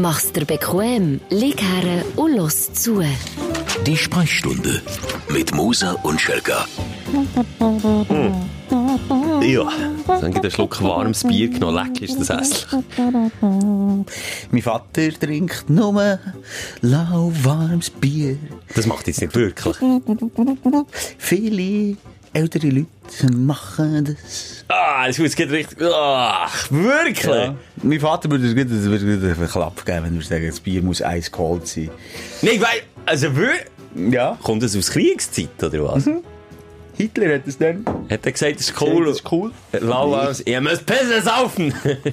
Mach's 0.00 0.32
dir 0.32 0.44
bequem, 0.44 1.20
lieg 1.28 1.60
her 1.60 2.04
und 2.14 2.36
los 2.36 2.72
zu. 2.72 3.02
Die 3.84 3.96
Sprechstunde 3.96 4.80
mit 5.28 5.52
Musa 5.52 5.92
und 6.04 6.20
Schelga. 6.20 6.66
Ja, 9.42 9.68
dann 10.06 10.32
gibt 10.32 10.44
einen 10.44 10.52
Schluck 10.52 10.80
warmes 10.80 11.24
Bier 11.24 11.48
genommen. 11.48 11.84
Leck 11.84 12.00
ist 12.02 12.20
das 12.20 12.28
hässlich. 12.28 12.84
Mein 14.52 14.62
Vater 14.62 15.10
trinkt 15.18 15.68
nur 15.68 16.20
lauwarmes 16.80 17.90
Bier. 17.90 18.38
Das 18.76 18.86
macht 18.86 19.08
jetzt 19.08 19.20
nicht 19.20 19.34
wirklich. 19.34 19.76
Viele 21.18 21.96
ältere 22.32 22.68
Leute 22.68 23.32
machen 23.34 24.04
das. 24.04 24.64
Ah, 24.68 25.06
es 25.08 25.18
muss 25.18 25.34
geht 25.34 25.50
richtig. 25.50 25.78
Ach, 25.82 26.70
wirklich? 26.70 27.24
Ja. 27.24 27.56
Mein 27.82 28.00
Vater 28.00 28.30
würde 28.30 28.46
es 28.46 28.54
gut, 28.54 28.70
es 28.70 28.84
würde 28.84 29.34
einen 29.34 29.48
Klapp 29.48 29.84
geben, 29.84 30.04
wenn 30.04 30.14
wir 30.14 30.22
sagen, 30.22 30.46
das 30.46 30.60
Bier 30.60 30.82
muss 30.82 31.02
eiskalt 31.02 31.66
sein. 31.66 31.90
Nein, 32.42 32.60
weil, 32.60 32.82
also 33.06 33.34
wirklich? 33.34 33.66
Ja. 34.12 34.38
Kommt 34.42 34.62
das 34.62 34.76
aus 34.76 34.90
Kriegszeit 34.90 35.62
oder 35.62 35.84
was? 35.84 36.08
Hitler 36.96 37.34
hat 37.34 37.46
es 37.46 37.56
dann. 37.56 37.84
Hat 38.10 38.26
er 38.26 38.32
gesagt, 38.32 38.56
das 38.56 38.70
ist 38.70 38.80
cool? 38.80 39.06
Das 39.06 39.16
ist 39.18 39.32
cool. 39.32 39.52
Lauwarmes. 39.72 40.42
Ihr 40.44 40.60
müsst 40.60 40.84
Pisse 40.84 41.22
saufen! 41.22 41.72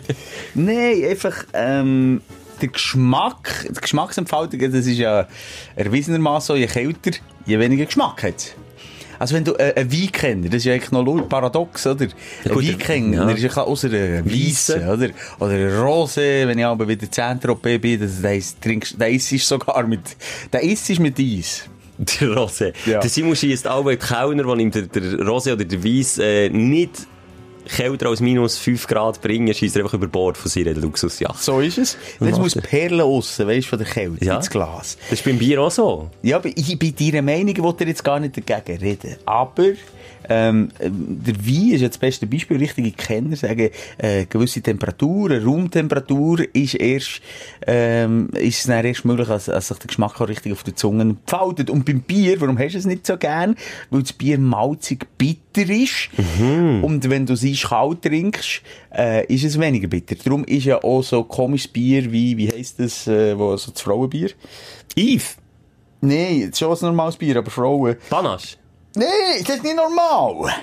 Nein, 0.54 1.04
einfach, 1.10 1.46
ähm, 1.54 2.22
der 2.62 2.70
Geschmack, 2.70 3.66
die 3.68 3.82
Geschmacksentfaltung, 3.82 4.60
das 4.60 4.86
ist 4.86 4.98
ja 4.98 5.28
erwiesenermaßen 5.76 6.56
so, 6.56 6.56
je 6.56 6.68
kälter, 6.68 7.12
je 7.46 7.60
weniger 7.60 7.86
Geschmack 7.86 8.24
hat 8.24 8.36
es. 8.38 8.56
Also 9.26 9.34
wenn 9.34 9.44
du 9.44 9.54
äh, 9.54 9.74
einen 9.76 9.92
Weinkenner, 9.92 10.50
das 10.50 10.58
ist 10.58 10.66
ja 10.66 10.74
eigentlich 10.74 10.92
noch 10.92 11.28
paradox, 11.28 11.88
oder? 11.88 12.06
Ein 12.06 12.52
gut, 12.52 12.64
Weinkenner, 12.64 13.28
ja. 13.28 13.36
ist 13.36 13.56
ja 13.56 13.64
außer 13.64 13.88
einem 13.88 14.24
Weissen, 14.24 14.88
oder? 14.88 15.10
Oder 15.40 15.54
ein 15.54 15.72
Rosé, 15.72 16.48
wenn 16.48 16.60
ich 16.60 16.66
aber 16.66 16.88
wieder 16.88 17.10
10 17.10 17.42
Tropez 17.42 17.82
bin, 17.82 18.00
das, 18.00 18.22
der, 18.22 18.36
ist, 18.36 18.62
trinkst, 18.62 19.02
der 19.02 19.10
isst 19.10 19.32
sogar 19.48 19.88
mit, 19.88 20.16
der 20.54 20.62
isst 20.62 21.00
mit 21.00 21.20
Eis. 21.20 21.68
Der 21.98 22.28
Rosé. 22.36 22.72
Ja. 22.86 23.00
Der 23.00 23.10
Simon 23.10 23.36
schießt 23.36 23.66
alle 23.66 23.98
die 23.98 24.06
Kellner, 24.06 24.44
die 24.56 24.62
ihm 24.62 24.70
der, 24.70 24.84
der 24.84 25.02
Rosé 25.02 25.54
oder 25.54 25.66
der 25.66 25.84
Weiss 25.84 26.20
äh, 26.20 26.50
nicht 26.50 27.08
kälter 27.66 28.08
als 28.10 28.20
minus 28.22 28.58
5 28.58 28.88
Grad 28.88 29.22
bringen, 29.22 29.54
schießt 29.54 29.76
er 29.76 29.84
einfach 29.84 29.94
über 29.96 30.08
Bord 30.08 30.38
von 30.38 30.50
seiner 30.50 30.74
Luxusjacht. 30.74 31.42
So 31.44 31.60
ist 31.60 31.78
es. 31.78 31.98
Jetzt 32.20 32.40
muss 32.40 32.56
Perlen 32.56 33.02
aussen, 33.02 33.48
weißt 33.48 33.66
du, 33.66 33.70
von 33.70 33.80
der 33.80 33.88
Kälte 33.88 34.24
Ja. 34.26 34.38
ins 34.38 34.50
Glas. 34.50 34.98
Das 35.10 35.20
ist 35.20 35.26
beim 35.26 35.38
Bier 35.38 35.62
auch 35.62 35.72
so. 35.72 36.10
Ja, 36.22 36.42
ich 36.44 36.80
bin 36.80 36.96
deiner 36.96 37.22
Meinung, 37.22 37.50
ich 37.50 37.62
will 37.64 37.74
dir 37.74 37.88
jetzt 37.88 38.04
gar 38.04 38.20
nicht 38.20 38.36
dagegen 38.38 38.80
reden. 38.82 39.16
Aber, 39.26 39.66
ähm, 40.28 40.70
der 40.80 41.36
Wein 41.46 41.72
ist 41.74 41.82
ja 41.82 41.88
das 41.88 41.98
beste 42.00 42.26
Beispiel. 42.26 42.58
Richtige 42.58 42.92
Kenner 42.92 43.36
sagen, 43.36 43.70
äh, 44.00 44.26
gewisse 44.26 44.62
Temperatur, 44.62 45.32
Raumtemperatur 45.44 46.40
ist 46.54 46.76
erst, 46.76 47.22
ähm, 47.68 48.30
ist 48.34 48.60
es 48.60 48.64
dann 48.66 48.84
erst 48.86 49.06
möglich, 49.06 49.30
als, 49.30 49.50
als 49.50 49.68
sich 49.68 49.78
der 49.78 49.88
Geschmack 49.88 50.20
auch 50.20 50.28
richtig 50.28 50.52
auf 50.54 50.64
der 50.64 50.76
Zunge 50.76 51.04
entfaltet. 51.04 51.70
Und 51.70 51.86
beim 51.86 52.02
Bier, 52.02 52.40
warum 52.42 52.58
hast 52.58 52.74
du 52.74 52.78
es 52.80 52.86
nicht 52.86 53.06
so 53.06 53.18
gern? 53.18 53.56
Weil 53.92 54.02
das 54.02 54.14
Bier 54.14 54.40
malzig 54.40 55.06
bitter 55.18 55.42
ist. 55.64 56.10
Und 56.82 57.10
wenn 57.10 57.26
du 57.26 57.34
es 57.34 57.62
kalt 57.62 58.02
trinkst, 58.02 58.62
äh, 58.96 59.26
ist 59.34 59.44
es 59.44 59.60
weniger 59.60 59.88
bitter. 59.88 60.16
Darum 60.16 60.44
ist 60.46 60.66
ja 60.66 60.84
auch 60.84 61.02
so 61.04 61.24
komisches 61.24 61.68
Bier 61.68 62.12
wie, 62.12 62.38
wie 62.38 62.50
heisst 62.50 62.80
das, 62.80 63.08
äh, 63.08 63.38
wo, 63.38 63.56
so 63.58 63.72
das 63.72 63.82
Frauenbier? 63.82 64.32
Yves, 64.98 65.38
Nein, 66.02 66.52
schon 66.54 66.72
ein 66.72 66.78
normales 66.82 67.16
Bier, 67.16 67.38
aber 67.38 67.50
Frauen. 67.50 67.96
Panache. 68.10 68.58
Nein, 68.96 69.08
das 69.46 69.56
ist 69.56 69.64
nicht 69.64 69.76
normal. 69.76 70.54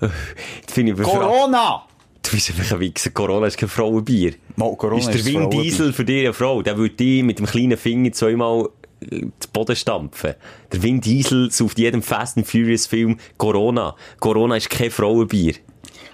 Corona! 1.02 1.82
Du 2.22 2.30
bist 2.30 2.50
einfach 2.50 2.72
ein 2.72 2.80
Wichser. 2.80 3.10
Corona 3.10 3.46
ist 3.46 3.56
kein 3.56 3.68
Frauenbier. 3.68 4.34
Mo, 4.56 4.76
Corona 4.76 5.00
ist 5.00 5.08
der 5.08 5.32
Frauenbier. 5.32 5.62
Diesel 5.62 5.92
für 5.92 6.04
dich 6.04 6.24
eine 6.24 6.34
Frau? 6.34 6.62
Der 6.62 6.76
würde 6.76 6.94
dich 6.94 7.22
mit 7.22 7.38
dem 7.38 7.46
kleinen 7.46 7.78
Finger 7.78 8.12
zweimal 8.12 8.68
zu 9.00 9.48
Boden 9.52 9.76
stampfen. 9.76 10.34
Der 10.72 10.82
Vin 10.82 11.00
Diesel 11.00 11.50
sauft 11.50 11.78
jedem 11.78 12.02
Fast 12.02 12.36
and 12.36 12.46
Furious 12.46 12.86
Film 12.86 13.18
Corona. 13.36 13.94
Corona 14.20 14.56
ist 14.56 14.70
kein 14.70 14.90
Frauenbier. 14.90 15.54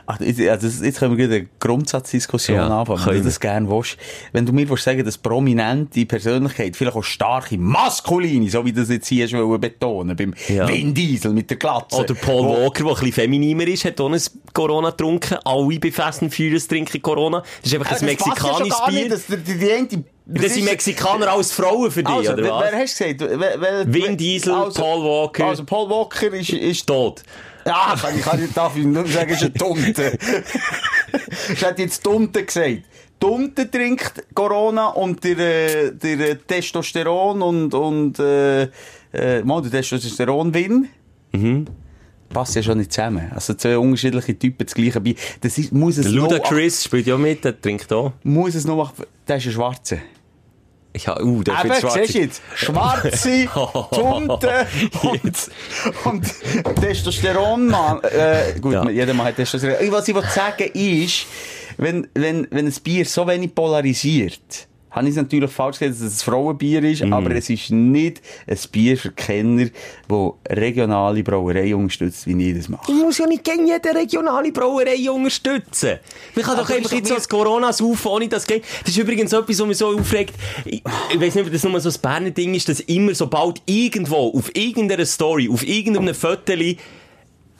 Also 0.07 0.25
jetzt 0.25 0.99
können 0.99 1.17
wir 1.17 1.25
eine 1.27 1.47
Grundsatzdiskussion 1.61 2.57
Ja, 2.57 2.81
anfangen, 2.81 3.05
wenn 3.07 3.19
du 3.19 3.25
das 3.25 3.41
gerne 3.41 3.69
willst. 3.71 3.97
Wenn 4.33 4.45
du 4.47 4.53
mir 4.53 4.69
willst 4.69 4.85
sagen, 4.85 5.05
dass 5.05 5.17
prominente 5.19 6.05
Persönlichkeit, 6.07 6.77
vielleicht 6.77 6.97
auch 6.97 7.03
starke, 7.05 7.57
maskuline, 7.57 8.49
so 8.51 8.65
wie 8.65 8.73
du 8.73 8.81
das 8.81 8.91
jetzt 8.91 9.09
hier 9.09 9.31
wollen 9.33 9.61
betonen, 9.61 10.17
beim 10.17 10.35
Ja. 10.49 10.69
Vin 10.69 10.93
Diesel 10.95 11.33
mit 11.33 11.49
der 11.51 11.57
Glatze. 11.57 11.97
Oder 11.97 12.15
Paul 12.15 12.45
wo- 12.47 12.57
Walker, 12.65 12.85
der 12.85 12.93
ein 12.93 12.95
bisschen 12.97 13.13
femininer 13.13 13.67
ist, 13.67 13.85
hat 13.85 14.01
auch 14.01 14.11
ein 14.11 14.21
Corona 14.53 14.91
getrunken. 14.91 15.39
Alle 15.45 15.79
bei 15.79 15.91
Fast 15.91 16.23
and 16.23 16.35
Furious 16.35 16.67
trinken 16.69 17.01
Corona. 17.03 17.41
Das 17.63 17.73
ist 17.73 17.79
einfach 17.79 17.91
ein 17.93 17.93
das 17.93 18.01
ja 18.03 18.09
schon 18.09 18.67
mexikanisches 18.67 18.87
nicht, 18.87 19.01
Bier. 19.01 19.09
dass 19.09 19.27
die, 19.27 19.37
die, 19.37 19.59
die 19.59 19.73
eine, 19.73 20.05
Das 20.27 20.55
sind 20.55 20.65
Mexikaner 20.65 21.33
als 21.33 21.53
Frauen 21.53 21.91
für 21.91 22.03
dich, 22.03 22.15
Also, 22.15 22.33
oder 22.33 22.43
wer, 22.43 22.51
was? 22.53 22.65
wer 22.73 22.79
hast 22.81 23.01
du 23.01 23.27
gesagt? 23.29 23.95
Vin 23.95 24.17
Diesel, 24.17 24.53
Paul 24.75 25.03
Walker. 25.05 25.47
Also 25.47 25.65
Paul 25.65 25.89
Walker 25.91 26.33
ist, 26.33 26.51
ist 26.51 26.87
Tot. 26.87 27.23
Ja, 27.67 27.95
ich 27.95 28.23
kann 28.23 28.41
nicht, 28.41 28.51
ich 28.77 28.85
nur 28.85 29.07
sagen, 29.07 29.31
es 29.31 29.43
ist 29.43 29.45
ein 29.45 29.55
Tunte. 29.55 30.19
ich 31.53 31.63
hätte 31.63 31.83
jetzt 31.83 32.03
Tunte 32.03 32.45
gesagt. 32.45 32.83
Tunte 33.19 33.71
trinkt 33.71 34.25
Corona 34.35 34.89
und 34.89 35.23
der, 35.25 35.39
äh, 35.39 35.93
der 35.95 36.47
Testosteron 36.47 37.41
und, 37.41 37.73
und, 37.73 38.19
äh, 38.19 38.65
äh, 39.13 39.43
mal 39.45 39.63
der 39.63 39.71
Testosteron-Win. 39.71 40.89
Mhm. 41.33 41.67
Passt 42.29 42.57
ja 42.57 42.63
schon 42.63 42.79
nicht 42.79 42.93
zusammen. 42.93 43.31
Also 43.35 43.55
zwei 43.55 43.79
unterschiedliche 43.79 44.39
Typen, 44.39 44.67
das 44.67 44.75
gleiche 44.75 45.01
Bier. 45.01 45.15
Das 45.41 45.57
ist, 45.57 45.73
muss 45.73 45.99
es 45.99 46.07
Der 46.07 46.15
noch, 46.15 46.31
Ludacris 46.31 46.85
spielt 46.85 47.07
ja 47.07 47.17
mit, 47.17 47.45
der 47.45 47.59
trinkt 47.61 47.93
auch. 47.93 48.13
muss 48.25 48.55
es 48.55 48.67
noch, 48.67 48.93
der 49.27 49.37
ist 49.37 49.47
ein 49.47 49.53
Schwarzer. 49.53 49.99
Ja, 50.97 51.21
uh, 51.21 51.43
der 51.43 51.55
Eben, 51.59 51.69
wird 51.71 51.81
schwarz. 51.81 51.95
siehst 51.95 52.15
jetzt? 52.15 52.43
Schwarze, 52.55 53.49
Tunte 53.91 54.67
und, 55.03 55.35
und 56.05 56.81
Testosteron, 56.81 57.67
Mann. 57.67 58.01
Äh, 58.05 58.59
gut, 58.61 58.73
Ja. 58.75 58.89
jeder 58.89 59.13
Mann 59.15 59.27
hat 59.27 59.37
Testosteron. 59.37 59.91
Was 59.91 60.07
ich 60.07 60.15
wollte 60.15 60.29
sagen 60.31 60.71
ist, 60.73 61.27
wenn, 61.79 62.07
wenn, 62.15 62.47
wenn 62.51 62.67
ein 62.67 62.75
Bier 62.85 63.05
so 63.07 63.27
wenig 63.27 63.55
polarisiert, 63.55 64.69
habe 64.95 65.07
ich 65.07 65.11
es 65.11 65.17
natürlich 65.17 65.51
falsch 65.51 65.79
gesagt, 65.79 66.01
dass 66.01 66.07
es 66.13 66.21
ein 66.23 66.25
Frauenbier 66.33 66.83
ist, 66.85 67.03
Mhm. 67.05 67.13
aber 67.13 67.31
es 67.35 67.51
ist 67.51 67.71
nicht 67.71 68.23
ein 68.47 68.59
Bier 68.73 68.97
für 68.97 69.11
Kenner, 69.13 69.67
das 70.09 70.31
regionale 70.51 71.23
Brauerei 71.23 71.75
unterstützt, 71.75 72.27
wie 72.27 72.51
ich 72.51 72.57
das 72.57 72.69
mache. 72.69 72.91
Ich 72.91 72.99
muss 72.99 73.19
ja 73.19 73.27
nicht 73.27 73.43
gegen 73.45 73.67
jede 73.67 73.95
regionale 73.95 74.53
Brauerei 74.53 75.11
unterstützen. 75.11 75.99
Man 76.35 76.45
kann 76.45 76.55
Aber 76.59 76.63
doch 76.69 76.71
einfach 76.77 76.93
jetzt 76.93 77.09
so 77.09 77.15
wie- 77.15 77.19
das 77.19 77.29
Corona 77.29 77.73
saufen, 77.73 78.09
ohne 78.09 78.29
das 78.29 78.47
geht. 78.47 78.63
Das 78.83 78.91
ist 78.91 78.99
übrigens 78.99 79.33
etwas, 79.33 79.59
was 79.59 79.67
mich 79.67 79.77
so 79.79 79.89
aufregt. 79.99 80.35
Ich, 80.65 80.83
ich 81.13 81.21
weiss 81.21 81.35
nicht, 81.35 81.47
ob 81.47 81.53
das 81.53 81.65
nur 81.65 81.81
so 81.81 81.89
ein 81.89 81.95
Berner 82.01 82.31
Ding 82.31 82.55
ist, 82.55 82.69
dass 82.69 82.81
immer 82.81 83.15
sobald 83.15 83.61
irgendwo, 83.67 84.33
auf 84.37 84.55
irgendeiner 84.55 85.05
Story, 85.07 85.49
auf 85.53 85.67
irgendeinem 85.67 86.15
Fotoli, 86.15 86.79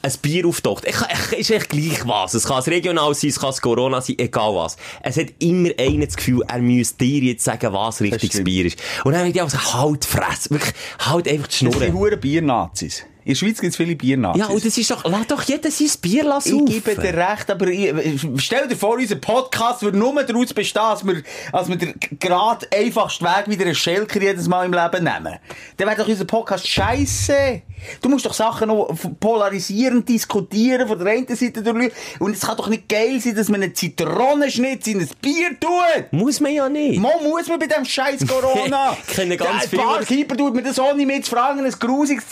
ein 0.05 0.13
Bier 0.21 0.47
auftaucht. 0.47 0.85
Ich, 0.87 0.97
ich, 1.33 1.39
ist 1.39 1.51
echt 1.51 1.71
gleich 1.71 2.07
was. 2.07 2.35
Es 2.35 2.45
kann 2.45 2.59
es 2.59 2.69
regional 2.69 3.15
sein, 3.15 3.31
es 3.31 3.41
kann 3.41 3.51
es 3.51 3.61
Corona 3.61 4.01
sein, 4.01 4.17
egal 4.19 4.55
was. 4.55 4.77
Es 5.03 5.17
hat 5.17 5.29
immer 5.39 5.71
einer 5.79 6.07
das 6.07 6.17
Gefühl, 6.17 6.43
er 6.47 6.59
müsste 6.59 7.05
dir 7.05 7.23
jetzt 7.23 7.45
sagen, 7.45 7.73
was 7.73 8.01
richtiges. 8.01 8.45
Bier 8.45 8.67
ist. 8.67 8.79
Und 9.05 9.13
dann 9.13 9.25
wird 9.25 9.37
ja 9.37 9.45
also, 9.45 9.59
halt 9.59 10.05
fress. 10.05 10.51
Wirklich, 10.51 10.75
halt 10.99 11.29
einfach 11.29 11.49
die 11.49 11.65
Das 11.65 11.75
sind 11.75 11.91
Schnurren. 11.91 12.21
Biernazis. 12.21 13.05
In 13.25 13.31
der 13.33 13.35
Schweiz 13.37 13.61
gibt 13.61 13.71
es 13.73 13.77
viele 13.77 13.97
Biernazis. 13.97 14.41
Ja, 14.41 14.49
und 14.49 14.65
das 14.65 14.77
ist 14.77 14.91
doch, 14.91 15.03
lass 15.05 15.27
doch 15.27 15.43
jeder 15.45 15.71
sein 15.71 15.89
Bier 16.03 16.25
lassen. 16.25 16.67
Ich 16.69 16.85
gebe 16.85 17.01
dir 17.01 17.15
recht, 17.17 17.51
aber 17.51 17.67
ich, 17.69 17.93
stell 18.37 18.69
dir 18.69 18.77
vor, 18.77 18.97
unser 18.97 19.17
Podcast 19.17 19.83
würde 19.83 19.97
nur 19.99 20.23
daraus 20.23 20.53
bestehen, 20.53 20.83
dass 20.83 21.05
wir, 21.07 21.23
als 21.53 21.69
wir 21.69 21.77
den 21.77 21.95
gerade 22.21 22.67
einfachsten 22.75 23.25
Weg 23.25 23.45
wieder 23.49 23.65
einen 23.65 23.75
Schelker 23.75 24.21
jedes 24.21 24.47
Mal 24.49 24.67
im 24.67 24.73
Leben 24.73 25.05
nehmen. 25.05 25.39
Dann 25.77 25.89
wäre 25.89 25.97
doch 25.97 26.09
unser 26.09 26.25
Podcast 26.27 26.67
scheiße. 26.69 27.63
Du 28.01 28.09
musst 28.09 28.25
doch 28.25 28.33
Sachen 28.35 28.69
noch 28.69 28.95
polarisierend 29.21 30.09
diskutieren, 30.09 30.87
von 30.89 30.99
der 30.99 31.09
einen 31.15 31.27
Seite 31.37 31.63
durch. 31.63 31.93
Und 32.19 32.33
es 32.35 32.41
kann 32.41 32.57
doch 32.57 32.69
nicht 32.69 32.89
geil 32.89 33.21
sein, 33.21 33.35
dass 33.37 33.49
man 33.49 33.63
einen 33.63 33.75
Zitronenschnitz 33.75 34.87
in 34.87 35.01
ein 35.01 35.09
Bier 35.21 35.51
tut. 35.61 36.13
Muss 36.13 36.41
man 36.41 36.53
ja 36.53 36.69
nicht. 36.69 36.99
Mo 36.99 37.11
muss 37.23 37.49
man 37.49 37.59
bei 37.59 37.67
dem 37.67 37.85
scheiß 37.85 38.27
Corona. 38.27 38.97
Ich 39.09 39.15
kenne 39.15 39.37
ganz 39.37 39.67
viele- 39.67 39.83
Barkeeper 39.83 40.37
tut 40.37 40.55
mir 40.55 40.63
das 40.63 40.79
ohne 40.79 41.05
mich 41.05 41.25
zu 41.25 41.33
fragen, 41.33 41.65
ein 41.65 41.71
grusiges 41.73 42.25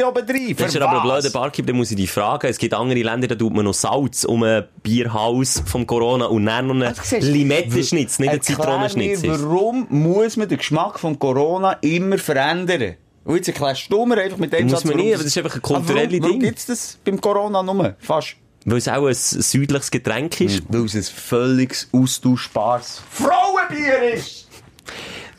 Zitronenschnitzli 0.00 0.04
oben 0.04 0.26
rein. 0.28 0.56
Das 0.56 0.68
ist 0.68 0.74
ja 0.74 0.86
aber 0.86 1.02
ein 1.02 1.08
blöder 1.08 1.30
Barkeeper, 1.30 1.66
da 1.68 1.72
muss 1.72 1.90
ich 1.90 1.96
dich 1.96 2.10
fragen. 2.10 2.46
Es 2.46 2.58
gibt 2.58 2.74
andere 2.74 3.02
Länder, 3.02 3.28
da 3.28 3.34
tut 3.34 3.52
man 3.54 3.64
noch 3.64 3.74
Salz 3.74 4.24
um 4.24 4.42
ein 4.42 4.64
Bierhaus 4.82 5.62
vom 5.66 5.86
Corona 5.86 6.26
und 6.26 6.46
dann 6.46 6.66
noch 6.66 6.74
einen 6.74 6.94
du, 6.94 7.16
Limettenschnitz, 7.20 8.18
nicht 8.18 8.30
einen 8.30 8.42
Zitronenschnitz. 8.42 9.22
warum 9.24 9.86
muss 9.90 10.36
man 10.36 10.48
den 10.48 10.58
Geschmack 10.58 10.98
von 10.98 11.18
Corona 11.18 11.72
immer 11.80 12.18
verändern? 12.18 12.96
Und 13.24 13.36
jetzt 13.36 13.48
erklärst 13.48 13.92
du 13.92 14.06
mir 14.06 14.18
einfach 14.18 14.38
mit 14.38 14.52
dem 14.52 14.64
Muss 14.64 14.72
Satz, 14.72 14.84
man 14.84 14.96
nicht, 14.96 15.14
aber 15.14 15.22
das 15.22 15.26
ist 15.26 15.38
einfach 15.38 15.54
ein 15.54 15.62
kulturelles 15.62 16.18
Aber 16.18 16.22
warum, 16.22 16.40
Ding. 16.40 16.48
gibt's 16.48 16.66
das 16.66 16.98
beim 17.04 17.20
Corona 17.20 17.62
nur? 17.62 17.94
Fast. 17.98 18.36
Weil 18.64 18.78
es 18.78 18.88
auch 18.88 19.06
ein 19.06 19.14
südliches 19.14 19.90
Getränk 19.90 20.40
ist. 20.40 20.62
Weil 20.68 20.84
es 20.84 20.94
ein 20.94 21.02
völlig 21.02 21.86
austauschbares 21.92 23.02
Frauenbier 23.10 24.14
ist! 24.14 24.39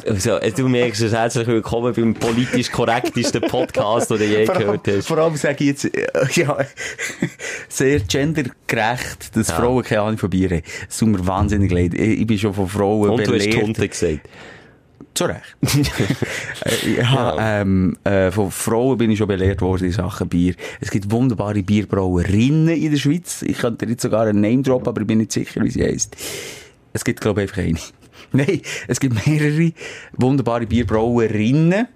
Also, 0.08 0.40
du 0.56 0.68
merkst 0.68 1.02
es, 1.02 1.12
herzlich 1.14 1.48
willkommen 1.48 1.94
beim 1.94 2.14
politisch 2.14 2.72
korrektesten 2.72 3.42
Podcast, 3.42 4.10
den 4.10 4.18
du 4.18 4.26
je 4.26 4.46
Vor 4.46 4.56
gehört 4.56 4.88
hast. 4.88 5.08
vor 5.08 5.18
allem 5.18 5.36
sage 5.36 5.58
ich 5.60 5.68
jetzt, 5.68 5.86
äh, 5.86 6.08
ja, 6.34 6.58
sehr 7.70 8.00
gendergerecht, 8.00 9.36
dass 9.36 9.50
Ja. 9.50 9.56
Frauen 9.56 9.84
keine 9.84 10.02
Ahnung 10.02 10.18
von 10.18 10.30
Bier 10.30 10.50
haben. 10.50 10.62
Es 10.90 10.98
tut 10.98 11.10
mir 11.10 11.26
wahnsinnig 11.28 11.72
leid. 11.72 11.94
Ich, 11.94 12.26
bin 12.26 12.38
schon 12.40 12.54
von 12.54 12.68
Frauen 12.68 13.10
Und 13.12 13.28
du 13.28 13.34
hast 13.34 13.46
belehrt. 13.46 13.64
Hunde 13.64 13.88
gesagt. 13.88 14.30
Zu 15.14 15.26
Recht. 15.26 15.56
Äh, 16.64 17.02
ja, 17.02 17.62
ähm, 17.62 17.98
äh, 18.04 18.30
von 18.32 18.52
Frauen 18.52 18.98
bin 19.00 19.10
ich 19.10 19.18
schon 19.18 19.28
belehrt 19.28 19.62
worden 19.62 19.86
in 19.86 19.92
Sachen 19.92 20.30
Bier. 20.30 20.54
Es 20.80 20.92
gibt 20.92 21.10
wunderbare 21.12 21.64
Bierbrauerinnen 21.64 22.70
in 22.70 22.92
der 22.92 22.98
Schweiz. 23.00 23.42
Ich 23.42 23.58
könnte 23.58 23.86
jetzt 23.88 24.04
sogar 24.04 24.28
einen 24.28 24.42
Name 24.42 24.62
droppen, 24.62 24.88
aber 24.90 25.02
ich 25.02 25.08
bin 25.08 25.18
nicht 25.18 25.32
sicher, 25.32 25.62
wie 25.64 25.72
sie 25.72 25.84
heisst. 25.84 26.16
Es 26.94 27.04
gibt, 27.04 27.20
glaube 27.20 27.44
ich, 27.44 27.50
einfach 27.50 27.64
eine. 27.64 27.80
Nein, 28.34 28.62
es 28.88 29.00
gibt 29.00 29.26
mehrere 29.26 29.74
wunderbare 30.14 30.66
Bierbrauerinnen. 30.66 31.88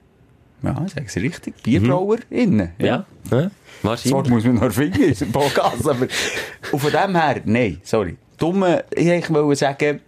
Ja, 0.63 0.87
sagen 0.87 1.07
Sie 1.07 1.19
richtig. 1.19 1.61
Bierbrauerinnen. 1.63 2.71
Ja. 2.79 2.85
ja. 2.85 3.05
Das 3.29 3.51
Wahrscheinlich. 3.83 4.29
Muss 4.29 4.43
man 4.45 4.55
noch 4.55 4.71
finden, 4.71 5.03
ist 5.03 5.21
ein 5.21 5.31
Podcast, 5.31 5.87
aber, 5.87 6.07
und 6.71 6.79
von 6.79 6.91
dem 6.91 7.15
her, 7.15 7.41
nein, 7.45 7.79
sorry. 7.83 8.17
Dumme, 8.37 8.83
ich 8.95 9.29
wollte 9.29 9.55
sagen, 9.55 9.99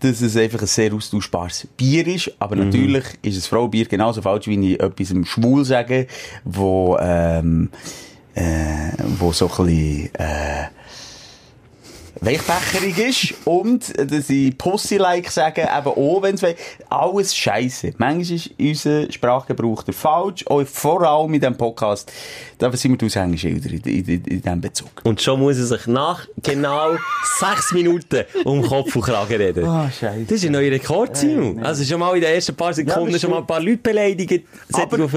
dass 0.00 0.20
es 0.20 0.36
einfach 0.36 0.60
ein 0.60 0.66
sehr 0.66 0.92
austauschbares 0.92 1.66
Bier 1.76 2.06
ist, 2.06 2.30
aber 2.38 2.56
natürlich 2.56 3.04
ist 3.22 3.36
es 3.36 3.46
Fraubier 3.46 3.86
genauso 3.86 4.22
falsch, 4.22 4.46
wie 4.46 4.72
ich 4.72 4.80
etwas 4.80 5.10
im 5.10 5.24
Schwul 5.24 5.64
sage, 5.64 6.06
wo, 6.44 6.96
ähm, 7.00 7.70
äh, 8.34 8.92
wo 9.18 9.32
so 9.32 9.50
ein 9.50 9.66
bisschen, 9.66 10.14
äh, 10.14 10.64
weichbecherig 12.26 12.98
ist 12.98 13.34
und 13.44 13.94
dass 14.10 14.28
ich 14.28 14.58
Pussy-like 14.58 15.30
sage, 15.30 15.62
eben 15.62 15.86
auch 15.86 16.22
wenn 16.22 16.34
es 16.34 16.42
alles 16.90 17.36
scheisse. 17.36 17.92
Manchmal 17.98 18.36
ist 18.36 18.50
unser 18.58 19.12
Sprachgebrauch 19.12 19.84
der 19.84 19.94
falsch, 19.94 20.44
auch 20.48 20.64
vor 20.66 21.02
allem 21.02 21.32
in 21.34 21.40
diesem 21.40 21.56
Podcast, 21.56 22.12
da 22.58 22.72
sind 22.72 22.92
wir 22.92 22.98
die 22.98 23.06
Aushängeschilder 23.06 23.70
in, 23.70 23.80
in, 23.80 24.04
in, 24.04 24.24
in 24.24 24.42
diesem 24.42 24.60
Bezug. 24.60 24.90
Und 25.04 25.22
schon 25.22 25.38
muss 25.38 25.56
er 25.56 25.66
sich 25.66 25.86
nach 25.86 26.26
genau 26.42 26.96
sechs 27.38 27.72
Minuten 27.72 28.24
um 28.44 28.60
Kopf 28.62 28.96
und 28.96 29.02
Kragen 29.02 29.36
reden. 29.36 29.64
Ah, 29.64 29.88
Scheiße. 29.88 30.24
Das 30.24 30.32
ist 30.32 30.46
ein 30.46 30.52
neuer 30.52 30.72
Rekord, 30.72 31.16
Simon. 31.16 31.60
Also 31.60 31.84
schon 31.84 32.00
mal 32.00 32.14
in 32.16 32.22
den 32.22 32.34
ersten 32.34 32.56
paar 32.56 32.74
Sekunden 32.74 33.12
das 33.12 33.20
schon 33.20 33.30
mal 33.30 33.38
ein 33.38 33.46
paar 33.46 33.60
Leute 33.60 33.78
beleidigt. 33.78 34.46
Aber, 34.72 35.08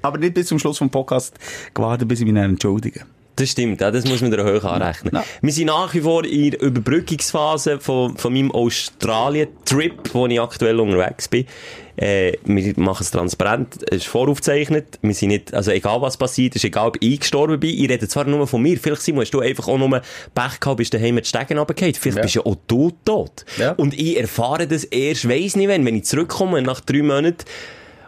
aber 0.00 0.18
nicht 0.18 0.32
bis 0.32 0.46
zum 0.46 0.58
Schluss 0.58 0.78
vom 0.78 0.88
Podcast 0.88 1.34
gewartet, 1.74 2.08
bis 2.08 2.20
ich 2.20 2.26
mich 2.26 2.34
entschuldige. 2.42 3.04
Das 3.36 3.50
stimmt, 3.50 3.80
ja, 3.80 3.90
das 3.90 4.04
muss 4.06 4.20
man 4.20 4.30
dir 4.30 4.44
hoch 4.44 4.64
anrechnen. 4.64 5.12
Ja. 5.14 5.24
Wir 5.42 5.52
sind 5.52 5.66
nach 5.66 5.92
wie 5.92 6.00
vor 6.02 6.24
in 6.24 6.52
der 6.52 6.62
Überbrückungsphase 6.62 7.80
von, 7.80 8.16
von 8.16 8.32
meinem 8.32 8.52
Australien-Trip, 8.52 10.10
wo 10.12 10.26
ich 10.26 10.40
aktuell 10.40 10.78
unterwegs 10.78 11.28
bin. 11.28 11.46
Äh, 11.96 12.32
wir 12.44 12.74
machen 12.76 13.02
es 13.02 13.10
transparent, 13.12 13.76
es 13.90 13.98
ist 13.98 14.06
voraufgezeichnet. 14.06 14.98
Wir 15.02 15.14
sind 15.14 15.28
nicht, 15.28 15.54
also 15.54 15.70
egal 15.70 16.00
was 16.00 16.16
passiert, 16.16 16.56
ist 16.56 16.64
egal 16.64 16.88
ob 16.88 16.96
ich 17.00 17.20
gestorben 17.20 17.58
bin. 17.60 17.70
Ich 17.70 17.88
rede 17.88 18.08
zwar 18.08 18.24
nur 18.24 18.46
von 18.46 18.62
mir. 18.62 18.78
Vielleicht, 18.78 19.02
Simon, 19.02 19.22
hast 19.22 19.30
du 19.32 19.40
einfach 19.40 19.68
auch 19.68 19.78
nur 19.78 19.90
Pech 20.34 20.60
gehabt, 20.60 20.76
bist 20.78 20.92
daheim 20.94 21.14
mit 21.16 21.26
Stegen 21.26 21.58
runtergefallen. 21.58 21.94
Vielleicht 21.94 22.16
Ja. 22.16 22.22
bist 22.22 22.34
ja 22.36 22.42
auch 22.46 22.56
du 22.66 22.92
tot. 23.04 23.44
Ja. 23.58 23.72
Und 23.72 23.94
ich 23.98 24.18
erfahre 24.18 24.66
das 24.66 24.84
erst, 24.84 25.28
weiss 25.28 25.54
nicht 25.56 25.68
wenn, 25.68 25.84
wenn 25.86 25.96
ich 25.96 26.04
zurückkomme 26.04 26.62
nach 26.62 26.80
drei 26.80 27.02
Monaten. 27.02 27.44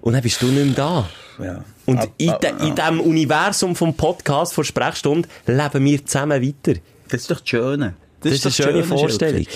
Und 0.00 0.12
dann 0.14 0.22
bist 0.22 0.40
du 0.42 0.46
nicht 0.46 0.66
mehr 0.66 0.74
da. 0.74 1.08
Ja. 1.44 1.64
Und 1.86 1.98
Ab- 1.98 2.10
in, 2.18 2.30
ab- 2.30 2.40
de, 2.40 2.50
in 2.68 2.74
diesem 2.74 3.00
Universum 3.00 3.74
vom 3.76 3.94
Podcast, 3.94 4.52
von 4.54 4.64
Sprechstunde, 4.64 5.28
leben 5.46 5.84
wir 5.84 6.04
zusammen 6.04 6.42
weiter. 6.42 6.78
Das 7.08 7.20
ist 7.22 7.30
doch 7.30 7.40
das 7.40 7.48
Schöne. 7.48 7.94
Das, 8.20 8.32
ist 8.32 8.44
doch 8.44 8.50
eine 8.50 8.54
schöne 8.72 8.84
Schöne, 8.84 8.98
Vorstellung. 8.98 9.46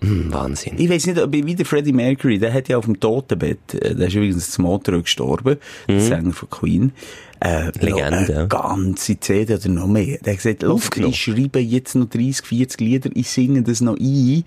Hm, 0.00 0.32
Wahnsinn. 0.32 0.74
Ich 0.78 0.90
weiß 0.90 1.06
nicht, 1.06 1.18
ob 1.18 1.34
ich 1.34 1.46
wie 1.46 1.54
der 1.54 1.64
Freddie 1.64 1.92
Mercury, 1.92 2.38
der 2.38 2.52
hat 2.52 2.68
ja 2.68 2.76
auf 2.76 2.84
dem 2.84 3.00
Totenbett, 3.00 3.72
äh, 3.74 3.94
der 3.94 4.08
ist 4.08 4.14
übrigens 4.14 4.50
zum 4.50 4.64
Motor 4.64 5.00
gestorben, 5.00 5.56
der 5.88 6.00
Sänger 6.00 6.32
von 6.32 6.50
Queen. 6.50 6.92
Äh, 7.40 7.70
Legende. 7.78 8.36
Eine 8.38 8.48
ganze 8.48 9.18
CD 9.18 9.54
oder 9.54 9.68
noch 9.68 9.86
mehr. 9.86 10.18
Der 10.18 10.32
hat 10.34 10.42
gesagt, 10.42 10.62
«Los, 10.62 10.72
Aufgenommen. 10.84 11.12
ich 11.14 11.22
schreibe 11.22 11.58
jetzt 11.60 11.94
noch 11.94 12.06
30, 12.08 12.44
40 12.46 12.80
Lieder, 12.80 13.10
ich 13.14 13.28
singe 13.30 13.62
das 13.62 13.80
noch 13.80 13.96
ein. 13.98 14.44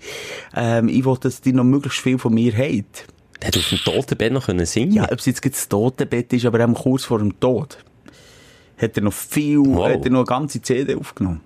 Ähm, 0.54 0.88
ich 0.88 1.04
will, 1.04 1.16
dass 1.20 1.40
die 1.40 1.52
noch 1.52 1.64
möglichst 1.64 2.00
viel 2.00 2.18
von 2.18 2.34
mir 2.34 2.52
habt. 2.56 3.06
Der 3.40 3.48
hat 3.48 3.56
auf 3.56 3.68
dem 3.68 3.78
Totenbett 3.78 4.32
noch 4.32 4.46
können 4.46 4.66
singen 4.66 4.92
Ja, 4.92 5.04
ob 5.04 5.18
es 5.18 5.26
jetzt 5.26 5.44
das 5.44 5.68
Totenbett 5.68 6.32
ist, 6.32 6.44
aber 6.44 6.60
eben 6.60 6.74
kurz 6.74 7.04
vor 7.04 7.18
dem 7.18 7.38
Tod. 7.38 7.78
Hat 8.76 8.96
er 8.96 9.02
noch 9.02 9.12
viel, 9.12 9.58
Wow. 9.58 9.88
hat 9.88 10.04
er 10.04 10.10
noch 10.10 10.20
eine 10.20 10.26
ganze 10.26 10.60
CD 10.62 10.94
aufgenommen. 10.94 11.40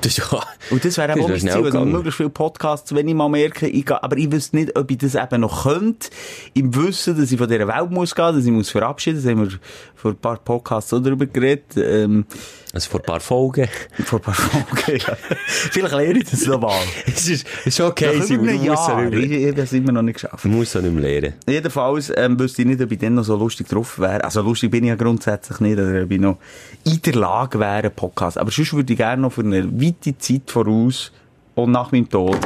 Das 0.00 0.16
ja... 0.16 0.24
Und 0.70 0.84
das 0.84 0.98
wäre 0.98 1.12
auch 1.20 1.28
mein 1.28 1.38
Ziel, 1.38 1.50
also 1.50 1.84
möglichst 1.84 2.16
viele 2.16 2.30
Podcasts, 2.30 2.94
wenn 2.94 3.08
ich 3.08 3.14
mal 3.14 3.28
merke, 3.28 3.68
ich 3.68 3.86
gehe, 3.86 4.02
aber 4.02 4.16
ich 4.16 4.30
wüsste 4.30 4.56
nicht, 4.56 4.76
ob 4.76 4.90
ich 4.90 4.98
das 4.98 5.14
eben 5.14 5.40
noch 5.40 5.64
könnte, 5.64 6.10
im 6.54 6.74
Wissen, 6.74 7.16
dass 7.16 7.30
ich 7.32 7.38
von 7.38 7.48
dieser 7.48 7.66
Welt 7.68 7.90
muss 7.90 8.14
gehen, 8.14 8.34
dass 8.34 8.44
ich 8.44 8.50
muss 8.52 8.70
verabschieden, 8.70 9.22
das 9.22 9.30
haben 9.30 9.48
wir 9.48 9.58
vor 9.94 10.12
ein 10.12 10.16
paar 10.16 10.36
Podcasts 10.38 10.90
so 10.90 10.98
darüber 10.98 11.26
geredet, 11.26 11.76
ähm, 11.76 12.26
Also 12.74 12.90
vor 12.90 13.00
ein 13.00 13.04
paar 13.04 13.20
Folgen. 13.20 13.68
vor 14.04 14.18
ein 14.18 14.22
paar 14.22 14.34
Folgen, 14.34 15.00
ja. 15.06 15.16
Vielleicht 15.46 15.94
lerne 15.94 16.18
ich 16.18 16.28
das 16.28 16.44
noch 16.46 16.60
mal. 16.60 16.82
Es 17.06 17.28
ist, 17.28 17.46
ist 17.64 17.80
okay, 17.80 18.18
Nach 18.18 18.28
über 18.28 18.42
musst 18.50 18.64
Jahr, 18.64 19.04
ja 19.04 19.10
ich, 19.10 19.30
ich 19.30 19.48
habe 19.48 19.60
es 19.62 19.72
immer 19.72 19.92
noch 19.92 20.02
nicht 20.02 20.14
geschafft. 20.14 20.44
musst 20.44 20.74
ja 20.74 20.80
nicht 20.80 20.92
mehr 20.92 21.20
lernen. 21.20 21.34
Jedenfalls 21.46 22.12
ähm, 22.16 22.36
wüsste 22.36 22.62
ich 22.62 22.68
nicht, 22.68 22.82
ob 22.82 22.90
ich 22.90 22.98
dann 22.98 23.14
noch 23.14 23.22
so 23.22 23.36
lustig 23.36 23.68
drauf 23.68 24.00
wäre. 24.00 24.24
Also 24.24 24.42
lustig 24.42 24.72
bin 24.72 24.82
ich 24.82 24.88
ja 24.88 24.96
grundsätzlich 24.96 25.60
nicht, 25.60 25.78
oder 25.78 26.02
ob 26.02 26.10
ich 26.10 26.20
noch 26.20 26.38
in 26.84 27.00
der 27.00 27.14
Lage 27.14 27.60
wäre, 27.60 27.84
einen 27.84 27.94
Podcast. 27.94 28.38
Aber 28.38 28.50
sonst 28.50 28.72
würde 28.72 28.92
ich 28.92 28.98
gerne 28.98 29.22
noch 29.22 29.32
für 29.32 29.42
eine 29.42 29.64
weite 29.80 30.18
Zeit 30.18 30.50
voraus 30.50 31.12
und 31.54 31.70
nach 31.70 31.92
meinem 31.92 32.10
Tod 32.10 32.38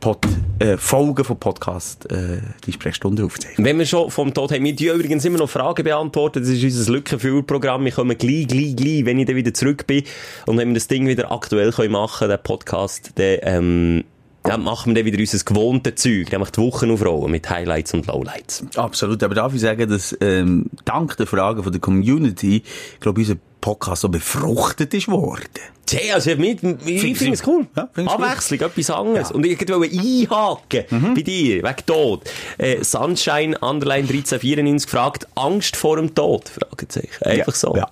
Pod, 0.00 0.18
äh, 0.58 0.76
Folgen 0.76 1.24
von 1.24 1.38
Podcast 1.38 2.10
äh, 2.10 2.40
die 2.64 2.72
Sprechstunde 2.72 3.24
aufzeichnen. 3.24 3.64
Wenn 3.64 3.78
wir 3.78 3.86
schon 3.86 4.10
vom 4.10 4.32
Tod 4.32 4.52
haben, 4.52 4.64
wir 4.64 4.76
tun 4.76 4.88
übrigens 4.88 5.24
immer 5.24 5.38
noch 5.38 5.50
Fragen 5.50 5.82
beantworten. 5.82 6.40
Das 6.40 6.48
ist 6.48 6.62
unser 6.62 6.92
Lückenfüllprogramm. 6.92 7.84
Wir 7.84 7.92
kommen 7.92 8.16
gleich, 8.16 8.46
gleich, 8.46 8.76
gleich, 8.76 9.04
wenn 9.04 9.18
ich 9.18 9.26
dann 9.26 9.36
wieder 9.36 9.52
zurück 9.54 9.86
bin. 9.86 10.04
Und 10.46 10.58
wenn 10.58 10.68
wir 10.68 10.74
das 10.74 10.88
Ding 10.88 11.06
wieder 11.06 11.32
aktuell 11.32 11.72
können 11.72 11.92
machen, 11.92 12.28
den 12.28 12.38
Podcast, 12.42 13.12
dann, 13.16 13.38
ähm, 13.42 14.04
dann 14.44 14.62
machen 14.62 14.94
wir 14.94 15.02
dann 15.02 15.12
wieder 15.12 15.18
unser 15.18 15.44
gewohntes 15.44 15.96
Zeug, 15.96 16.30
nämlich 16.30 16.50
die 16.50 16.60
Wochenaufrollen 16.60 17.30
mit 17.30 17.50
Highlights 17.50 17.92
und 17.94 18.06
Lowlights. 18.06 18.64
Absolut, 18.76 19.22
aber 19.22 19.34
darf 19.34 19.52
ich 19.52 19.60
sagen, 19.60 19.88
dass 19.90 20.16
ähm, 20.20 20.66
dank 20.84 21.16
der 21.16 21.26
Fragen 21.26 21.62
von 21.62 21.72
der 21.72 21.80
Community, 21.80 22.62
glaube 23.00 23.20
ich, 23.20 23.28
unser 23.28 23.40
Podcast 23.60 24.02
so 24.02 24.08
befruchtet 24.08 24.94
ist 24.94 25.08
worden. 25.08 25.44
Tja, 25.86 26.14
also 26.14 26.36
mit, 26.36 26.62
ich 26.62 27.00
Find- 27.00 27.16
finde 27.18 27.34
es 27.34 27.46
cool. 27.46 27.66
Ja. 27.76 27.88
Abwechslung, 28.06 28.60
etwas 28.60 28.90
anderes. 28.90 29.30
Ja. 29.30 29.34
Und 29.34 29.46
ich 29.46 29.58
wollte 29.68 29.74
einhaken 29.98 31.14
bei 31.14 31.22
dir, 31.22 31.62
wegen 31.62 31.86
Tod. 31.86 32.30
Äh, 32.58 32.84
Sunshine, 32.84 33.58
Underline 33.58 34.06
1394 34.08 34.90
fragt, 34.90 35.26
Angst 35.34 35.76
vor 35.76 35.96
dem 35.96 36.14
Tod? 36.14 36.48
Fragezeichen. 36.48 37.22
Einfach 37.24 37.52
ja. 37.54 37.58
so. 37.58 37.76
Ja. 37.76 37.90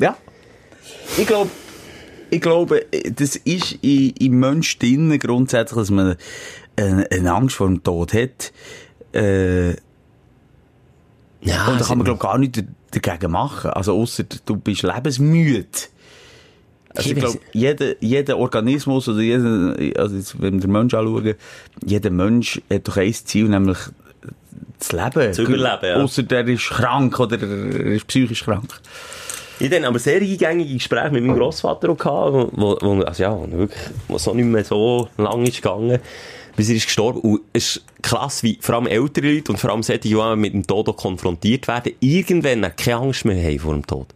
ja. 0.00 0.16
Ich 1.16 1.26
glaube, 1.26 1.50
ich 2.30 2.40
glaube, 2.40 2.84
das 3.10 3.36
ist 3.36 3.72
in, 3.82 4.10
im 4.10 4.38
Mensch 4.40 4.78
drinnen 4.78 5.18
grundsätzlich, 5.18 5.78
dass 5.78 5.90
man 5.90 6.16
eine, 6.76 7.06
eine 7.10 7.32
Angst 7.32 7.56
vor 7.56 7.68
dem 7.68 7.82
Tod 7.82 8.12
hat. 8.12 8.52
Äh, 9.14 9.70
Ja, 9.70 9.74
und 9.74 11.46
da 11.46 11.72
also- 11.74 11.84
kann 11.86 11.98
man, 11.98 12.04
glaube 12.04 12.20
gar 12.20 12.36
nichts 12.38 12.62
dagegen 12.90 13.30
machen. 13.30 13.70
Also, 13.70 13.96
ausser 13.98 14.24
du 14.44 14.56
bist 14.56 14.82
lebensmüde. 14.82 15.66
Also, 16.94 17.10
Ich 17.10 17.16
glaube, 17.16 17.38
jeder, 17.52 18.02
jeder 18.02 18.38
Organismus 18.38 19.08
oder 19.08 19.20
jeder, 19.20 19.76
also 20.00 20.16
jetzt, 20.16 20.40
wenn 20.40 20.54
wir 20.54 20.60
den 20.60 20.72
Mensch 20.72 20.94
anschauen, 20.94 21.34
jeder 21.84 22.10
Mensch 22.10 22.60
hat 22.70 22.88
doch 22.88 22.96
ein 22.96 23.12
Ziel, 23.12 23.48
nämlich 23.48 23.78
das 24.78 24.92
Leben. 24.92 25.32
Zu 25.32 25.42
überleben, 25.42 25.86
ja. 25.86 25.96
Ausser 25.96 26.22
der 26.22 26.46
ist 26.48 26.68
krank 26.70 27.18
oder 27.18 27.40
er 27.40 27.92
ist 27.92 28.06
psychisch 28.06 28.44
krank. 28.44 28.80
Ich 29.58 29.70
hatte 29.70 29.86
aber 29.86 29.98
sehr 29.98 30.20
eingängige 30.20 30.74
Gespräche 30.74 31.10
mit 31.10 31.24
meinem 31.24 31.38
Grossvater 31.38 31.88
auch 31.88 31.96
gehabt, 31.96 32.52
wo, 32.52 32.76
wo, 32.80 33.02
also 33.02 33.22
ja, 33.22 33.34
wo 33.34 33.50
wirklich, 33.50 33.80
wo 34.06 34.18
so 34.18 34.34
nicht 34.34 34.44
mehr 34.44 34.64
so 34.64 35.08
lang 35.16 35.46
ist 35.46 35.62
gegangen, 35.62 35.98
bis 36.56 36.68
er 36.70 36.76
ist 36.76 36.86
gestorben. 36.86 37.20
Und 37.20 37.40
es 37.52 37.76
ist 37.76 37.84
krass, 38.02 38.42
wie 38.42 38.58
vor 38.60 38.74
allem 38.76 38.86
ältere 38.86 39.32
Leute 39.34 39.52
und 39.52 39.58
vor 39.58 39.70
allem 39.70 39.82
solche, 39.82 40.00
die 40.00 40.14
mit 40.36 40.52
dem 40.54 40.66
Tod 40.66 40.94
konfrontiert 40.96 41.68
werden, 41.68 41.92
irgendwann 42.00 42.74
keine 42.76 42.96
Angst 42.96 43.24
mehr 43.24 43.42
haben 43.42 43.58
vor 43.58 43.72
dem 43.74 43.86
Tod. 43.86 44.06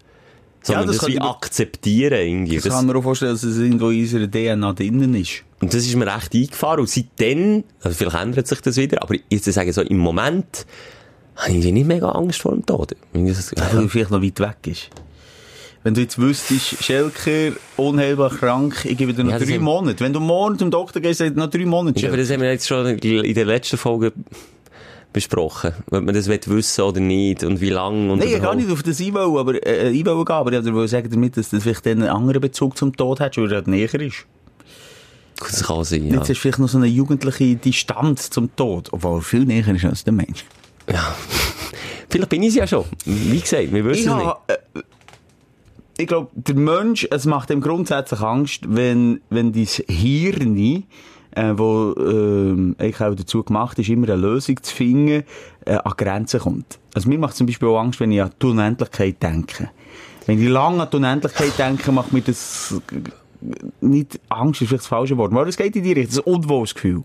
Sondern 0.63 0.87
das 0.89 0.97
das, 0.99 1.07
kann 1.07 1.15
wie 1.15 1.21
akzeptieren 1.21 2.21
irgendwie. 2.21 2.57
Das 2.57 2.65
Das, 2.65 2.75
kann 2.75 2.87
man 2.87 2.97
auch 2.97 3.03
vorstellen, 3.03 3.33
dass 3.33 3.43
es 3.43 3.57
irgendwo 3.59 3.89
in 3.91 4.01
unserer 4.01 4.31
DNA 4.31 4.73
drinnen 4.75 5.15
ist. 5.15 5.43
und 5.61 5.73
das 5.73 5.87
ist 5.87 5.95
mir 5.97 6.07
recht 6.07 6.35
eingefahren. 6.35 6.81
Und 6.81 6.89
seitdem, 6.91 7.65
also 7.83 7.97
vielleicht 7.97 8.17
ändert 8.17 8.47
sich 8.47 8.61
das 8.61 8.77
wieder, 8.77 9.03
aber 9.03 9.15
jetzt 9.31 9.45
zu 9.45 9.53
sagen, 9.53 9.73
so 9.73 9.81
im 9.83 9.99
Moment, 9.99 10.67
habe 11.37 11.53
ich 11.53 11.65
nicht 11.73 11.87
mega 11.87 12.11
Angst 12.11 12.43
vor 12.43 12.53
dem 12.53 12.67
Tod. 12.67 12.95
Das- 13.15 13.53
Weil 13.57 13.85
er 13.85 13.89
vielleicht 13.89 14.11
noch 14.11 14.23
weit 14.23 14.39
weg 14.41 14.57
ist. 14.67 14.91
Wenn 15.83 15.95
du 15.95 16.03
jetzt 16.03 16.19
wüsstest, 16.19 16.83
Schelker, 16.85 17.53
unheilbar 17.79 18.31
krank, 18.31 18.85
ich 18.85 18.99
gebe 18.99 19.15
dir 19.15 19.25
noch 19.25 19.33
Ja, 19.33 19.39
drei 19.39 19.59
Monate. 19.59 20.01
Wenn 20.05 20.13
du 20.13 20.21
morgen 20.21 20.59
zum 20.59 20.71
Doktor 20.71 21.01
gehst, 21.01 21.19
sagt 21.21 21.37
noch 21.37 21.49
drei 21.49 21.65
Monate. 21.65 22.01
Ja, 22.01 22.09
aber 22.09 22.19
das 22.19 22.31
haben 22.31 22.43
wir 22.43 22.51
jetzt 22.53 22.69
schon 22.69 22.87
in 22.99 23.35
der 23.35 23.45
letzten 23.47 23.79
Folge 23.79 24.13
besprochen. 25.13 25.73
Ob 25.91 26.03
man 26.05 26.15
das 26.15 26.29
wissen 26.29 26.83
oder 26.83 27.01
nicht 27.01 27.43
und 27.45 27.61
wie 27.61 27.71
lange 27.71 28.13
und 28.13 28.19
Nein, 28.19 28.29
ich 28.29 28.33
gar 28.35 28.41
überhaupt. 28.41 28.57
nicht 28.59 28.71
auf 28.71 28.83
das 28.83 29.01
E-Mail, 29.01 29.39
aber, 29.39 29.67
äh, 29.67 29.89
E-Mail 29.91 30.25
gehen, 30.25 30.35
aber 30.35 30.53
ich 30.53 30.65
wollte 30.73 30.89
sagen 30.89 31.09
damit, 31.11 31.37
dass 31.37 31.49
du 31.51 31.61
vielleicht 31.61 31.87
einen 31.87 32.05
anderen 32.09 32.41
Bezug 32.43 32.77
zum 32.77 32.95
Tod 32.95 33.19
hast, 33.21 33.37
weil 33.39 33.51
er 33.51 33.57
halt 33.57 33.67
näher 33.69 33.93
ist. 33.95 34.27
Das 35.39 35.65
kann 35.65 35.83
sein, 35.85 36.05
ja. 36.07 36.11
Jetzt 36.13 36.21
hast 36.21 36.29
du 36.29 36.35
vielleicht 36.35 36.59
noch 36.59 36.69
so 36.69 36.77
eine 36.77 36.87
jugendliche 36.87 37.57
Distanz 37.57 38.29
zum 38.29 38.55
Tod, 38.55 38.89
obwohl 38.93 39.19
er 39.21 39.23
viel 39.23 39.47
näher 39.47 39.67
ist 39.69 39.85
als 39.87 40.05
der 40.05 40.13
Mensch. 40.13 40.45
ja. 40.93 41.15
Vielleicht 42.13 42.29
bin 42.29 42.43
ich 42.43 42.49
es 42.49 42.55
ja 42.57 42.67
schon. 42.67 42.85
Wie 43.05 43.39
gesagt, 43.39 43.73
wir 43.73 43.85
wissen 43.85 44.01
Ich, 44.01 44.07
es 44.09 44.15
nicht. 44.17 44.27
ha- 44.27 44.41
äh, 44.49 44.55
ich 46.01 46.07
glaube, 46.07 46.31
der 46.35 46.55
Mensch, 46.55 47.07
es 47.11 47.27
macht 47.27 47.51
ihm 47.51 47.61
grundsätzlich 47.61 48.21
Angst, 48.21 48.63
wenn, 48.67 49.21
wenn 49.29 49.53
dein 49.53 49.67
Hirn, 49.67 50.85
äh, 51.33 51.53
wo 51.57 51.95
ähm, 51.99 52.75
eigentlich 52.79 53.01
auch 53.01 53.15
dazu 53.15 53.43
gemacht 53.45 53.79
ist, 53.79 53.89
immer 53.89 54.09
eine 54.09 54.21
Lösung 54.21 54.63
zu 54.63 54.75
finden, 54.75 55.25
äh, 55.67 55.75
an 55.75 55.93
Grenzen 55.97 56.41
kommt. 56.41 56.79
Also 56.95 57.09
mir 57.09 57.19
macht 57.19 57.37
zum 57.37 57.47
Beispiel 57.47 57.69
auch 57.69 57.79
Angst, 57.79 58.01
wenn 58.01 58.13
ich 58.13 58.23
an 58.23 58.31
die 58.41 58.47
Unendlichkeit 58.47 59.23
denke. 59.23 59.71
Wenn 60.27 60.41
ich 60.43 60.49
lange 60.49 60.83
an 60.83 60.89
die 60.91 60.97
Unendlichkeit 60.97 61.59
denke, 61.59 61.93
macht 61.93 62.13
mir 62.13 62.23
das 62.23 62.81
äh, 62.93 63.47
nicht 63.81 64.19
Angst, 64.29 64.63
ist 64.63 64.69
vielleicht 64.69 64.83
das 64.83 64.89
falsche 64.89 65.17
Wort, 65.17 65.33
aber 65.33 65.47
es 65.47 65.57
geht 65.57 65.77
in 65.77 65.85
die 65.85 65.93
Richtung, 65.93 66.07
das 66.07 66.19
ist 66.19 66.27
ein 66.27 66.35
unwohles 66.35 66.75
Gefühl. 66.75 67.05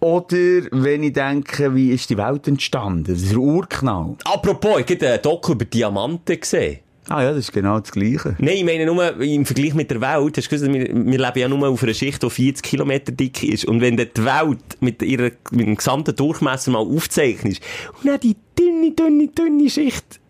Oder 0.00 0.36
wenn 0.70 1.02
ich 1.02 1.12
denke, 1.12 1.74
wie 1.74 1.90
ist 1.90 2.08
die 2.08 2.16
Welt 2.16 2.46
entstanden? 2.46 3.04
Das 3.04 3.20
ist 3.20 3.32
der 3.32 3.38
Urknall. 3.38 4.14
Apropos, 4.24 4.80
ich 4.80 4.94
habe 4.94 5.08
einen 5.08 5.22
Doku 5.22 5.52
über 5.52 5.64
Diamanten 5.64 6.38
gesehen. 6.38 6.78
Ah 7.08 7.22
ja, 7.22 7.30
das 7.30 7.40
ist 7.40 7.52
genau 7.52 7.80
das 7.80 7.90
Gleiche. 7.90 8.36
Nein, 8.38 8.56
ich 8.58 8.64
meine 8.64 8.84
nur 8.84 9.20
im 9.20 9.46
Vergleich 9.46 9.74
mit 9.74 9.90
der 9.90 10.00
Welt. 10.00 10.36
Hast 10.36 10.52
du 10.52 10.56
gewusst, 10.56 10.72
wir, 10.72 10.88
wir 10.94 11.18
leben 11.18 11.38
ja 11.38 11.48
nur 11.48 11.68
auf 11.68 11.82
einer 11.82 11.94
Schicht, 11.94 12.22
die 12.22 12.30
40 12.30 12.62
Kilometer 12.62 13.12
dick 13.12 13.42
ist. 13.42 13.64
Und 13.64 13.80
wenn 13.80 13.96
du 13.96 14.04
die 14.04 14.24
Welt 14.24 14.58
mit, 14.80 15.02
ihrer, 15.02 15.30
mit 15.50 15.66
dem 15.66 15.76
gesamten 15.76 16.14
Durchmesser 16.14 16.70
mal 16.70 16.80
aufzeichnest 16.80 17.62
und 17.98 18.08
dann 18.08 18.20
die 18.20 18.36
dünne, 18.58 18.92
dünne, 18.92 19.28
dünne 19.28 19.70
Schicht 19.70 20.20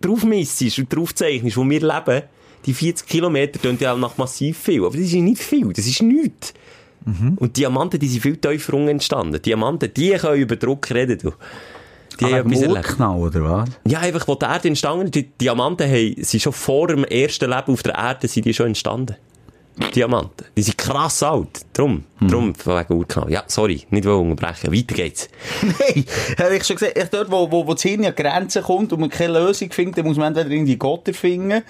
drauf 0.00 0.24
missest 0.24 0.78
und 0.78 0.94
drauf 0.94 1.14
zeichnest, 1.14 1.56
wo 1.56 1.68
wir 1.68 1.80
leben, 1.80 2.22
die 2.64 2.74
40 2.74 3.06
Kilometer 3.06 3.60
tun 3.60 3.76
ja 3.78 3.92
auch 3.92 3.98
nach 3.98 4.16
massiv 4.16 4.58
viel. 4.58 4.84
Aber 4.84 4.96
das 4.96 5.06
ist 5.06 5.14
nicht 5.14 5.42
viel, 5.42 5.72
das 5.72 5.86
ist 5.86 6.02
nichts. 6.02 6.54
Und 7.36 7.56
Diamanten, 7.58 8.00
die 8.00 8.08
sind 8.08 8.22
viel 8.22 8.38
tiefer 8.38 8.74
entstanden. 8.74 9.40
Diamanten, 9.40 9.92
die 9.92 10.12
können 10.12 10.40
über 10.40 10.56
Druck 10.56 10.90
reden, 10.90 11.18
du. 11.18 11.32
Die 12.20 12.26
haben 12.26 12.50
etwas 12.50 12.62
erlebt. 12.62 13.00
Oder 13.00 13.44
was? 13.44 13.68
Ja, 13.86 14.00
einfach, 14.00 14.26
wo 14.28 14.34
die 14.34 14.44
Erde 14.44 14.68
entstanden 14.68 15.06
ist. 15.06 15.14
Die 15.14 15.28
Diamanten 15.28 15.88
haben, 15.88 16.14
sind 16.18 16.40
schon 16.40 16.52
vor 16.52 16.88
dem 16.88 17.04
ersten 17.04 17.50
Leben 17.50 17.72
auf 17.72 17.82
der 17.82 17.94
Erde 17.94 18.28
sind 18.28 18.44
die 18.46 18.54
schon 18.54 18.68
entstanden. 18.68 19.16
Diamanten. 19.94 20.46
Die 20.56 20.62
sind 20.62 20.78
krass 20.78 21.22
alt. 21.22 21.66
Drum. 21.72 22.04
Drum, 22.20 22.52
wegen 22.64 22.94
Urknall. 22.94 23.30
Ja, 23.30 23.42
sorry. 23.48 23.82
Nicht 23.90 24.06
wollen 24.06 24.30
unterbrechen. 24.30 24.72
Weiter 24.72 24.94
geht's. 24.94 25.28
Nein, 25.62 26.04
habe 26.38 26.56
ich 26.56 26.64
schon 26.64 26.76
gesagt, 26.76 26.96
echt 26.96 27.12
dort, 27.12 27.30
wo, 27.30 27.50
wo, 27.50 27.66
wo 27.66 27.74
das 27.74 27.82
Hirn 27.82 28.04
an 28.04 28.14
Grenzen 28.14 28.62
kommt 28.62 28.92
und 28.92 29.00
man 29.00 29.10
keine 29.10 29.40
Lösung 29.40 29.70
findet, 29.72 29.98
dann 29.98 30.06
muss 30.06 30.16
man 30.16 30.28
entweder 30.28 30.48
irgendwie 30.48 30.76
Gott 30.76 31.08
erfinden, 31.08 31.62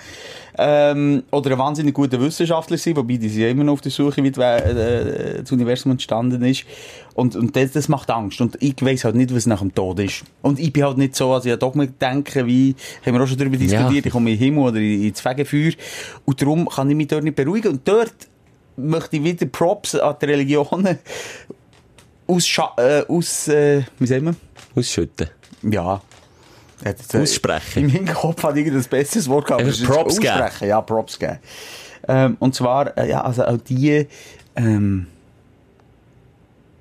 ähm, 0.57 1.25
oder 1.33 1.53
ein 1.53 1.59
wahnsinnig 1.59 1.95
guter 1.95 2.21
Wissenschaftler 2.21 2.77
sein, 2.77 2.97
wobei 2.97 3.17
die 3.17 3.29
sind 3.29 3.43
ja 3.43 3.49
immer 3.49 3.65
noch 3.65 3.75
auf 3.75 3.81
der 3.81 3.91
Suche, 3.91 4.23
wie 4.23 4.31
die, 4.31 4.41
äh, 4.41 5.43
das 5.43 5.51
Universum 5.51 5.93
entstanden 5.93 6.45
ist. 6.45 6.65
Und, 7.15 7.37
und 7.37 7.55
das, 7.55 7.71
das 7.73 7.89
macht 7.89 8.11
Angst. 8.11 8.41
Und 8.41 8.57
ich 8.61 8.75
weiss 8.81 9.05
halt 9.05 9.15
nicht, 9.15 9.33
was 9.35 9.47
nach 9.47 9.61
dem 9.61 9.73
Tod 9.75 10.01
ist. 10.01 10.25
Und 10.43 10.59
ich 10.59 10.73
bin 10.73 10.83
halt 10.85 10.99
nicht 10.99 11.15
so, 11.15 11.33
also 11.33 11.49
ich 11.49 11.57
doch 11.59 11.75
mal 11.75 11.87
denken, 11.87 12.47
wie, 12.47 12.75
haben 13.07 13.15
wir 13.15 13.23
auch 13.23 13.27
schon 13.29 13.39
darüber 13.39 13.57
diskutiert, 13.57 13.93
Ja. 13.93 14.07
ich 14.07 14.11
komme 14.13 14.31
in 14.33 14.37
den 14.39 14.45
Himmel 14.45 14.65
oder 14.65 14.79
in- 14.79 15.05
ins 15.05 15.21
Fegefeuer. 15.21 15.73
Und 16.25 16.43
darum 16.43 16.69
kann 16.69 16.91
ich 16.91 16.97
mich 16.97 17.07
dort 17.07 17.23
nicht 17.23 17.37
beruhigen. 17.37 17.69
Und 17.73 17.87
dort 17.87 18.13
möchte 18.77 19.17
ich 19.17 19.23
wieder 19.25 19.47
Props 19.47 19.95
an 19.95 20.17
die 20.21 20.27
Religionen 20.27 20.99
ausscha 22.27 22.73
äh, 22.79 23.03
aus, 23.07 23.49
äh, 23.49 23.83
wie 23.99 24.07
sagen 24.07 24.25
wir? 24.25 24.35
Ausschütten. 24.77 25.29
Ja. 25.63 26.01
Jetzt, 26.85 27.15
äh, 27.15 27.21
Aussprechen. 27.23 27.85
In 27.89 27.93
meinem 28.07 28.15
Kopf 28.15 28.43
hat 28.43 28.57
irgendein 28.57 28.83
besseres 28.85 29.29
Wort 29.29 29.47
gehabt. 29.47 29.63
Einfach 29.65 29.85
Props 29.87 30.19
geben. 30.21 30.33
aussprechen. 30.33 30.69
Ja, 30.69 30.81
Props 30.81 31.19
geben. 31.19 31.39
Ähm, 32.09 32.37
und 32.41 32.55
zwar, 32.55 32.97
äh, 32.99 33.09
ja, 33.09 33.23
also 33.23 33.45
auch 33.45 33.57
die, 33.59 34.07
ähm, 34.57 35.07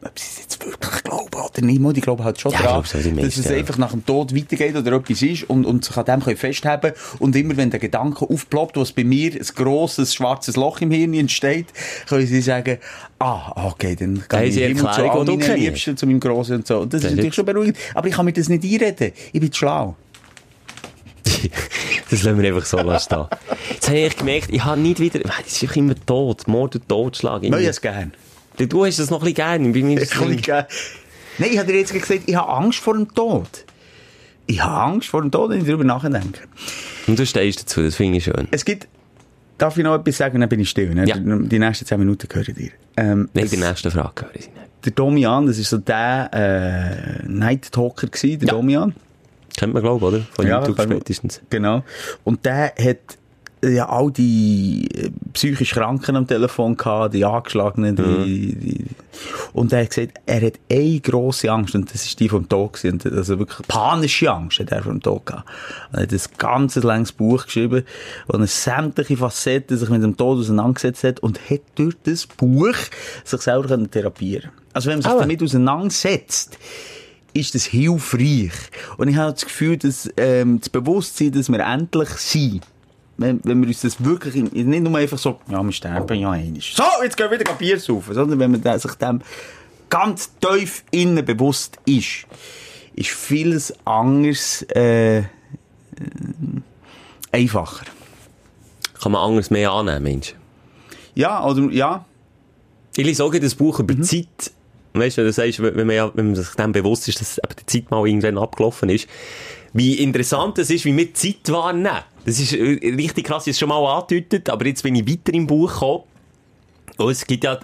ob 0.06 0.20
sie 0.20 0.26
es 0.32 0.40
jetzt 0.40 0.66
wirklich 0.66 1.04
glauben 1.04 1.28
oder 1.34 1.66
nicht, 1.66 1.96
die 1.98 2.02
glauben 2.02 2.24
halt 2.24 2.40
schon 2.40 2.52
Ja, 2.52 2.60
ich 2.60 2.66
glaube, 2.66 2.88
so 2.88 2.98
dass 2.98 3.38
es 3.38 3.46
ja. 3.46 3.56
einfach 3.56 3.78
nach 3.78 3.92
dem 3.92 4.06
Tod 4.06 4.36
weitergeht 4.36 4.76
oder 4.76 4.94
etwas 4.94 5.22
ist 5.22 5.50
und, 5.50 5.66
und 5.66 5.86
sich 5.86 5.96
an 5.98 6.06
dem 6.06 6.24
können 6.24 6.38
festhalten 6.38 6.94
Und 7.20 7.36
immer 7.36 7.58
wenn 7.58 7.70
der 7.70 7.80
Gedanke 7.80 8.26
aufploppt, 8.30 8.78
was 8.78 8.92
bei 8.92 9.04
mir 9.04 9.34
ein 9.34 9.48
grosses 9.56 10.14
schwarzes 10.14 10.56
Loch 10.56 10.82
im 10.82 10.92
Hirn 10.92 11.14
entsteht, 11.14 11.68
können 12.08 12.28
sie 12.28 12.42
sagen, 12.42 12.78
ah, 13.20 13.68
okay, 13.68 13.96
dann 13.96 14.24
kann 14.28 14.44
ich 14.44 14.54
sie 14.54 14.64
in 14.64 14.70
den 14.70 14.78
Himmel 14.78 14.94
zu 14.94 15.12
all 15.12 15.26
du 15.26 15.38
meinen. 15.38 15.58
Liebsten, 15.58 15.98
zu 15.98 16.06
meinem 16.06 16.20
Grossen 16.20 16.58
und 16.58 16.68
so. 16.68 16.80
Und 16.80 16.94
das 16.94 17.02
Das 17.02 17.12
ist 17.12 17.18
natürlich 17.18 17.36
schon 17.36 17.46
beruhigend. 17.46 17.78
Aber 17.94 18.08
ich 18.08 18.14
kann 18.14 18.26
mir 18.26 18.34
das 18.34 18.50
nicht 18.50 18.64
einreden. 18.64 19.12
Ich 19.32 19.40
bin 19.40 19.54
schlau. 19.54 19.96
das 22.10 22.24
lassen 22.24 22.42
wir 22.42 22.54
einfach 22.54 22.66
so 22.66 22.78
lassen 22.78 23.06
stehen. 23.06 23.26
Jetzt 23.72 23.88
habe 23.88 24.00
ich 24.00 24.18
gemerkt, 24.18 24.48
ich 24.52 24.64
habe 24.64 24.80
nicht 24.80 25.00
wieder, 25.00 25.20
das 25.20 25.62
ist 25.62 25.76
immer 25.76 25.96
tot. 26.06 26.48
Mord 26.48 26.76
und 26.76 26.88
Totschlag. 26.88 27.44
Nein, 27.44 27.62
ich 27.62 27.68
es 27.68 27.82
gern. 27.82 28.14
Du 28.58 28.86
hast 28.86 29.00
das 29.00 29.10
noch 29.10 29.20
ein 29.20 29.34
bisschen 29.34 29.36
gerne. 29.36 29.70
Bei 29.74 29.82
mir 29.82 30.00
ist 30.02 30.14
gern. 30.44 30.66
Nein, 31.40 31.50
ich 31.52 31.58
habe 31.58 31.72
dir 31.72 31.80
jetzt 31.80 31.94
gesagt, 31.94 32.22
ich 32.26 32.36
habe 32.36 32.52
Angst 32.52 32.80
vor 32.80 32.94
dem 32.94 33.12
Tod. 33.14 33.48
Ich 34.46 34.62
habe 34.62 34.76
Angst 34.94 35.10
vor 35.10 35.22
dem 35.22 35.32
Tod, 35.32 35.50
wenn 35.50 35.60
ich 35.62 35.66
darüber 35.66 35.84
nachdenke. 35.84 36.42
Und 37.08 37.18
du 37.18 37.26
stehst 37.26 37.62
dazu, 37.62 37.82
das 37.82 37.96
finde 37.96 38.18
ich 38.18 38.26
schön. 38.26 38.48
Es 38.52 38.64
gibt, 38.66 38.88
darf 39.58 39.78
ich 39.78 39.84
noch 39.84 39.96
etwas 39.96 40.18
sagen, 40.18 40.40
dann 40.42 40.50
bin 40.50 40.60
ich 40.60 40.70
still. 40.70 40.94
Ne? 40.94 41.08
Ja. 41.08 41.16
Die 41.18 41.60
nächsten 41.60 41.86
10 41.86 42.00
Minuten 42.00 42.28
höre 42.32 42.48
ich 42.48 42.54
dir. 42.56 42.72
Ähm, 42.98 43.30
Nein, 43.34 43.48
die 43.50 43.58
nächste 43.58 43.90
Frage 43.90 44.26
höre 44.26 44.36
ich 44.36 44.48
nicht. 44.48 44.52
der 44.86 44.92
Domian, 44.92 45.48
das 45.48 45.58
ist 45.58 45.70
so 45.70 45.78
der 45.78 46.30
äh, 47.24 47.28
Night 47.28 47.72
Talker 47.72 48.08
gewesen, 48.08 48.40
der 48.42 48.48
Ja. 48.50 48.54
Domian. 48.54 48.94
Kennt 49.58 49.74
man, 49.74 49.82
glaube 49.82 50.06
ich, 50.06 50.14
oder? 50.14 50.24
Von 50.34 50.48
Ja, 50.48 50.60
YouTube 50.66 50.82
spätestens. 50.82 51.42
Genau. 51.50 51.84
Und 52.24 52.46
der 52.46 52.74
hat 52.78 52.98
ja 53.70 53.90
all 53.90 54.12
die 54.12 54.88
äh, 54.94 55.10
psychisch 55.34 55.72
Kranken 55.72 56.16
am 56.16 56.28
Telefon 56.28 56.76
gehabt, 56.78 57.14
die 57.14 57.26
Angeschlagenen, 57.26 57.96
die, 57.96 58.56
die, 58.56 58.86
und 59.54 59.72
er 59.72 59.84
hat 59.84 59.90
gesagt, 59.90 60.20
er 60.26 60.42
hat 60.42 60.54
eine 60.72 61.00
grosse 61.00 61.52
Angst, 61.52 61.76
und 61.76 61.94
das 61.94 62.06
ist 62.06 62.20
die 62.20 62.30
vom 62.30 62.48
Tod 62.50 62.74
gewesen. 62.74 63.00
Also 63.16 63.40
wirklich 63.40 63.68
panische 63.68 64.32
Angst 64.32 64.60
hat 64.60 64.72
er 64.72 64.84
vom 64.84 65.02
Tod 65.02 65.26
gehabt. 65.26 65.48
Er 65.92 66.04
hat 66.04 66.12
ein 66.12 66.20
ganzes 66.38 66.84
langes 66.84 67.12
Buch 67.12 67.46
geschrieben, 67.46 67.84
wo 68.28 68.38
er 68.38 68.48
sämtliche 68.48 69.18
Facetten 69.18 69.78
sich 69.78 69.90
mit 69.90 70.04
dem 70.04 70.18
Tod 70.18 70.40
auseinandergesetzt 70.40 71.04
hat 71.04 71.20
und 71.22 71.40
hat 71.50 71.62
durch 71.76 71.96
das 72.04 72.26
Buch 72.26 72.76
sich 73.24 73.42
selber 73.42 73.68
können 73.70 73.90
therapieren 73.90 74.52
Also 74.74 74.90
wenn 74.90 74.98
man 74.98 75.04
sich 75.04 75.12
Aber- 75.12 75.22
damit 75.22 75.42
auseinandersetzt, 75.42 76.58
ist 77.36 77.56
das 77.56 77.66
hilfreich. 77.66 78.52
Und 78.98 79.08
ich 79.08 79.16
habe 79.16 79.34
das 79.34 79.46
Gefühl, 79.46 79.78
dass 79.78 80.10
ähm, 80.18 80.60
das 80.60 80.70
Bewusstsein, 80.70 81.32
dass 81.32 81.52
wir 81.52 81.60
endlich 81.62 82.10
sind, 82.10 82.62
wenn, 83.24 83.40
wenn 83.44 83.62
wir 83.62 83.68
uns 83.68 83.82
das 83.82 84.04
wirklich, 84.04 84.36
nicht 84.36 84.68
nur 84.68 84.98
einfach 84.98 85.18
so, 85.18 85.40
ja, 85.50 85.64
wir 85.64 85.72
sterben 85.72 86.20
ja 86.20 86.32
einmal. 86.32 86.62
So, 86.62 86.84
jetzt 87.04 87.18
gehen 87.18 87.32
wir 87.32 87.40
wieder 87.40 87.54
Bier 87.54 87.80
saufen. 87.80 88.14
Sondern 88.14 88.40
wenn 88.40 88.52
man 88.52 88.80
sich 88.80 88.94
dem 88.96 89.22
ganz 89.90 90.32
tief 90.40 90.84
innen 90.92 91.24
bewusst 91.26 91.78
ist, 91.86 92.26
ist 92.96 93.10
vieles 93.10 93.74
anders 93.86 94.66
äh, 94.76 95.20
äh, 95.20 95.26
einfacher. 97.32 97.86
Kann 99.02 99.12
man 99.12 99.22
anders 99.22 99.50
mehr 99.50 99.72
annehmen, 99.72 100.04
Mensch. 100.04 100.36
Ja, 101.16 101.44
oder, 101.46 101.72
ja, 101.72 102.06
Ich 102.96 103.06
lese 103.06 103.24
auch 103.24 103.34
ein 103.34 103.52
Buch 103.58 103.80
über 103.80 103.96
die 103.96 104.02
Zeit. 104.02 104.52
Weißt 104.94 105.18
du, 105.18 105.24
du 105.24 105.34
sagst, 105.34 105.62
wenn 105.62 105.88
man, 105.88 105.96
ja, 105.96 106.12
wenn 106.14 106.28
man 106.28 106.36
sich 106.36 106.50
dem 106.50 106.72
bewusst 106.72 107.08
ist, 107.08 107.20
dass 107.20 107.40
die 107.60 107.66
Zeit 107.66 107.90
mal 107.90 108.08
irgendwann 108.08 108.38
abgelaufen 108.38 108.90
ist, 108.90 109.08
wie 109.74 109.96
interessant 109.96 110.60
es 110.60 110.70
ist, 110.70 110.86
wie 110.86 110.96
wir 110.96 111.14
Zeit 111.16 111.52
wahrnehmen. 111.52 112.04
Das 112.26 112.40
ist 112.40 112.54
äh, 112.54 112.62
richtig 112.96 113.26
krass, 113.26 113.44
ich 113.44 113.48
habe 113.48 113.52
es 113.52 113.60
schon 113.60 113.70
mal 113.70 113.86
angedeutet, 113.98 114.50
aber 114.50 114.66
jetzt 114.66 114.84
bin 114.84 114.96
ich 114.96 115.08
weiter 115.08 115.34
im 115.34 115.48
Buch 115.48 115.72
gekommen. 115.74 116.04
Und 116.98 117.10
es 117.10 117.26
gibt 117.26 117.44
ja 117.44 117.58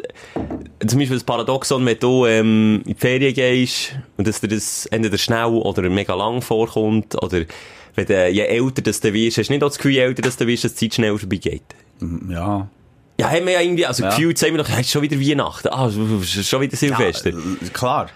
zum 0.88 1.00
Beispiel 1.00 1.18
das 1.18 1.24
Paradoxon, 1.24 1.86
wenn 1.86 2.00
du 2.00 2.26
ähm, 2.26 2.82
in 2.86 2.94
die 2.94 3.00
Ferien 3.00 3.34
gehst 3.34 3.96
und 4.18 4.28
dass 4.28 4.42
dir 4.42 4.48
das 4.48 4.88
entweder 4.88 5.18
schnell 5.20 5.46
oder 5.46 5.88
mega 5.90 6.16
lang 6.16 6.42
vorkommt, 6.42 7.16
oder 7.22 7.44
wenn 7.96 8.06
du, 8.06 8.30
je 8.30 8.42
älter 8.42 8.82
das 8.82 9.00
du 9.02 9.14
wirst, 9.14 9.38
hast 9.38 9.48
du 9.50 9.54
nicht 9.54 9.64
auch 9.64 9.68
das 9.68 9.78
Gefühl, 9.78 9.92
je 9.92 10.00
älter 10.00 10.24
das 10.24 10.38
du 10.38 10.48
wirst, 10.48 10.64
dass 10.64 10.74
die 10.74 10.90
Zeit 10.90 10.96
schneller 10.96 11.18
vorbeigeht. 11.20 11.64
ja. 12.30 12.68
Ja, 13.20 13.30
haben 13.30 13.46
wir 13.48 13.52
ja 13.52 13.60
irgendwie, 13.60 13.86
also 13.86 14.02
Ja. 14.04 14.12
gefühlt 14.12 14.38
sagen 14.38 14.54
wir 14.54 14.64
doch, 14.64 14.70
ja, 14.70 14.76
es 14.76 14.86
ist 14.86 14.92
schon 14.92 15.02
wieder 15.02 15.20
Weihnachten, 15.20 15.68
ah, 15.68 15.88
ist 15.88 16.48
schon 16.48 16.62
wieder 16.62 16.78
Silvester. 16.78 17.32
Ja, 17.32 17.38
äh, 17.38 17.70
klar. 17.74 18.10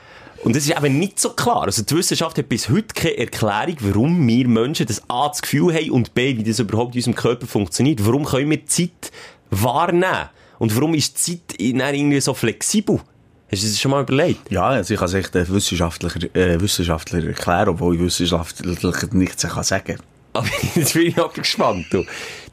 Und 0.43 0.55
das 0.55 0.65
ist 0.65 0.77
eben 0.77 1.00
nicht 1.00 1.19
so 1.19 1.29
klar. 1.29 1.63
Also 1.63 1.83
die 1.83 1.95
Wissenschaft 1.95 2.38
hat 2.38 2.50
bis 2.50 2.69
heute 2.69 2.93
keine 2.93 3.17
Erklärung, 3.17 3.77
warum 3.79 4.27
wir 4.27 4.47
Menschen 4.47 4.85
das 4.85 5.01
A, 5.09 5.29
das 5.29 5.41
Gefühl 5.41 5.73
haben 5.73 5.91
und 5.91 6.13
B, 6.13 6.38
wie 6.38 6.43
das 6.43 6.59
überhaupt 6.59 6.95
in 6.95 7.00
unserem 7.00 7.15
Körper 7.15 7.47
funktioniert. 7.47 8.05
Warum 8.05 8.25
können 8.25 8.50
wir 8.50 8.65
Zeit 8.65 9.12
wahrnehmen? 9.50 10.29
Und 10.59 10.75
warum 10.75 10.93
ist 10.93 11.27
die 11.27 11.39
Zeit 11.47 11.79
dann 11.79 11.95
irgendwie 11.95 12.19
so 12.19 12.33
flexibel? 12.33 13.00
Hast 13.51 13.63
du 13.63 13.67
das 13.67 13.79
schon 13.79 13.91
mal 13.91 14.01
überlegt? 14.01 14.51
Ja, 14.51 14.67
also 14.67 14.93
ich 14.93 15.00
kann 15.00 15.07
es 15.07 15.13
echt 15.13 15.35
ein 15.35 15.47
Wissenschaftler, 15.47 16.12
äh, 16.35 16.59
Wissenschaftler 16.59 17.23
erklären, 17.23 17.69
obwohl 17.69 17.95
ich 17.95 18.01
wissenschaftlich 18.01 18.81
nichts 19.13 19.43
kann 19.43 19.63
sagen 19.63 19.97
Aber 20.33 20.47
jetzt 20.75 20.93
bin 20.93 21.07
ich 21.07 21.17
aber 21.17 21.33
gespannt. 21.33 21.85
Du. 21.91 22.03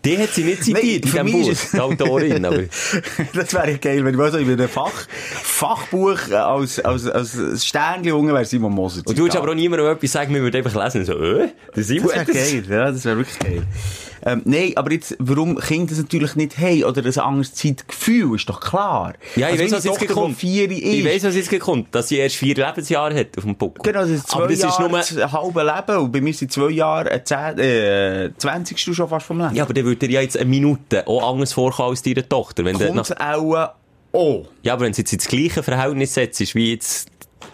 Die 0.04 0.16
hat 0.18 0.30
sie 0.30 0.44
nicht 0.44 0.64
zitiert 0.64 1.06
für 1.06 1.18
in 1.18 1.26
diesem 1.26 1.42
Buch, 1.42 1.50
ist 1.50 1.72
die 1.74 1.78
Autorin. 1.80 2.44
Aber 2.44 2.62
das 3.34 3.52
wäre 3.52 3.78
geil, 3.78 4.04
wenn 4.04 4.18
ich 4.18 4.30
so 4.30 4.38
in 4.38 4.50
einem 4.50 4.68
Fach, 4.68 5.06
Fachbuch 5.42 6.28
äh, 6.30 6.34
als, 6.36 6.80
als, 6.80 7.06
als 7.06 7.64
Sternchen 7.66 8.12
unten 8.12 8.32
wäre 8.32 8.44
Simon 8.44 8.72
Moser. 8.72 9.02
und 9.04 9.18
du 9.18 9.22
würdest 9.22 9.36
aber 9.36 9.50
auch 9.50 9.54
niemandem 9.54 9.86
etwas 9.88 10.12
sagen, 10.12 10.32
wir 10.34 10.40
würden 10.42 10.56
einfach 10.64 10.84
lesen. 10.84 11.04
So, 11.04 11.12
äh, 11.20 11.48
Simon 11.74 12.08
Das 12.08 12.16
wäre 12.16 12.24
das- 12.26 12.50
geil, 12.50 12.64
ja, 12.68 12.90
das 12.92 13.04
wäre 13.04 13.16
wirklich 13.18 13.38
geil. 13.38 13.62
Ähm, 14.24 14.42
nein, 14.44 14.72
aber 14.76 14.92
jetzt, 14.92 15.16
warum 15.18 15.58
Kinder 15.58 15.90
das 15.90 15.98
natürlich 15.98 16.36
nicht 16.36 16.58
haben 16.58 16.84
oder 16.84 17.02
ein 17.04 17.18
anderes 17.18 17.54
Zeitgefühl, 17.54 18.36
ist 18.36 18.48
doch 18.48 18.60
klar. 18.60 19.14
Ja, 19.36 19.48
ich 19.48 19.52
Also 19.52 19.64
meine 19.64 19.72
was 19.72 19.84
jetzt 19.84 20.00
die 20.00 20.34
vier 20.34 20.70
Ich 20.70 20.98
ist, 20.98 21.04
weiss, 21.04 21.24
was 21.24 21.34
jetzt 21.36 21.60
kommt, 21.60 21.94
dass 21.94 22.08
sie 22.08 22.16
erst 22.18 22.36
vier 22.36 22.54
Lebensjahre 22.54 23.14
hat 23.14 23.36
auf 23.38 23.44
dem 23.44 23.56
Buckel. 23.56 23.82
Genau, 23.82 24.00
das 24.00 24.10
ist 24.10 24.28
zwei 24.28 24.38
Aber 24.38 24.48
das 24.48 24.58
ist 24.58 24.64
Jahre, 24.64 24.88
nur... 24.88 24.98
ein 24.98 25.32
halbes 25.32 25.64
Leben. 25.64 25.98
Und 25.98 26.12
bei 26.12 26.20
mir 26.20 26.34
sind 26.34 26.52
zwei 26.52 26.70
Jahre, 26.70 27.10
äh, 27.10 27.24
zehn, 27.24 27.58
äh, 27.58 28.30
20. 28.36 28.94
schon 28.94 29.08
fast 29.08 29.26
vom 29.26 29.40
Leben. 29.40 29.54
Ja, 29.54 29.64
aber 29.64 29.74
dann 29.74 29.84
würde 29.84 30.06
dir 30.06 30.14
ja 30.14 30.20
jetzt 30.20 30.36
eine 30.36 30.48
Minute 30.48 31.06
auch 31.06 31.32
anders 31.32 31.52
vorkommen 31.52 31.90
als 31.90 32.02
deiner 32.02 32.28
Tochter. 32.28 32.64
Wenn 32.64 32.76
Kommt 32.78 32.94
nach, 32.94 33.10
auch 33.20 33.70
auch. 34.12 34.44
ja, 34.62 34.72
aber 34.72 34.84
wenn 34.84 34.92
du 34.92 34.98
jetzt 34.98 35.12
ins 35.12 35.28
gleiche 35.28 35.62
Verhältnis 35.62 36.14
setzt, 36.14 36.54
wie 36.54 36.72
jetzt 36.72 37.08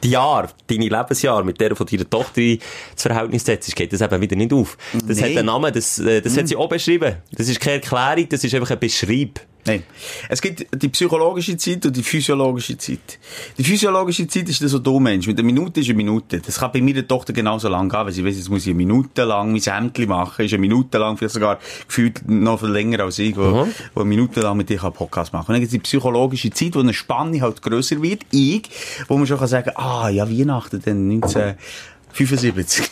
die 0.06 0.12
Jahr, 0.12 0.48
deine 0.66 0.88
Lebensjahr 0.88 1.42
mit 1.44 1.60
der 1.60 1.74
von 1.74 1.86
deiner 1.86 2.08
Tochter 2.08 2.40
ins 2.40 2.62
Verhältnis 2.96 3.44
setzt, 3.44 3.74
geht 3.74 3.92
das 3.92 4.00
eben 4.00 4.20
wieder 4.20 4.36
nicht 4.36 4.52
auf. 4.52 4.78
Das 5.06 5.18
Nein. 5.18 5.30
hat 5.30 5.38
einen 5.38 5.46
Namen, 5.46 5.72
das, 5.72 5.98
äh, 5.98 6.20
das 6.20 6.36
hat 6.36 6.48
sie 6.48 6.56
auch 6.56 6.68
beschrieben. 6.68 7.16
Das 7.32 7.48
ist 7.48 7.60
keine 7.60 7.76
Erklärung, 7.76 8.28
das 8.28 8.44
ist 8.44 8.54
einfach 8.54 8.70
ein 8.70 8.78
Beschreib. 8.78 9.40
Nein. 9.66 9.82
Es 10.28 10.40
gibt 10.40 10.66
die 10.80 10.88
psychologische 10.88 11.56
Zeit 11.56 11.84
und 11.86 11.96
die 11.96 12.02
physiologische 12.02 12.78
Zeit. 12.78 13.18
Die 13.58 13.64
physiologische 13.64 14.26
Zeit 14.28 14.48
ist 14.48 14.62
das, 14.62 14.72
was 14.72 14.82
du 14.82 15.00
meinst. 15.00 15.26
Mit 15.26 15.38
einer 15.38 15.46
Minute 15.46 15.80
ist 15.80 15.86
eine 15.88 15.96
Minute. 15.96 16.40
Das 16.40 16.60
kann 16.60 16.70
bei 16.72 16.80
meiner 16.80 17.06
Tochter 17.06 17.32
genauso 17.32 17.68
lang 17.68 17.88
gehen, 17.88 17.98
weil 18.04 18.12
sie 18.12 18.24
weiss, 18.24 18.36
jetzt 18.36 18.48
muss 18.48 18.62
ich 18.62 18.68
eine 18.68 18.76
Minute 18.76 19.24
lang 19.24 19.50
mein 19.52 19.60
Hemdchen 19.60 20.08
machen. 20.08 20.44
Ist 20.44 20.52
eine 20.52 20.60
Minute 20.60 20.98
lang, 20.98 21.16
vielleicht 21.16 21.34
sogar 21.34 21.58
gefühlt 21.86 22.28
noch 22.28 22.60
viel 22.60 22.68
länger 22.70 23.00
als 23.00 23.18
ich, 23.18 23.36
wo, 23.36 23.42
Mhm. 23.42 23.72
wo 23.94 24.00
eine 24.00 24.08
Minute 24.08 24.40
lang 24.40 24.56
mit 24.56 24.68
dir 24.68 24.82
einen 24.82 24.92
Podcast 24.92 25.32
machen 25.32 25.46
kann. 25.46 25.54
Und 25.56 25.60
dann 25.62 25.68
gibt 25.68 25.72
es 25.72 25.78
die 25.82 25.96
psychologische 25.96 26.50
Zeit, 26.50 26.74
wo 26.76 26.80
eine 26.80 26.94
Spanne 26.94 27.40
halt 27.40 27.60
grösser 27.60 28.00
wird. 28.02 28.22
Ich, 28.30 28.62
wo 29.08 29.16
man 29.16 29.26
schon 29.26 29.38
kann 29.38 29.48
sagen, 29.48 29.70
ah, 29.74 30.08
ja, 30.08 30.28
Weihnachten 30.30 30.80
dann 30.84 31.08
1975. 31.08 32.88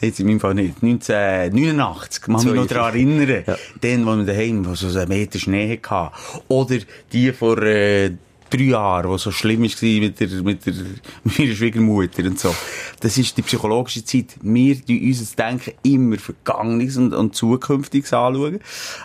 Jetzt 0.00 0.20
in 0.20 0.26
meinem 0.26 0.40
Fall 0.40 0.54
nicht. 0.54 0.82
1989. 0.82 2.22
Kann 2.22 2.34
mich 2.34 2.44
noch 2.44 2.66
daran 2.66 2.94
erinnern. 2.94 3.44
Ja. 3.46 3.56
Dann, 3.80 4.06
wo 4.06 4.16
wir 4.16 4.24
daheim 4.24 4.66
wo 4.66 4.74
so 4.74 4.98
einen 4.98 5.08
Meter 5.08 5.38
Schnee 5.38 5.78
hatten. 5.82 6.14
Oder 6.48 6.78
die 7.12 7.32
vor, 7.32 7.58
äh, 7.62 8.12
drei 8.50 8.64
Jahren, 8.64 9.08
wo 9.08 9.16
so 9.16 9.30
schlimm 9.30 9.62
war 9.62 10.00
mit 10.00 10.20
der, 10.20 10.42
mit 10.42 10.66
der, 10.66 10.74
meiner 11.24 11.54
Schwiegermutter 11.54 12.24
und 12.24 12.38
so. 12.38 12.54
Das 13.00 13.16
ist 13.16 13.36
die 13.36 13.42
psychologische 13.42 14.04
Zeit. 14.04 14.36
Wir 14.42 14.84
tun 14.84 15.00
unser 15.02 15.36
Denken 15.36 15.72
immer 15.82 16.18
Vergangenes 16.18 16.96
und, 16.96 17.14
und 17.14 17.34
Zukünftiges 17.34 18.12
anschauen. 18.12 18.60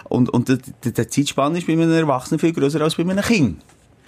Und, 0.06 0.30
und 0.30 0.50
der, 0.50 0.58
der, 0.84 1.10
Zeitspanne 1.10 1.60
ist 1.60 1.68
bei 1.68 1.74
einem 1.74 1.92
Erwachsenen 1.92 2.40
viel 2.40 2.54
grösser 2.54 2.82
als 2.82 2.96
bei 2.96 3.04
einem 3.04 3.22
Kind. 3.22 3.62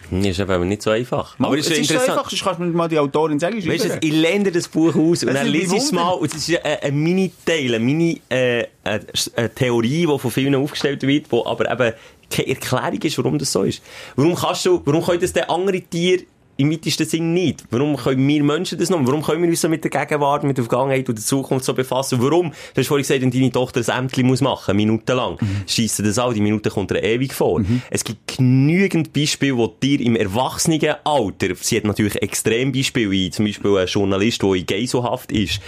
Das 0.09 0.25
ist 0.25 0.39
eben 0.39 0.67
nicht 0.67 0.81
so 0.81 0.91
einfach. 0.91 1.35
Aber 1.39 1.57
es 1.57 1.67
ist 1.67 1.73
es 1.73 1.79
ist 1.79 1.87
so 1.89 1.99
einfach, 1.99 2.29
sonst 2.29 2.43
kannst 2.43 2.59
du 2.59 2.65
mal 2.65 2.87
die 2.87 2.99
Autorin 2.99 3.39
sagen. 3.39 3.57
Weißt 3.65 3.85
du, 3.85 3.97
ich 4.01 4.11
lerne 4.11 4.51
das 4.51 4.67
Buch 4.67 4.95
aus 4.95 5.23
und 5.23 5.27
Das 5.27 5.35
dann 5.35 5.47
lese 5.47 5.75
ich 5.75 5.83
es 5.83 5.91
mal 5.91 6.11
und 6.11 6.33
es 6.33 6.47
ist 6.47 6.63
ein, 6.63 6.77
ein 6.81 6.95
Mini-Teil, 6.95 7.75
eine 7.75 7.79
Mini, 7.79 8.21
äh, 8.29 8.65
die 8.85 10.07
von 10.07 10.31
vielen 10.31 10.55
aufgestellt 10.55 11.03
wird, 11.03 11.31
wo 11.31 11.45
aber 11.45 11.71
eben 11.71 11.93
keine 12.29 12.47
Erklärung 12.49 13.01
ist, 13.01 13.17
warum 13.17 13.37
das 13.37 13.51
so 13.51 13.63
ist. 13.63 13.81
Warum 14.15 14.35
kannst 14.35 14.65
du, 14.65 14.81
warum 14.85 15.03
können 15.03 15.21
das 15.21 15.33
denn 15.33 15.45
andere 15.45 15.81
Tiere 15.81 16.23
im 16.57 16.71
weitesten 16.71 17.05
Sinn 17.07 17.33
nicht? 17.33 17.65
Warum 17.71 17.95
können 17.95 18.27
wir 18.27 18.43
Menschen 18.43 18.77
das 18.79 18.89
noch? 18.89 18.99
Warum 19.05 19.21
können 19.21 19.41
wir 19.43 19.49
uns 19.49 19.61
so 19.61 19.69
mit 19.69 19.83
der 19.83 19.91
Gegenwart, 19.91 20.43
mit 20.43 20.57
der 20.57 20.65
Vergangenheit 20.65 21.07
und 21.09 21.17
der 21.17 21.23
Zukunft 21.25 21.65
so 21.65 21.73
befassen? 21.73 22.19
Warum? 22.21 22.51
Du 22.73 22.81
hast 22.81 22.87
vorhin 22.87 23.03
gesagt, 23.03 23.21
wenn 23.21 23.31
deine 23.31 23.51
Tochter 23.51 23.81
ein 23.93 24.03
Ämtchen 24.05 24.27
muss 24.27 24.41
machen, 24.41 24.75
minutenlang, 24.75 25.37
Mhm. 25.39 25.63
schiessen 25.67 26.05
das 26.05 26.19
auch, 26.19 26.33
die 26.33 26.41
Minute 26.41 26.69
kommt 26.69 26.91
ihr 26.91 27.03
ewig 27.03 27.33
vor. 27.33 27.61
Es 27.89 28.03
gibt 28.03 28.35
genügend 28.37 29.13
Beispiele, 29.13 29.55
wo 29.57 29.67
dir 29.67 29.99
im 30.01 30.15
Erwachsenenalter, 30.15 31.55
sie 31.61 31.77
hat 31.77 31.83
natürlich 31.85 32.21
Extrembeispiele, 32.21 33.11
wie 33.11 33.29
zum 33.29 33.45
Beispiel 33.45 33.77
ein 33.77 33.87
Journalist, 33.87 34.41
der 34.43 34.53
in 34.53 34.65
Geiselhaft 34.65 35.31
ist, 35.31 35.61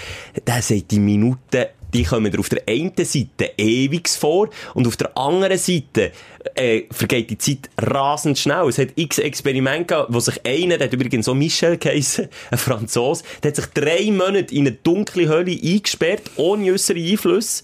der 0.45 0.61
sagt, 0.61 0.91
die 0.91 0.99
Minuten 0.99 1.65
die 1.93 2.03
kommen 2.03 2.31
dir 2.31 2.39
auf 2.39 2.49
der 2.49 2.63
einen 2.67 2.93
Seite 2.97 3.51
ewig 3.57 4.09
vor 4.09 4.49
und 4.73 4.87
auf 4.87 4.97
der 4.97 5.17
anderen 5.17 5.57
Seite 5.57 6.11
äh, 6.55 6.83
vergeht 6.91 7.29
die 7.29 7.37
Zeit 7.37 7.69
rasend 7.77 8.37
schnell. 8.37 8.67
Es 8.67 8.77
hat 8.77 8.89
x 8.95 9.17
Experimente 9.17 9.85
gehabt, 9.85 10.13
wo 10.13 10.19
sich 10.19 10.45
einer, 10.45 10.77
der 10.77 10.87
hat 10.87 10.93
übrigens 10.93 11.25
so 11.25 11.33
Michel 11.33 11.77
geheissen, 11.77 12.29
ein 12.51 12.57
Franzose, 12.57 13.23
der 13.43 13.51
hat 13.51 13.55
sich 13.55 13.65
drei 13.67 14.11
Monate 14.11 14.53
in 14.53 14.67
eine 14.67 14.71
dunkle 14.71 15.27
Höhle 15.27 15.51
eingesperrt, 15.51 16.23
ohne 16.35 16.71
äußere 16.71 16.99
Einflüsse. 16.99 17.63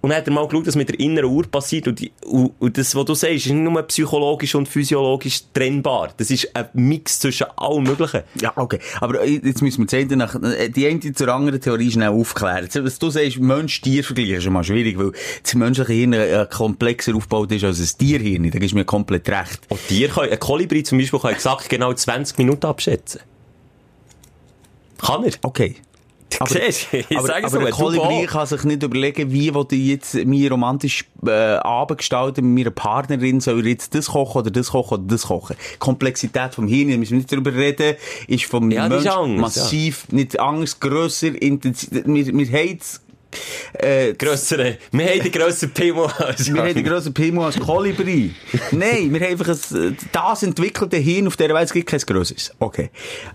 Und 0.00 0.10
dann 0.10 0.18
hat 0.18 0.28
er 0.28 0.32
mal 0.32 0.46
geschaut, 0.46 0.66
was 0.66 0.76
mit 0.76 0.88
der 0.88 1.00
inneren 1.00 1.30
Uhr 1.30 1.44
passiert. 1.50 1.88
Und, 1.88 1.98
die, 1.98 2.12
und, 2.24 2.52
und 2.60 2.78
das, 2.78 2.94
was 2.94 3.04
du 3.04 3.14
sagst, 3.14 3.46
ist 3.46 3.46
nicht 3.46 3.54
nur 3.56 3.82
psychologisch 3.82 4.54
und 4.54 4.68
physiologisch 4.68 5.42
trennbar. 5.52 6.10
Das 6.16 6.30
ist 6.30 6.54
ein 6.54 6.68
Mix 6.74 7.18
zwischen 7.18 7.48
allem 7.56 7.82
Möglichen. 7.82 8.22
Ja, 8.40 8.52
okay. 8.54 8.78
Aber 9.00 9.24
äh, 9.24 9.40
jetzt 9.42 9.60
müssen 9.60 9.80
wir 9.80 9.86
die 9.86 10.14
eine, 10.14 10.16
nach, 10.16 10.36
äh, 10.40 10.68
die 10.68 10.86
eine 10.86 11.00
zur 11.12 11.28
anderen 11.28 11.60
Theorie 11.60 11.90
schnell 11.90 12.10
aufklären. 12.10 12.68
Was 12.72 12.98
du 13.00 13.10
sagst, 13.10 13.40
Mensch-Tier-Vergleich 13.40 14.30
ist 14.30 14.44
schon 14.44 14.52
mal 14.52 14.62
schwierig, 14.62 14.96
weil 14.98 15.12
das 15.42 15.54
menschliche 15.54 15.92
Hirn 15.92 16.12
äh, 16.12 16.46
komplexer 16.48 17.16
aufgebaut 17.16 17.50
ist 17.50 17.64
als 17.64 17.80
ein 17.80 17.98
Tierhirn. 17.98 18.50
Da 18.52 18.58
gibst 18.60 18.72
du 18.72 18.78
mir 18.78 18.84
komplett 18.84 19.28
recht. 19.28 19.60
Und 19.68 19.80
Tiere 19.88 20.12
können, 20.12 20.32
ein 20.32 20.38
Kolibri 20.38 20.84
zum 20.84 20.98
Beispiel 20.98 21.18
kann 21.18 21.32
exakt 21.32 21.68
genau 21.68 21.92
20 21.92 22.38
Minuten 22.38 22.66
abschätzen. 22.66 23.20
Kann 24.98 25.24
er. 25.24 25.32
Okay. 25.42 25.76
Aber, 26.40 26.50
Siehst, 26.50 26.92
ich 26.92 27.16
aber, 27.16 27.26
sage 27.26 27.46
es 27.46 27.54
aber 27.54 27.68
auch. 27.72 28.26
kann 28.26 28.46
sich 28.46 28.62
nicht 28.64 28.82
überlegen, 28.82 29.32
wie 29.32 29.54
will 29.54 29.66
ich 29.70 29.86
jetzt 29.86 30.14
meinen 30.14 30.48
romantisch 30.48 31.04
äh, 31.26 31.30
Abend 31.30 31.98
gestalten 31.98 32.52
mit 32.52 32.64
meiner 32.64 32.74
Partnerin, 32.74 33.40
soll 33.40 33.60
er 33.60 33.70
jetzt 33.70 33.94
das 33.94 34.08
kochen 34.08 34.42
oder 34.42 34.50
das 34.50 34.70
kochen 34.70 34.98
oder 34.98 35.04
das 35.08 35.22
kochen. 35.22 35.56
Die 35.74 35.78
Komplexität 35.78 36.54
vom 36.54 36.68
Hirn, 36.68 36.90
da 36.90 36.96
müssen 36.96 37.12
wir 37.12 37.18
nicht 37.18 37.32
drüber 37.32 37.54
reden, 37.54 37.96
ist 38.26 38.44
vom 38.44 38.70
Ja, 38.70 38.88
die 38.88 38.96
ist 38.96 39.04
Mensch 39.04 39.16
anders, 39.16 39.40
massiv, 39.40 40.06
nicht 40.12 40.38
anders, 40.38 40.78
grösser, 40.78 41.40
intensiv. 41.40 41.88
Wir, 41.90 42.26
wir 42.26 42.46
haben 42.46 42.78
es, 42.78 43.00
äh, 43.74 44.14
Grössere. 44.14 44.78
Wir 44.92 45.06
haben 45.06 45.22
den 45.22 45.32
grösseren 45.32 45.72
Pimmel 45.72 46.06
als 46.18 46.52
wir 46.52 46.62
haben 46.62 46.74
den 46.74 46.84
grösser 46.84 47.10
Pimmel 47.10 47.44
als 47.44 47.58
Kolibri. 47.58 48.34
Nein, 48.70 49.12
wir 49.12 49.20
haben 49.20 49.32
einfach 49.32 49.48
ein, 49.48 49.96
das 50.12 50.42
entwickelte 50.42 50.96
Hirn 50.96 51.26
auf 51.26 51.36
dieser 51.36 51.54
Welt, 51.54 51.66
es 51.66 51.72
gibt 51.72 51.88
kein 51.88 52.00
grösseres. 52.00 52.52
Okay. 52.58 52.90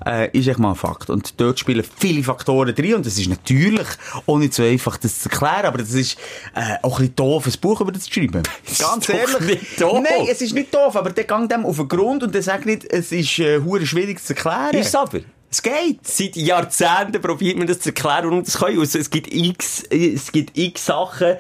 Äh, 0.06 0.38
ist 0.38 0.48
echt 0.48 0.60
mal 0.60 0.72
ein 0.72 0.76
Fakt. 0.76 1.10
Und 1.10 1.40
dort 1.40 1.60
spielen 1.60 1.86
viele 1.98 2.24
Faktoren 2.24 2.74
drin 2.74 2.96
und 2.96 3.06
das 3.06 3.18
ist 3.18 3.30
natürlich 3.30 3.88
auch 4.26 4.38
nicht 4.38 4.54
so 4.54 4.64
einfach, 4.64 4.98
das 4.98 5.20
zu 5.20 5.30
erklären, 5.30 5.66
aber 5.66 5.80
das 5.80 5.94
ist 5.94 6.18
äh, 6.56 6.76
auch 6.82 7.00
ein 7.00 7.08
bisschen 7.08 7.16
doof, 7.16 7.48
ein 7.48 7.54
Buch 7.62 7.82
über 7.82 7.92
das 7.92 8.04
zu 8.04 8.14
schreiben. 8.14 8.44
Ganz 8.80 9.10
ehrlich. 9.10 9.40
nicht 9.62 9.82
doof. 9.82 10.02
Nein, 10.04 10.28
es 10.30 10.42
ist 10.42 10.54
nicht 10.54 10.74
doof, 10.74 10.96
aber 10.96 11.12
der 11.12 11.24
geht 11.24 11.52
dem 11.52 11.66
auf 11.66 11.78
den 11.78 11.88
Grund 11.88 12.24
und 12.24 12.34
der 12.34 12.44
sagt 12.44 12.66
nicht, 12.66 12.86
es 12.92 13.12
ist 13.12 13.40
äh, 13.40 13.60
schwierig 13.86 14.24
zu 14.24 14.34
erklären. 14.34 14.74
Ist 14.74 14.96
aber. 14.96 15.20
Es 15.54 15.62
geht. 15.62 16.00
Seit 16.08 16.36
Jahrzehnten 16.36 17.22
probiert 17.22 17.58
man 17.60 17.68
das 17.68 17.80
zu 17.80 17.90
erklären, 17.90 18.24
warum 18.26 18.44
das 18.44 18.58
kann. 18.58 18.76
Es 18.82 19.10
gibt 19.12 19.32
x, 19.32 19.84
es 19.84 20.32
gibt 20.32 20.58
x 20.58 20.88
Sachen, 20.88 21.36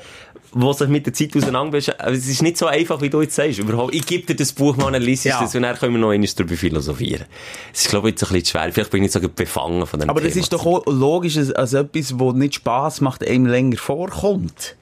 die 0.53 0.73
sich 0.73 0.87
mit 0.87 1.07
der 1.07 1.13
Zeit 1.13 1.35
auseinandersetzen. 1.35 1.99
Aber 1.99 2.11
es 2.11 2.27
ist 2.27 2.43
nicht 2.43 2.57
so 2.59 2.67
einfach, 2.67 3.01
wie 3.01 3.09
du 3.09 3.21
jetzt 3.23 3.33
sagst. 3.33 3.57
Überhaupt, 3.57 3.95
ich 3.95 4.05
gebe 4.05 4.23
dir 4.27 4.35
das 4.35 4.51
Buch 4.53 4.77
mal, 4.77 4.91
dann 4.91 5.01
liest 5.01 5.25
Ja. 5.25 5.41
das 5.41 5.55
und 5.55 5.63
dann 5.63 5.75
können 5.75 5.93
wir 5.95 5.99
noch 5.99 6.11
einmal 6.11 6.29
darüber 6.35 6.55
philosophieren. 6.55 7.25
Es 7.73 7.81
ist, 7.85 7.89
glaube 7.89 8.09
ich, 8.09 8.13
jetzt 8.13 8.23
ein 8.23 8.33
bisschen 8.33 8.45
schwer. 8.61 8.71
Vielleicht 8.71 8.91
bin 8.91 9.03
ich 9.03 9.11
sogar 9.11 9.29
befangen 9.29 9.87
von 9.87 9.99
dem 9.99 10.11
Aber 10.11 10.21
das 10.21 10.33
Thema. 10.33 10.43
ist 10.43 10.53
doch 10.53 10.63
auch 10.67 10.85
logisch, 10.85 11.37
als, 11.37 11.51
als 11.51 11.73
etwas, 11.73 12.13
das 12.15 12.33
nicht 12.35 12.53
Spass 12.53 13.01
macht, 13.01 13.27
einem 13.27 13.47
länger 13.47 13.77
vorkommt. 13.77 14.75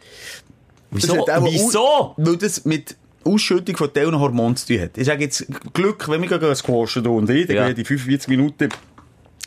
Wieso? 0.91 1.23
Das 1.25 1.41
Wieso? 1.45 2.15
Weil 2.17 2.35
das 2.35 2.65
mit 2.65 2.97
Ausschüttung 3.23 3.77
von 3.77 3.93
Teilen 3.93 4.19
Hormonen 4.19 4.57
zu 4.57 4.67
tun 4.67 4.81
hat. 4.81 4.97
Ich 4.97 5.05
sage 5.05 5.23
jetzt, 5.23 5.45
Glück, 5.73 6.09
wenn 6.09 6.21
wir 6.21 6.37
gehen 6.37 6.55
squashen 6.55 7.03
hier 7.03 7.11
und 7.11 7.29
ich, 7.29 7.47
dann 7.47 7.55
Ja. 7.55 7.71
die 7.71 7.85
45 7.85 8.27
Minuten 8.27 8.67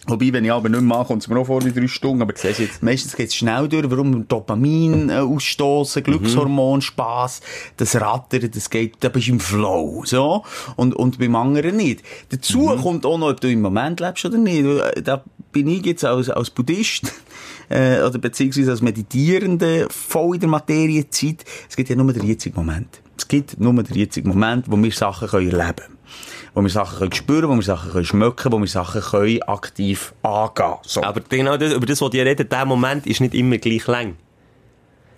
Wobei, 0.06 0.32
wenn 0.32 0.44
ich 0.44 0.52
aber 0.52 0.68
nicht 0.68 0.80
mehr 0.82 0.96
mache, 0.98 1.06
kommt 1.06 1.22
es 1.22 1.28
mir 1.28 1.38
auch 1.38 1.46
vor 1.46 1.64
wie 1.64 1.72
drei 1.72 1.86
Stunden. 1.88 2.22
Aber 2.22 2.32
Siehst 2.36 2.58
jetzt? 2.58 2.82
meistens 2.82 3.16
geht 3.16 3.28
es 3.28 3.34
schnell 3.34 3.68
durch. 3.68 3.90
Warum 3.90 4.28
Dopamin 4.28 5.08
äh, 5.08 5.14
ausstoßen, 5.14 6.02
Glückshormon, 6.02 6.82
Spass, 6.82 7.40
das 7.76 7.96
Rattern, 8.00 8.50
das 8.52 8.68
geht, 8.68 8.96
da 9.00 9.08
bist 9.08 9.28
du 9.28 9.32
im 9.32 9.40
Flow. 9.40 10.02
So. 10.04 10.44
Und, 10.76 10.94
und 10.94 11.18
beim 11.18 11.34
anderen 11.36 11.76
nicht. 11.76 12.02
Dazu 12.30 12.66
kommt 12.82 13.06
auch 13.06 13.18
noch, 13.18 13.30
ob 13.30 13.40
du 13.40 13.50
im 13.50 13.62
Moment 13.62 14.00
lebst 14.00 14.24
oder 14.24 14.38
nicht. 14.38 14.64
Äh, 14.64 15.02
Da 15.02 15.24
bin 15.52 15.68
ich 15.68 15.86
jetzt 15.86 16.04
als, 16.04 16.28
als 16.28 16.50
Buddhist, 16.50 17.12
äh, 17.68 18.02
oder 18.02 18.18
beziehungsweise 18.18 18.72
als 18.72 18.82
Meditierende 18.82 19.86
voll 19.90 20.34
in 20.34 20.40
der 20.40 20.48
Materienzeit. 20.50 21.44
Es 21.68 21.76
gibt 21.76 21.88
ja 21.88 21.96
nur 21.96 22.12
den 22.12 22.26
jetzigen 22.26 22.56
Moment. 22.56 23.00
Es 23.16 23.28
gibt 23.28 23.58
nur 23.60 23.72
den 23.82 23.96
jetzigen 23.96 24.28
Moment, 24.28 24.66
wo 24.68 24.76
wir 24.76 24.90
Sachen 24.90 25.28
können 25.28 25.50
erleben 25.50 25.76
können. 25.76 25.98
Wo 26.54 26.62
wir 26.62 26.70
Sachen 26.70 26.98
können 26.98 27.12
spüren, 27.12 27.48
wo 27.48 27.54
wir 27.56 27.62
Sachen 27.62 27.90
können 27.90 28.04
schmecken, 28.04 28.52
wo 28.52 28.60
wir 28.60 28.68
Sachen 28.68 29.00
können 29.00 29.42
aktiv 29.42 30.14
angehen. 30.22 30.74
So. 30.82 31.02
Aber 31.02 31.20
genau 31.28 31.56
das, 31.56 31.72
über 31.72 31.86
das, 31.86 32.00
was 32.00 32.14
ihr 32.14 32.24
redet, 32.24 32.52
der 32.52 32.64
Moment 32.64 33.06
ist 33.06 33.20
nicht 33.20 33.34
immer 33.34 33.58
gleich 33.58 33.86
lang. 33.88 34.16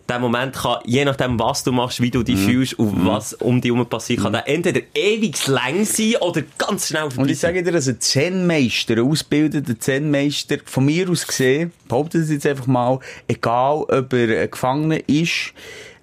Der 0.09 0.20
Moment 0.20 0.55
kann, 0.55 0.79
je 0.85 1.05
nachdem, 1.05 1.38
was 1.38 1.64
du 1.64 1.72
machst, 1.72 2.01
wie 2.01 2.12
du 2.12 2.22
dich 2.22 2.38
fühlst 2.38 2.79
und 2.79 3.05
was 3.05 3.35
um 3.35 3.61
dich 3.61 3.72
herum 3.72 3.87
passiert, 3.87 4.22
kann 4.22 4.33
der 4.33 4.49
entweder 4.49 4.81
ewig 4.94 5.46
lang 5.49 5.85
sein 5.85 6.14
oder 6.20 6.42
ganz 6.59 6.88
schnell 6.88 7.05
Und 7.05 7.12
vorbei 7.12 7.33
ich 7.33 7.40
sage 7.40 7.62
dir, 7.64 7.72
dass 7.72 7.88
ein 7.88 8.01
Zen-Meister, 8.01 8.94
ein 8.94 9.01
ausgebildeter 9.01 9.79
Zen-Meister, 9.79 10.59
von 10.64 10.85
mir 10.85 11.11
aus 11.11 11.27
gesehen, 11.27 11.72
behaupte 11.88 12.20
das 12.20 12.31
jetzt 12.31 12.46
einfach 12.46 12.68
mal, 12.68 13.01
egal 13.27 13.79
ob 13.88 14.12
er 14.12 14.42
ein 14.42 14.51
Gefangener 14.51 15.01
ist, 15.09 15.53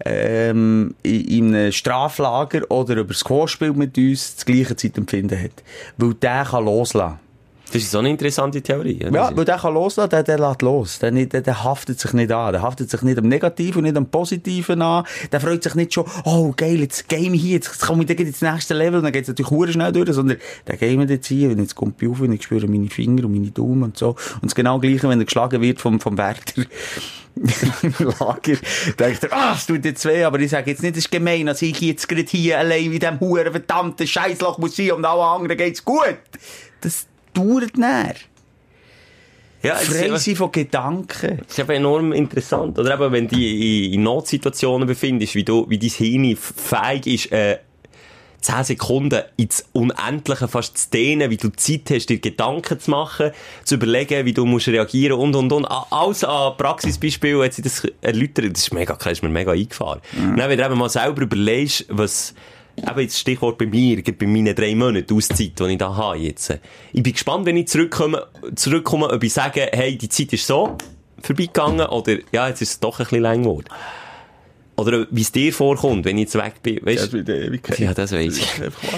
ähm, 0.06 0.96
in, 1.04 1.22
in 1.28 1.56
einem 1.56 1.72
Straflager 1.72 2.70
oder 2.70 3.02
ob 3.02 3.10
er 3.10 3.16
Squash 3.16 3.52
spielt 3.52 3.78
mit 3.78 3.98
uns, 3.98 4.36
das 4.36 4.46
gleiche 4.46 4.76
Zeitempfinden 4.76 5.42
hat. 5.42 5.64
Weil 5.98 6.14
der 6.16 6.44
kann 6.46 6.66
loslassen. 6.66 7.20
Das 7.72 7.82
ist 7.82 7.90
so 7.90 7.98
eine 8.00 8.10
interessante 8.12 8.62
Theorie. 8.62 9.00
Ja, 9.02 9.10
Das 9.10 9.32
ist- 9.32 9.38
weil 9.38 9.46
der 9.46 9.58
kann 9.58 9.74
loslassen, 9.74 10.10
der, 10.12 10.22
der 10.22 10.38
lässt 10.38 10.62
los. 10.62 11.00
Der, 11.00 11.10
der, 11.10 11.42
der 11.42 11.64
haftet 11.64 12.00
sich 12.00 12.14
nicht 12.14 12.32
an. 12.32 12.52
Der 12.52 12.62
haftet 12.62 12.92
sich 12.92 13.02
nicht 13.02 13.18
am 13.18 13.28
Negativen 13.28 13.80
und 13.80 13.84
nicht 13.86 13.98
am 13.98 14.06
Positiven 14.06 14.80
an. 14.84 15.06
Der 15.32 15.40
freut 15.42 15.64
sich 15.64 15.74
nicht 15.74 15.92
schon, 15.92 16.06
oh 16.26 16.54
geil, 16.56 16.82
jetzt 16.82 17.10
game 17.10 17.34
hier, 17.34 17.54
jetzt 17.54 17.80
komme 17.82 18.04
ich 18.04 18.20
ins 18.20 18.42
nächste 18.44 18.76
Level. 18.76 19.02
Dann 19.02 19.12
geht 19.12 19.24
es 19.24 19.30
natürlich 19.30 19.50
hure 19.50 19.72
schnell 19.72 19.92
durch, 19.92 20.12
sondern 20.12 20.38
der 20.68 20.78
game 20.78 21.02
jetzt 21.10 21.26
hier 21.26 21.50
und 21.50 21.60
jetzt 21.62 21.74
kommt 21.74 21.96
auf 22.08 22.20
und 22.22 22.32
ich 22.34 22.44
spüre 22.44 22.68
meine 22.68 22.90
Finger 22.92 23.26
und 23.26 23.32
meine 23.34 23.50
Daumen 23.50 23.82
und 23.84 23.98
so. 23.98 24.10
Und 24.10 24.44
das 24.44 24.54
genau 24.54 24.78
gleiche, 24.78 25.10
wenn 25.10 25.20
er 25.20 25.26
geschlagen 25.26 25.60
wird 25.60 25.82
vom, 25.82 26.00
vom 26.00 26.16
Wärter. 26.16 26.62
Im 27.36 27.94
Lager, 28.20 28.58
denkt 29.00 29.24
er, 29.24 29.34
ah, 29.34 29.54
es 29.56 29.66
tut 29.66 29.84
jetzt 29.86 30.06
weh, 30.06 30.24
aber 30.24 30.40
ich 30.40 30.52
sage 30.52 30.70
jetzt 30.70 30.84
nicht, 30.84 30.94
es 30.94 31.06
ist 31.06 31.12
gemein, 31.12 31.48
dass 31.48 31.62
ich 31.62 31.80
jetzt 31.82 32.08
gerade 32.08 32.26
hier 32.28 32.60
allein 32.60 32.86
in 32.86 33.00
diesem 33.00 33.20
huren 33.20 33.52
verdammten 33.52 34.08
Scheissloch 34.08 34.58
muss 34.58 34.76
sein 34.76 34.92
und 34.92 35.06
allen 35.06 35.42
anderen 35.42 35.58
geht's 35.58 35.84
gut. 35.84 36.20
Das 36.82 37.08
dauert 37.34 37.78
näher. 37.78 38.16
ja, 39.64 39.76
Frei 39.76 40.16
sein 40.18 40.36
von 40.36 40.52
Gedanken. 40.52 41.40
Das 41.40 41.58
ist 41.58 41.60
eben 41.60 41.72
enorm 41.72 42.12
interessant. 42.14 42.78
Oder 42.78 42.94
eben, 42.96 43.12
wenn 43.12 43.28
du 43.28 43.36
in, 43.36 43.94
in 43.94 44.04
Notsituationen 44.04 44.88
befindest, 44.88 45.36
wie, 45.36 45.44
du, 45.44 45.66
wie 45.70 45.80
dein 45.80 45.90
Hirn 45.90 46.38
fähig 46.38 47.08
ist, 47.08 47.32
äh, 47.32 47.58
10 48.44 48.64
Sekunden 48.64 49.24
ins 49.38 49.66
Unendliche 49.74 50.48
fast 50.48 50.78
zu 50.78 50.90
dehnen, 50.92 51.30
wie 51.30 51.38
du 51.38 51.50
Zeit 51.50 51.90
hast, 51.90 52.08
dir 52.08 52.20
Gedanken 52.20 52.80
zu 52.80 52.92
machen, 52.92 53.32
zu 53.64 53.76
überlegen, 53.76 54.26
wie 54.26 54.34
du 54.34 54.46
musst 54.46 54.68
reagieren 54.68 55.18
und, 55.18 55.36
und, 55.36 55.52
und. 55.52 55.66
Alles 55.66 56.24
an 56.24 56.58
Praxisbeispielen 56.58 57.44
hat 57.44 57.54
sie 57.54 57.62
das 57.62 57.88
erläutert. 58.02 58.54
Das 58.54 58.64
ist 58.64 58.74
mega, 58.74 58.96
das 58.96 59.14
ist 59.14 59.24
mir 59.24 59.30
mega 59.30 59.52
eingefahren. 59.52 60.02
Und 60.16 60.38
dann, 60.38 60.50
wenn 60.50 60.58
du 60.58 60.66
eben 60.66 60.78
mal 60.78 60.90
selber 60.90 61.22
überlegst, 61.22 61.86
was, 61.90 62.34
eben 62.78 63.00
jetzt 63.00 63.18
Stichwort 63.18 63.58
bei 63.58 63.66
mir, 63.66 64.04
bei 64.04 64.28
meinen 64.28 64.56
drei 64.56 64.76
Monaten 64.76 65.16
Auszeit, 65.16 65.60
die 65.60 65.64
ich 65.72 65.78
da 65.78 65.96
habe 65.96 66.18
jetzt. 66.18 66.60
Ich 66.92 67.04
bin 67.04 67.14
gespannt, 67.14 67.46
wenn 67.46 67.58
ich 67.58 67.68
zurückkomme, 67.68 68.26
zurückkomme, 68.56 69.10
ob 69.10 69.24
ich 69.24 69.34
sage, 69.34 69.70
hey, 69.72 69.98
die 69.98 70.10
Zeit 70.10 70.34
ist 70.34 70.48
so 70.48 70.78
vorbeigegangen, 71.22 71.88
oder, 71.88 72.18
ja, 72.32 72.50
jetzt 72.50 72.62
ist 72.62 72.72
es 72.72 72.80
doch 72.80 73.00
ein 73.00 73.06
bisschen 73.06 73.22
lang 73.22 73.44
geworden. 73.44 73.66
Oder 74.76 75.06
wie 75.12 75.22
es 75.22 75.32
dir 75.32 75.54
vorkommt, 75.54 76.04
wenn 76.06 76.18
ich 76.18 76.24
jetzt 76.24 76.36
weg 76.36 76.56
bin. 76.64 76.80
Weißt, 76.84 77.14
wird 77.14 77.28
die 77.28 77.32
Ewigkeit. 77.32 77.78
ja, 77.78 77.94
das 77.94 78.12
weiß 78.12 78.38
ich. 78.38 78.48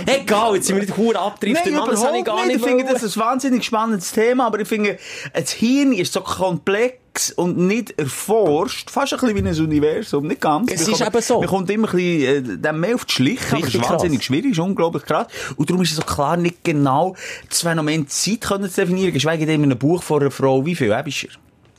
Egal, 0.05 0.55
jetzt 0.55 0.67
sind 0.67 0.77
wir 0.77 0.83
nicht 0.83 0.95
hure 0.95 1.19
abdriften. 1.19 1.73
Nein, 1.73 1.81
Mann, 1.81 1.89
das 1.91 2.05
habe 2.05 2.17
ich 2.17 2.23
gar 2.23 2.45
nicht 2.45 2.57
Ich 2.57 2.63
finde, 2.63 2.85
das 2.85 3.03
ist 3.03 3.17
ein 3.17 3.21
wahnsinnig 3.21 3.63
spannendes 3.63 4.11
Thema, 4.13 4.47
aber 4.47 4.61
ich 4.61 4.67
finde, 4.67 4.97
das 5.33 5.51
Hirn 5.51 5.91
ist 5.91 6.13
so 6.13 6.21
komplex 6.21 7.31
und 7.35 7.57
nicht 7.57 7.97
erforscht, 7.99 8.89
fast 8.89 9.13
ein 9.13 9.19
bisschen 9.19 9.35
wie 9.35 9.49
ein 9.49 9.59
Universum, 9.65 10.27
nicht 10.27 10.39
ganz. 10.41 10.71
Es 10.71 10.81
Man 10.83 10.91
ist 10.93 10.99
kommt- 11.01 11.13
eben 11.15 11.21
so. 11.23 11.39
Man 11.39 11.49
kommt 11.49 11.69
immer 11.69 11.89
ein 11.89 11.95
bisschen, 11.95 12.63
äh, 12.63 12.73
mehr 12.73 12.95
auf 12.95 13.05
die 13.05 13.13
Schliche, 13.13 13.55
aber 13.55 13.67
es 13.67 13.75
ist 13.75 13.89
wahnsinnig 13.89 14.19
krass. 14.19 14.25
schwierig, 14.25 14.51
ist 14.51 14.59
unglaublich 14.59 15.03
krass. 15.03 15.27
Und 15.57 15.69
darum 15.69 15.81
ist 15.83 15.91
es 15.91 15.97
so 15.97 16.03
klar 16.03 16.37
nicht 16.37 16.63
genau 16.63 17.15
das 17.49 17.61
Phänomen 17.61 18.07
Zeit 18.07 18.41
können 18.41 18.69
zu 18.69 18.81
definieren, 18.81 19.13
geschweige 19.13 19.45
denn 19.45 19.55
in 19.55 19.71
einem 19.71 19.77
Buch 19.77 20.03
von 20.03 20.21
einer 20.21 20.31
Frau, 20.31 20.65
wie 20.65 20.75
viel 20.75 20.95
bist 21.03 21.23
du? 21.23 21.27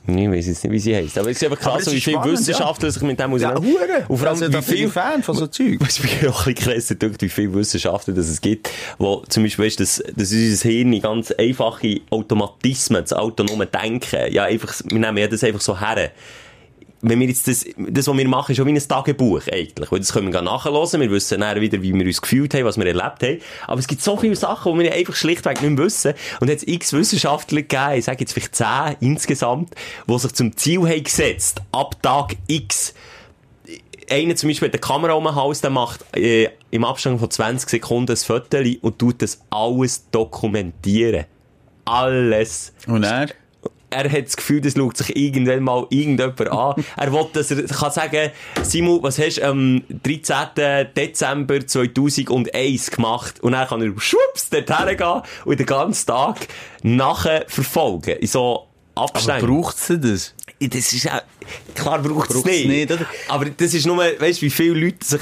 Ich 0.07 0.29
weiß 0.31 0.47
jetzt 0.47 0.63
nicht, 0.63 0.71
wie 0.71 0.79
sie 0.79 0.95
heisst. 0.95 1.17
Aber 1.17 1.29
es 1.29 1.37
ist 1.37 1.43
einfach 1.43 1.59
krass, 1.59 1.81
es 1.85 1.91
wie 1.91 1.97
ist 1.97 2.03
viele 2.05 2.23
Wissenschaftler 2.23 2.89
sich 2.89 3.03
mit 3.03 3.19
dem 3.19 3.31
Ja, 3.37 3.53
auseinandersetzen. 3.53 3.79
hure. 3.79 4.05
Und 4.07 4.17
vor 4.17 4.27
allem, 4.27 4.35
also, 4.35 4.47
wie 4.47 4.51
da 4.51 4.61
bin 4.61 4.73
ich 4.73 4.79
viel... 4.79 4.89
Fan 4.89 5.23
von 5.23 5.35
so 5.35 5.47
Zeug. 5.47 5.77
Was 5.81 6.01
mich 6.01 6.27
auch 6.27 6.47
ein 6.47 6.53
bisschen 6.53 6.73
krass 6.73 6.87
dünkt, 6.87 7.21
wie 7.21 7.29
viele 7.29 7.53
Wissenschaftler 7.53 8.13
dass 8.13 8.29
es 8.29 8.39
gibt, 8.39 8.69
wo 8.97 9.23
zum 9.27 9.43
Beispiel, 9.43 9.65
weißt, 9.65 9.79
dass, 9.81 10.01
dass 10.15 10.31
unser 10.31 10.69
Hirn 10.69 10.99
ganz 11.01 11.31
einfache 11.31 11.99
Automatismen, 12.09 13.01
das 13.01 13.11
autonome 13.11 13.67
Denken, 13.67 14.31
ja, 14.31 14.45
einfach, 14.45 14.73
wir 14.85 14.99
nehmen 14.99 15.17
ja 15.17 15.27
das 15.27 15.43
einfach 15.43 15.61
so 15.61 15.79
her. 15.79 16.11
Wenn 17.01 17.19
wir 17.19 17.27
jetzt 17.27 17.47
das, 17.47 17.65
das, 17.77 18.07
was 18.07 18.17
wir 18.17 18.27
machen, 18.27 18.51
ist 18.51 18.59
auch 18.59 18.65
wie 18.65 18.71
ein 18.71 18.87
Tagebuch, 18.87 19.41
eigentlich. 19.51 19.91
Weil 19.91 19.99
das 19.99 20.13
können 20.13 20.33
wir 20.33 20.41
nachhören, 20.41 20.99
wir 20.99 21.11
wissen 21.11 21.39
dann 21.41 21.61
wieder, 21.61 21.81
wie 21.81 21.93
wir 21.93 22.05
uns 22.05 22.21
gefühlt 22.21 22.53
haben, 22.53 22.65
was 22.65 22.77
wir 22.77 22.87
erlebt 22.87 23.21
haben. 23.23 23.39
Aber 23.67 23.79
es 23.79 23.87
gibt 23.87 24.01
so 24.01 24.17
viele 24.17 24.35
Sachen, 24.35 24.73
die 24.73 24.85
wir 24.85 24.93
einfach 24.93 25.15
schlichtweg 25.15 25.61
nicht 25.61 25.77
mehr 25.77 25.85
wissen. 25.85 26.13
Und 26.39 26.47
jetzt 26.47 26.67
x 26.67 26.93
Wissenschaftler 26.93 27.61
gegeben, 27.61 27.93
ich 27.97 28.05
sage 28.05 28.21
jetzt 28.21 28.33
vielleicht 28.33 28.55
10 28.55 28.67
insgesamt, 28.99 29.75
die 30.07 30.19
sich 30.19 30.33
zum 30.33 30.57
Ziel 30.57 30.79
haben 30.81 31.03
gesetzt, 31.03 31.61
ab 31.71 32.01
Tag 32.01 32.35
X, 32.47 32.95
einer 34.09 34.35
zum 34.35 34.49
Beispiel 34.49 34.69
eine 34.69 34.79
Kamera 34.79 35.13
um 35.13 35.25
den 35.25 35.35
Hals, 35.35 35.61
der 35.61 35.69
macht 35.69 36.05
äh, 36.15 36.49
im 36.71 36.83
Abstand 36.83 37.19
von 37.19 37.29
20 37.29 37.69
Sekunden 37.69 38.11
ein 38.11 38.17
Foto 38.17 38.57
und 38.81 38.99
tut 38.99 39.21
das 39.21 39.41
alles 39.49 40.09
dokumentieren. 40.09 41.25
Alles. 41.85 42.73
Und 42.87 43.03
er? 43.03 43.27
Er 43.89 44.11
hat 44.11 44.25
das 44.25 44.35
Gefühl, 44.35 44.59
das 44.59 44.73
schaut 44.73 44.97
sich 44.97 45.15
irgendwann 45.15 45.63
mal 45.63 45.87
irgendjemand 45.89 46.49
an. 46.49 46.83
Er 46.97 47.13
will, 47.13 47.25
dass 47.31 47.51
er 47.51 47.63
kann 47.63 47.91
sagen, 47.91 48.31
Simon, 48.63 49.01
was 49.01 49.17
hast 49.17 49.37
du 49.37 49.43
am 49.47 49.81
13. 50.03 50.87
Dezember 50.95 51.65
2001 51.65 52.91
gemacht? 52.91 53.39
Und 53.41 53.53
dann 53.53 53.67
kann 53.67 53.81
er 53.81 53.93
schwupps 53.99 54.49
dorthin 54.49 54.97
gehen 54.97 55.21
und 55.45 55.59
den 55.59 55.65
ganzen 55.65 56.05
Tag 56.07 56.47
nachher 56.83 57.45
verfolgen. 57.47 58.17
In 58.17 58.27
so 58.27 58.67
Aber 58.95 59.05
Abständen. 59.05 59.47
braucht 59.47 59.77
sie 59.77 59.99
das? 59.99 60.33
Das 60.59 60.91
ist 60.91 61.09
auch, 61.09 61.21
klar 61.75 61.99
braucht 62.01 62.31
es 62.31 62.43
nicht. 62.43 62.67
nicht? 62.67 62.97
Aber 63.29 63.45
das 63.45 63.73
ist 63.73 63.85
nur, 63.85 63.97
weißt 63.97 64.41
du, 64.41 64.45
wie 64.47 64.49
viele 64.49 64.73
Leute 64.79 65.05
sich, 65.05 65.21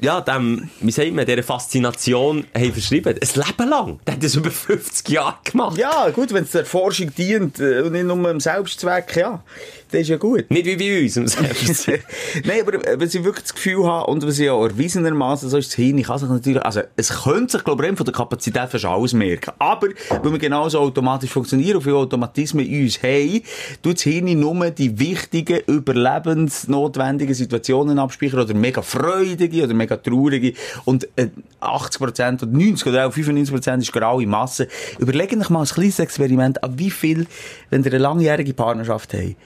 ja, 0.00 0.20
dem, 0.20 0.70
wie 0.80 0.90
sagt 0.90 1.12
man, 1.12 1.26
dieser 1.26 1.42
Faszination 1.42 2.46
haben 2.56 2.72
verschrieben. 2.72 3.14
Ein 3.20 3.42
Leben 3.46 3.68
lang. 3.68 4.00
Der 4.06 4.14
hat 4.14 4.22
das 4.22 4.34
über 4.34 4.50
50 4.50 5.08
Jahre 5.08 5.36
gemacht. 5.44 5.76
Ja, 5.76 6.10
gut, 6.10 6.32
wenn 6.32 6.44
es 6.44 6.52
der 6.52 6.64
Forschung 6.64 7.14
dient 7.14 7.58
äh, 7.58 7.80
und 7.80 7.92
nicht 7.92 8.04
nur 8.04 8.16
dem 8.16 8.40
Selbstzweck, 8.40 9.16
ja, 9.16 9.42
das 9.90 10.02
ist 10.02 10.08
ja 10.08 10.16
gut. 10.16 10.50
Nicht 10.50 10.66
wie 10.66 10.76
bei 10.76 11.02
uns. 11.02 11.14
Selbst. 11.14 11.88
Nein, 12.44 12.60
aber 12.60 12.74
äh, 12.86 13.00
wenn 13.00 13.08
ich 13.08 13.14
wirklich 13.24 13.44
das 13.44 13.54
Gefühl 13.54 13.86
habe, 13.86 14.10
und 14.10 14.26
was 14.26 14.38
ich 14.38 14.46
ja 14.46 14.54
erwiesenermaßen 14.54 15.48
so 15.48 15.56
ist, 15.56 15.68
das 15.68 15.76
Hirn, 15.76 15.98
ich 15.98 16.06
kann 16.06 16.18
sich 16.18 16.28
natürlich, 16.28 16.62
also, 16.62 16.82
es 16.96 17.24
könnte 17.24 17.52
sich, 17.52 17.64
glaube 17.64 17.86
ich, 17.86 17.96
von 17.96 18.04
der 18.04 18.14
Kapazität 18.14 18.68
fast 18.68 18.84
alles 18.84 19.12
merken. 19.12 19.52
Aber, 19.58 19.88
wenn 20.22 20.32
wir 20.32 20.38
genauso 20.38 20.78
automatisch 20.80 21.30
funktionieren 21.30 21.76
und 21.76 21.82
viele 21.82 21.96
Automatismen 21.96 22.66
in 22.66 22.84
uns 22.84 23.02
haben, 23.02 23.42
tut 23.82 23.94
das 23.94 24.02
Hirn 24.02 24.38
nur 24.38 24.70
die 24.70 24.98
wichtigen, 24.98 25.60
überlebensnotwendigen 25.66 27.34
Situationen 27.34 27.98
abspeichern 27.98 28.40
oder 28.40 28.54
mega 28.54 28.82
freudige 28.82 29.64
oder 29.64 29.74
mega 29.74 29.96
traurige 29.96 30.52
und 30.84 31.08
äh, 31.16 31.28
80% 31.60 32.42
oder 32.42 32.46
90 32.46 32.86
oder 32.86 33.06
auch 33.06 33.12
95% 33.12 33.80
ist 33.80 33.92
graue 33.92 34.26
Masse. 34.26 34.68
Überlegen 34.98 35.40
euch 35.40 35.50
mal 35.50 35.60
ein 35.60 35.66
kleines 35.66 35.98
Experiment, 35.98 36.62
an 36.62 36.78
wie 36.78 36.90
viel, 36.90 37.26
wenn 37.70 37.82
ihr 37.82 37.90
eine 37.92 37.98
langjährige 37.98 38.54
Partnerschaft 38.54 39.14
habt, 39.14 39.36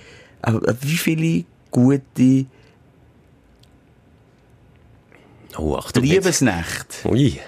wie 0.80 0.96
viele 0.96 1.44
gute 1.70 2.46
Oh, 5.58 5.76
Achtung. 5.76 6.02
Liebesnächte 6.02 7.08
Ui. 7.08 7.38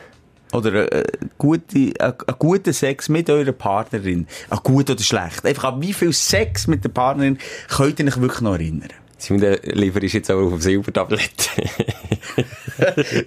oder 0.53 0.93
äh, 0.93 1.05
gute, 1.39 1.79
äh, 1.99 2.13
guten 2.39 2.73
Sex 2.73 3.09
mit 3.09 3.31
eurer 3.31 3.53
Partnerin, 3.53 4.27
äh, 4.51 4.57
gut 4.63 4.91
oder 4.91 5.03
schlecht, 5.03 5.47
einfach 5.47 5.73
an 5.73 5.81
wie 5.81 5.95
viel 5.95 6.13
Sex 6.13 6.67
mit 6.67 6.85
der 6.85 6.91
Partnerin 6.91 7.39
könnt 7.69 7.99
ihr 8.01 8.07
euch 8.07 8.21
wirklich 8.21 8.41
noch 8.43 8.55
erinnern? 8.55 8.91
Simon, 9.17 9.57
Liefer 9.63 10.03
ist 10.03 10.13
jetzt 10.13 10.31
auch 10.31 10.43
auf 10.43 10.53
dem 10.53 10.61
Silbertablett. 10.61 11.51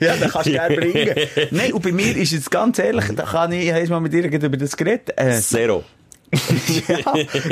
Ja, 0.01 0.15
den 0.17 0.29
kannst 0.29 0.47
du 0.47 0.51
gerne 0.51 0.75
bringen. 0.75 1.15
Nein, 1.51 1.71
und 1.71 1.81
bei 1.81 1.93
mir 1.93 2.15
ist 2.17 2.33
jetzt 2.33 2.51
ganz 2.51 2.77
ehrlich, 2.79 3.05
da 3.15 3.23
kann 3.23 3.51
ich, 3.53 3.69
ich 3.69 3.89
mal 3.89 4.01
mit 4.01 4.11
dir 4.11 4.25
über 4.25 4.57
das 4.57 4.75
geredet, 4.75 5.13
äh, 5.15 5.39
Zero. 5.39 5.85
ja, 6.87 6.97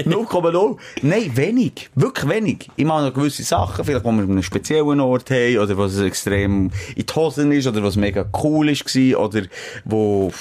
0,0. 0.03 0.77
Nein, 1.01 1.31
wenig. 1.35 1.89
Wirklich 1.95 2.29
wenig. 2.29 2.69
Ich 2.75 2.83
mache 2.83 3.05
noch 3.05 3.13
gewisse 3.13 3.43
Sachen, 3.43 3.85
vielleicht, 3.85 4.03
wo 4.03 4.11
wir 4.11 4.23
einen 4.23 4.43
speziellen 4.43 4.99
Ort 4.99 5.31
haben, 5.31 5.59
oder 5.59 5.77
was 5.77 5.97
extrem 5.99 6.71
in 6.95 7.05
die 7.05 7.13
Hosen 7.13 7.51
ist, 7.53 7.67
oder 7.67 7.81
was 7.83 7.95
mega 7.95 8.25
cool 8.43 8.69
ist 8.69 8.85
gewesen, 8.85 9.15
oder 9.15 9.43
wo, 9.85 10.31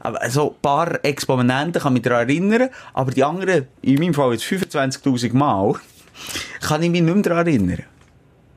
aber 0.00 0.30
so 0.30 0.50
ein 0.50 0.56
paar 0.62 1.04
Exponenten 1.04 1.82
kann 1.82 1.92
ich 1.92 1.94
mich 1.94 2.02
daran 2.02 2.28
erinnern, 2.28 2.68
aber 2.94 3.10
die 3.10 3.24
anderen, 3.24 3.66
in 3.82 3.98
meinem 3.98 4.14
Fall 4.14 4.32
jetzt 4.32 4.44
25.000 4.44 5.34
Mal, 5.34 5.74
kann 6.60 6.82
ich 6.84 6.90
mich 6.90 7.02
nicht 7.02 7.14
mehr 7.14 7.22
daran 7.22 7.46
erinnern. 7.46 7.84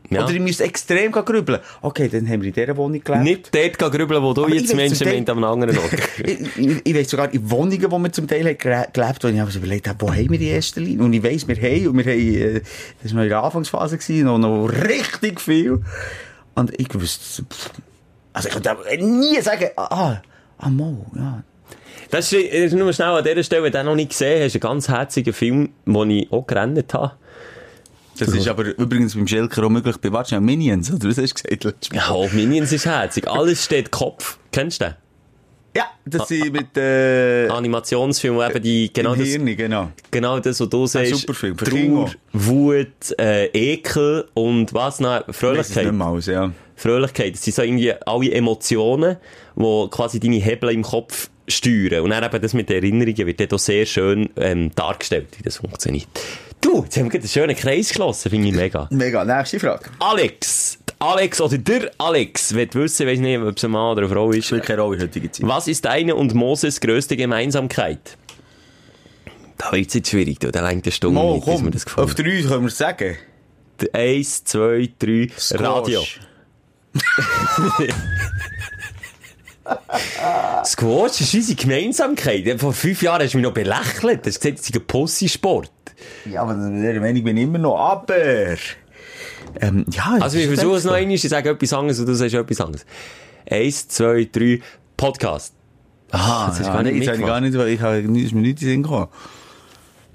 Ja. 0.10 0.24
Oder 0.24 0.34
ich 0.34 0.40
müsste 0.40 0.64
extrem 0.66 1.12
grübeln. 1.12 1.60
Okay, 1.82 2.10
dann 2.10 2.28
haben 2.28 2.42
wir 2.42 2.50
in 2.50 2.54
dieser 2.54 2.76
Wohnung 2.76 3.02
gelebt. 3.02 3.24
Nicht 3.24 3.80
dort 3.80 3.92
grübeln, 3.94 4.22
wo 4.22 4.34
du 4.34 4.44
Aber 4.44 4.54
jetzt 4.54 4.76
Menschen 4.76 5.08
meint, 5.08 5.30
am 5.30 5.44
anderen 5.44 5.78
Ort. 5.78 5.94
ich, 6.24 6.58
ich, 6.58 6.82
ich 6.84 6.96
weiss 6.96 7.10
sogar, 7.10 7.34
in 7.34 7.50
Wohnungen, 7.50 7.90
wo 7.90 7.98
wir 7.98 8.12
zum 8.12 8.28
Teil 8.28 8.56
gelebt 8.56 8.98
haben, 8.98 9.18
wo 9.22 9.48
ich 9.48 9.56
überlegt, 9.56 9.90
wo 10.00 10.12
haben 10.12 10.30
wir 10.30 10.38
die 10.38 10.50
erste 10.50 10.82
Linie? 10.82 11.06
Und 11.06 11.14
ich 11.14 11.24
weiss, 11.24 11.48
wir 11.48 11.56
haben, 11.56 11.88
und 11.88 11.98
wir 11.98 12.12
haben, 12.12 12.56
äh, 12.58 12.62
das 13.02 13.12
war 13.12 13.18
noch 13.18 13.24
in 13.24 13.30
der 13.30 13.44
Anfangsphase, 13.44 13.98
gewesen, 13.98 14.26
noch, 14.26 14.38
noch 14.38 14.68
richtig 14.68 15.40
viel. 15.40 15.82
Und 16.56 16.80
ich 16.80 16.94
wusste, 16.94 17.44
also 18.34 18.48
ich 18.48 18.54
könnte 18.54 18.72
auch 18.72 18.86
nie 18.98 19.40
sagen, 19.42 19.70
ah, 19.78 20.22
ah, 20.58 20.70
Mo, 20.70 21.06
ja. 21.16 21.44
Das 22.10 22.32
ist, 22.32 22.46
das 22.46 22.60
ist 22.60 22.74
nur 22.74 22.94
schnell 22.94 23.10
an 23.10 23.24
dieser 23.24 23.44
Stelle, 23.44 23.64
wenn 23.64 23.72
du 23.72 23.80
den 23.80 23.86
noch 23.88 23.96
nicht 23.96 24.10
gesehen 24.10 24.44
hast, 24.44 24.54
ein 24.54 24.60
ganz 24.60 24.88
herziger 24.88 25.34
Film, 25.34 25.70
den 25.86 26.10
ich 26.12 26.32
auch 26.32 26.46
gerannt 26.46 26.94
habe. 26.94 27.14
Das 28.20 28.30
ist 28.30 28.48
aber 28.48 28.78
übrigens 28.78 29.16
beim 29.16 29.28
Schelker 29.28 29.64
auch 29.64 29.70
möglich 29.70 29.98
bei, 29.98 30.24
schnell, 30.24 30.42
Minions, 30.42 30.92
oder 30.92 31.10
was 31.10 31.18
hast 31.18 31.44
du 31.50 31.58
gesagt? 31.58 31.90
Ja, 31.94 32.10
auch 32.10 32.32
Minions 32.32 32.72
ist 32.72 32.86
herzig. 32.86 33.28
Alles 33.28 33.64
steht 33.66 33.92
Kopf. 33.92 34.38
Kennst 34.52 34.82
du 34.82 34.86
den? 34.86 34.96
Ja, 35.76 35.86
das 36.06 36.28
sind 36.28 36.54
mit, 36.54 36.78
äh, 36.78 37.48
Animationsfilm, 37.48 38.36
wo 38.36 38.44
eben 38.44 38.62
die, 38.62 38.94
genau 38.94 39.16
das, 39.16 39.28
Hirn, 39.28 39.46
genau. 39.58 39.90
genau 40.12 40.40
das, 40.40 40.60
was 40.60 40.70
du 40.70 40.86
sagst. 40.86 41.16
super 41.16 41.34
Film, 41.34 41.58
Trauer. 41.58 42.12
Wut, 42.32 43.20
äh, 43.20 43.46
Ekel 43.48 44.26
und 44.36 44.72
was 44.74 45.00
noch? 45.00 45.22
Das 45.22 45.30
ist 45.30 45.40
Fröhlichkeit. 45.40 45.92
nicht 45.92 46.02
aus, 46.02 46.28
ja. 46.28 46.52
Fröhlichkeit. 46.76 47.34
Das 47.34 47.44
sind 47.44 47.56
so 47.56 47.64
irgendwie 47.64 47.92
alle 48.06 48.32
Emotionen, 48.32 49.18
wo 49.56 49.88
quasi 49.88 50.20
deine 50.20 50.36
Hebel 50.36 50.70
im 50.72 50.84
Kopf 50.84 51.30
steuern. 51.48 52.04
Und 52.04 52.12
dann 52.12 52.24
eben 52.24 52.42
das 52.42 52.54
mit 52.54 52.70
den 52.70 52.78
Erinnerungen 52.84 53.26
wird 53.26 53.40
dort 53.40 53.54
auch 53.54 53.60
sehr 53.60 53.86
schön 53.86 54.30
ähm, 54.36 54.72
dargestellt, 54.76 55.28
wie 55.38 55.44
das 55.44 55.58
funktioniert. 55.58 56.08
Du, 56.64 56.84
jetzt 56.84 56.98
haben 56.98 57.06
wir 57.06 57.12
gerade 57.12 57.24
einen 57.24 57.30
schönen 57.30 57.56
Kreis 57.56 57.90
geschlossen, 57.90 58.32
finde 58.32 58.48
ich 58.48 58.56
mega. 58.56 58.88
Mega. 58.90 59.26
Nächste 59.26 59.60
Frage. 59.60 59.90
Alex, 60.00 60.78
Alex 60.98 61.42
oder 61.42 61.58
der 61.58 61.92
Alex, 61.98 62.54
wird 62.54 62.74
wissen, 62.76 63.06
weiß 63.06 63.20
nicht, 63.20 63.38
ob 63.38 63.58
es 63.58 63.66
ein 63.66 63.72
Mann 63.72 63.92
oder 63.92 64.04
eine 64.04 64.14
Frau 64.14 64.32
ist. 64.32 64.46
Spielt 64.46 64.66
keine 64.66 64.82
Rolle 64.82 64.96
in 64.96 65.04
heutiger 65.04 65.32
Zeit. 65.32 65.46
Was 65.46 65.68
ist 65.68 65.84
deine 65.84 66.16
und 66.16 66.34
Moses 66.34 66.80
grösste 66.80 67.18
Gemeinsamkeit? 67.18 68.18
Da 69.58 69.74
wird 69.74 69.90
es 69.90 69.96
jetzt 69.96 70.10
schwierig, 70.10 70.40
du. 70.40 70.52
Da 70.52 70.66
längt 70.68 70.86
eine 70.86 70.92
Stunde 70.92 71.20
Mo, 71.20 71.36
nicht, 71.36 71.46
komm, 71.46 71.70
das 71.70 71.86
auf 71.98 72.16
drei 72.16 72.42
können 72.42 72.62
wir 72.62 72.68
es 72.68 72.78
sagen. 72.78 73.18
Eins, 73.92 74.46
zwei, 74.46 74.90
drei, 74.98 75.30
Radio. 75.52 76.02
Squash 80.66 81.22
ist 81.22 81.34
unsere 81.34 81.56
Gemeinsamkeit. 81.56 82.60
Vor 82.60 82.74
fünf 82.74 83.02
Jahren 83.02 83.24
hast 83.24 83.34
du 83.34 83.38
mich 83.38 83.44
noch 83.44 83.54
belächelt. 83.54 84.26
Du 84.26 84.30
hast 84.30 84.40
gesagt, 84.40 84.60
es 84.60 84.70
ist 84.70 84.76
ein 84.76 84.86
Pussy-Sport. 84.86 85.72
Ja, 86.26 86.42
aber 86.44 86.54
der 86.54 87.00
Meinung 87.02 87.24
bin 87.24 87.38
ich 87.38 87.44
immer 87.44 87.58
noch. 87.60 87.78
Aber... 87.78 88.16
Ähm, 89.62 89.86
ja, 89.92 90.18
Also 90.20 90.38
wir 90.38 90.44
ist 90.46 90.54
versuchen 90.54 90.78
es 90.78 90.84
noch 90.86 90.94
einmal. 90.94 91.16
Ich 91.16 91.22
sage 91.22 91.50
etwas 91.50 91.74
anderes 91.74 92.00
und 92.00 92.06
du 92.08 92.14
sagst 92.16 92.34
etwas 92.34 92.62
anderes. 92.62 92.86
Eins, 93.50 93.88
zwei, 93.88 94.28
drei, 94.32 94.62
Podcast. 94.98 95.54
Aha, 96.12 96.48
Das 96.48 96.60
du 96.60 96.64
ja, 96.64 96.74
gar 96.74 96.84
nicht 96.84 97.04
jetzt 97.06 97.20
ich 97.20 97.26
gar 97.26 97.42
nicht, 97.42 97.58
weil 97.58 97.68
ich 97.70 97.82
habe, 97.82 97.98
ist 97.98 98.08
mir 98.08 98.22
nicht 98.22 98.36
in 98.36 98.56
den 98.56 98.58
Sinn 98.58 98.84
gekommen. 98.84 99.08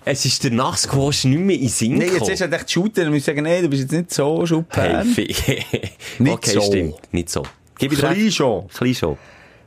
Es 0.04 0.24
ist 0.24 0.42
der 0.44 0.52
nach 0.52 0.76
Squash 0.78 1.24
nicht 1.24 1.38
mehr 1.40 1.56
in 1.56 1.62
den 1.62 1.68
Sinn 1.68 1.94
Nee, 1.94 2.04
jetzt 2.04 2.12
gekommen. 2.14 2.30
ist 2.32 2.40
er 2.40 2.52
echt 2.52 2.70
Shooter, 2.70 3.02
dann 3.02 3.08
muss 3.10 3.18
ich 3.18 3.24
sagen, 3.24 3.42
nee, 3.42 3.60
du 3.60 3.68
bist 3.68 3.82
jetzt 3.82 3.92
nicht 3.92 4.14
so 4.14 4.38
Hey, 4.38 4.46
Schub-Fan. 4.46 5.06
Fi- 5.08 5.26
Nicht 6.20 6.32
okay, 6.32 6.50
so. 6.52 6.60
stimmt. 6.62 6.94
Nicht 7.12 7.28
so. 7.28 7.42
Gib 7.78 7.92
ich 7.92 8.00
dir 8.00 8.32
schon. 8.32 8.68
Klein 8.68 8.94
schon. 8.94 9.18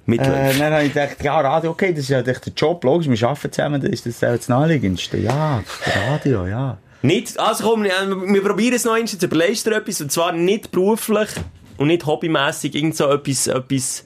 Äh, 0.08 0.12
Mittelweg. 0.12 0.58
dann 0.58 0.74
habe 0.74 0.84
ich 0.84 0.94
gedacht, 0.94 1.24
ja, 1.24 1.40
Radio, 1.40 1.72
okay, 1.72 1.92
das 1.92 2.00
ist 2.04 2.10
ja 2.10 2.22
der 2.22 2.36
Job, 2.56 2.84
logisch, 2.84 3.08
wir 3.08 3.28
arbeiten 3.28 3.52
zusammen, 3.52 3.82
das 3.82 3.92
ist 3.92 4.06
das 4.06 4.20
das 4.20 4.50
Naheliegendste. 4.50 5.18
Ja, 5.18 5.64
Radio, 6.10 6.48
ja. 6.48 6.78
Nicht, 7.04 7.40
also 7.40 7.64
komm, 7.64 7.84
wir, 7.84 7.92
wir 8.10 8.44
probieren 8.44 8.76
es 8.76 8.86
noch 8.86 8.94
einmal, 8.94 9.10
jetzt 9.10 9.24
überlegst 9.24 9.66
du 9.66 9.72
etwas, 9.72 10.02
und 10.02 10.12
zwar 10.12 10.32
nicht 10.34 10.72
beruflich 10.72 11.30
und 11.78 11.88
nicht 11.88 12.06
hobbymässig, 12.06 12.76
irgend 12.76 12.96
so 12.96 13.10
etwas, 13.10 13.48
etwas, 13.48 14.06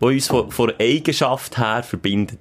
was 0.00 0.10
uns 0.10 0.26
von, 0.26 0.50
von 0.50 0.72
Eigenschaft 0.78 1.58
her 1.58 1.82
verbindet. 1.82 2.38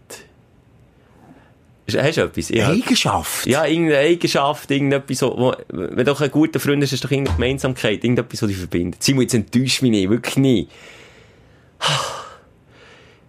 Hast 1.98 2.18
du 2.18 2.22
etwas? 2.22 2.50
Ja. 2.50 2.70
Eigenschaft? 2.70 3.48
Ja, 3.48 3.66
irgendeine 3.66 4.00
Eigenschaft, 4.00 4.70
irgendetwas, 4.70 5.22
wo, 5.22 5.38
wo, 5.38 5.56
wenn 5.70 5.98
du 5.98 6.04
doch 6.04 6.22
ein 6.22 6.30
guter 6.30 6.60
Freund 6.60 6.84
hast 6.84 6.92
du 6.92 6.98
doch 6.98 7.12
irgendeine 7.12 7.38
Gemeinsamkeit, 7.38 8.04
irgendetwas, 8.04 8.42
was 8.42 8.50
dich 8.50 8.58
verbindet. 8.58 9.02
Simon, 9.02 9.24
jetzt 9.24 9.34
enttäuscht 9.34 9.82
mich 9.82 9.92
nicht, 9.92 10.10
wirklich 10.10 10.38
nicht. 10.38 10.70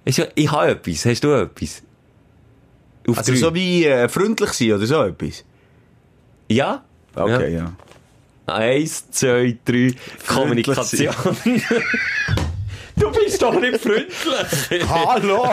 Ja- 0.06 0.26
Ich 0.34 0.50
habe 0.50 0.68
etwas, 0.72 1.04
hast 1.04 1.22
du 1.24 1.32
etwas? 1.32 1.82
Auf 3.08 3.18
Also 3.18 3.32
drei. 3.32 3.38
so 3.38 3.54
wie 3.54 3.84
äh, 3.86 4.08
freundlich 4.08 4.52
sein 4.52 4.72
oder 4.72 4.86
so 4.86 5.02
etwas? 5.04 5.44
Ja? 6.48 6.84
Okay, 7.14 7.54
ja. 7.54 7.72
Eins, 8.46 9.10
zwei, 9.10 9.56
drei, 9.64 9.94
Kommunikation. 10.26 11.14
du 12.96 13.12
bist 13.12 13.40
doch 13.40 13.60
nicht 13.60 13.80
freundlich. 13.80 14.88
Hallo! 14.88 15.46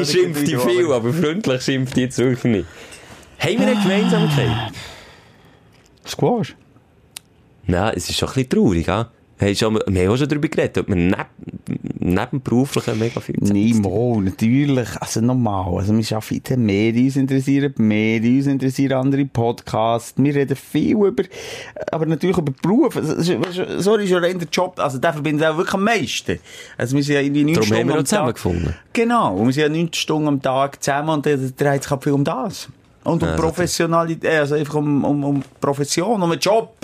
Ich 0.00 0.10
schimpfe 0.10 0.44
dich 0.44 0.58
viel, 0.58 0.90
aber 0.90 1.12
freundlich 1.12 1.62
schimpft 1.62 1.96
dich 1.96 2.04
jetzt 2.04 2.18
wirklich 2.18 2.44
nicht. 2.44 2.66
Haben 3.40 3.58
wir 3.60 3.66
eine 3.68 3.82
Gemeinsamkeit? 3.82 4.72
Squash. 6.06 6.56
Nein, 7.66 7.92
es 7.96 8.08
ist 8.08 8.16
schon 8.18 8.28
ein 8.30 8.34
bisschen 8.34 8.48
traurig, 8.50 8.86
ja? 8.86 9.10
Haben, 9.40 9.54
schon, 9.54 9.78
wir 9.86 10.08
haben 10.08 10.16
schon 10.18 10.28
darüber 10.28 10.48
geredet, 10.48 10.78
ob 10.78 10.88
wir 10.88 10.96
neben, 10.96 11.16
neben 12.00 12.40
beruflichen 12.42 12.98
mega 12.98 13.20
viel 13.20 13.40
Zeit 13.40 13.82
mal, 13.82 14.20
natürlich. 14.20 14.88
Also 15.00 15.20
nochmal. 15.20 15.78
Also 15.78 15.96
wir 15.96 16.16
arbeiten 16.16 16.34
in 16.34 16.42
den 16.42 16.66
Medien, 16.66 17.04
uns 17.06 17.16
interessieren 17.16 17.74
die 17.76 17.82
Medien, 17.82 18.38
uns 18.38 18.46
interessieren 18.48 18.94
andere 18.94 19.24
Podcasts. 19.26 20.14
Wir 20.16 20.34
reden 20.34 20.56
viel 20.56 20.96
über, 20.96 21.22
aber 21.92 22.06
natürlich 22.06 22.36
über 22.36 22.52
Beruf. 22.60 22.94
Du, 22.94 23.80
Sorry, 23.80 24.08
schon 24.08 24.24
rein 24.24 24.38
der 24.40 24.48
Job. 24.48 24.78
Also 24.80 24.98
der 24.98 25.12
verbindet 25.12 25.46
auch 25.46 25.56
wirklich 25.56 25.74
am 25.74 25.84
meisten. 25.84 26.38
Also 26.76 26.96
wir 26.96 27.04
sind 27.04 27.14
ja 27.14 27.20
irgendwie 27.20 27.44
neun 27.44 27.62
Stunden 27.62 27.74
haben 27.74 27.88
wir 27.88 27.94
am 27.94 28.00
auch 28.00 28.02
Tag. 28.02 28.08
zusammengefunden. 28.08 28.74
Genau. 28.92 29.36
Und 29.36 29.46
wir 29.46 29.52
sind 29.52 29.62
ja 29.62 29.68
neun 29.68 29.92
Stunden 29.92 30.28
am 30.28 30.42
Tag 30.42 30.82
zusammen 30.82 31.10
und 31.10 31.26
dann 31.26 31.54
dreht 31.56 31.84
sich 31.84 32.02
viel 32.02 32.12
um 32.12 32.24
das. 32.24 32.68
Und 33.04 33.22
um 33.22 33.28
Ja, 33.28 33.36
Professionalität, 33.36 34.30
also 34.30 34.56
einfach 34.56 34.74
um, 34.74 35.04
um, 35.04 35.24
um 35.24 35.42
Profession, 35.60 36.20
um 36.20 36.30
einen 36.30 36.40
Job. 36.40 36.74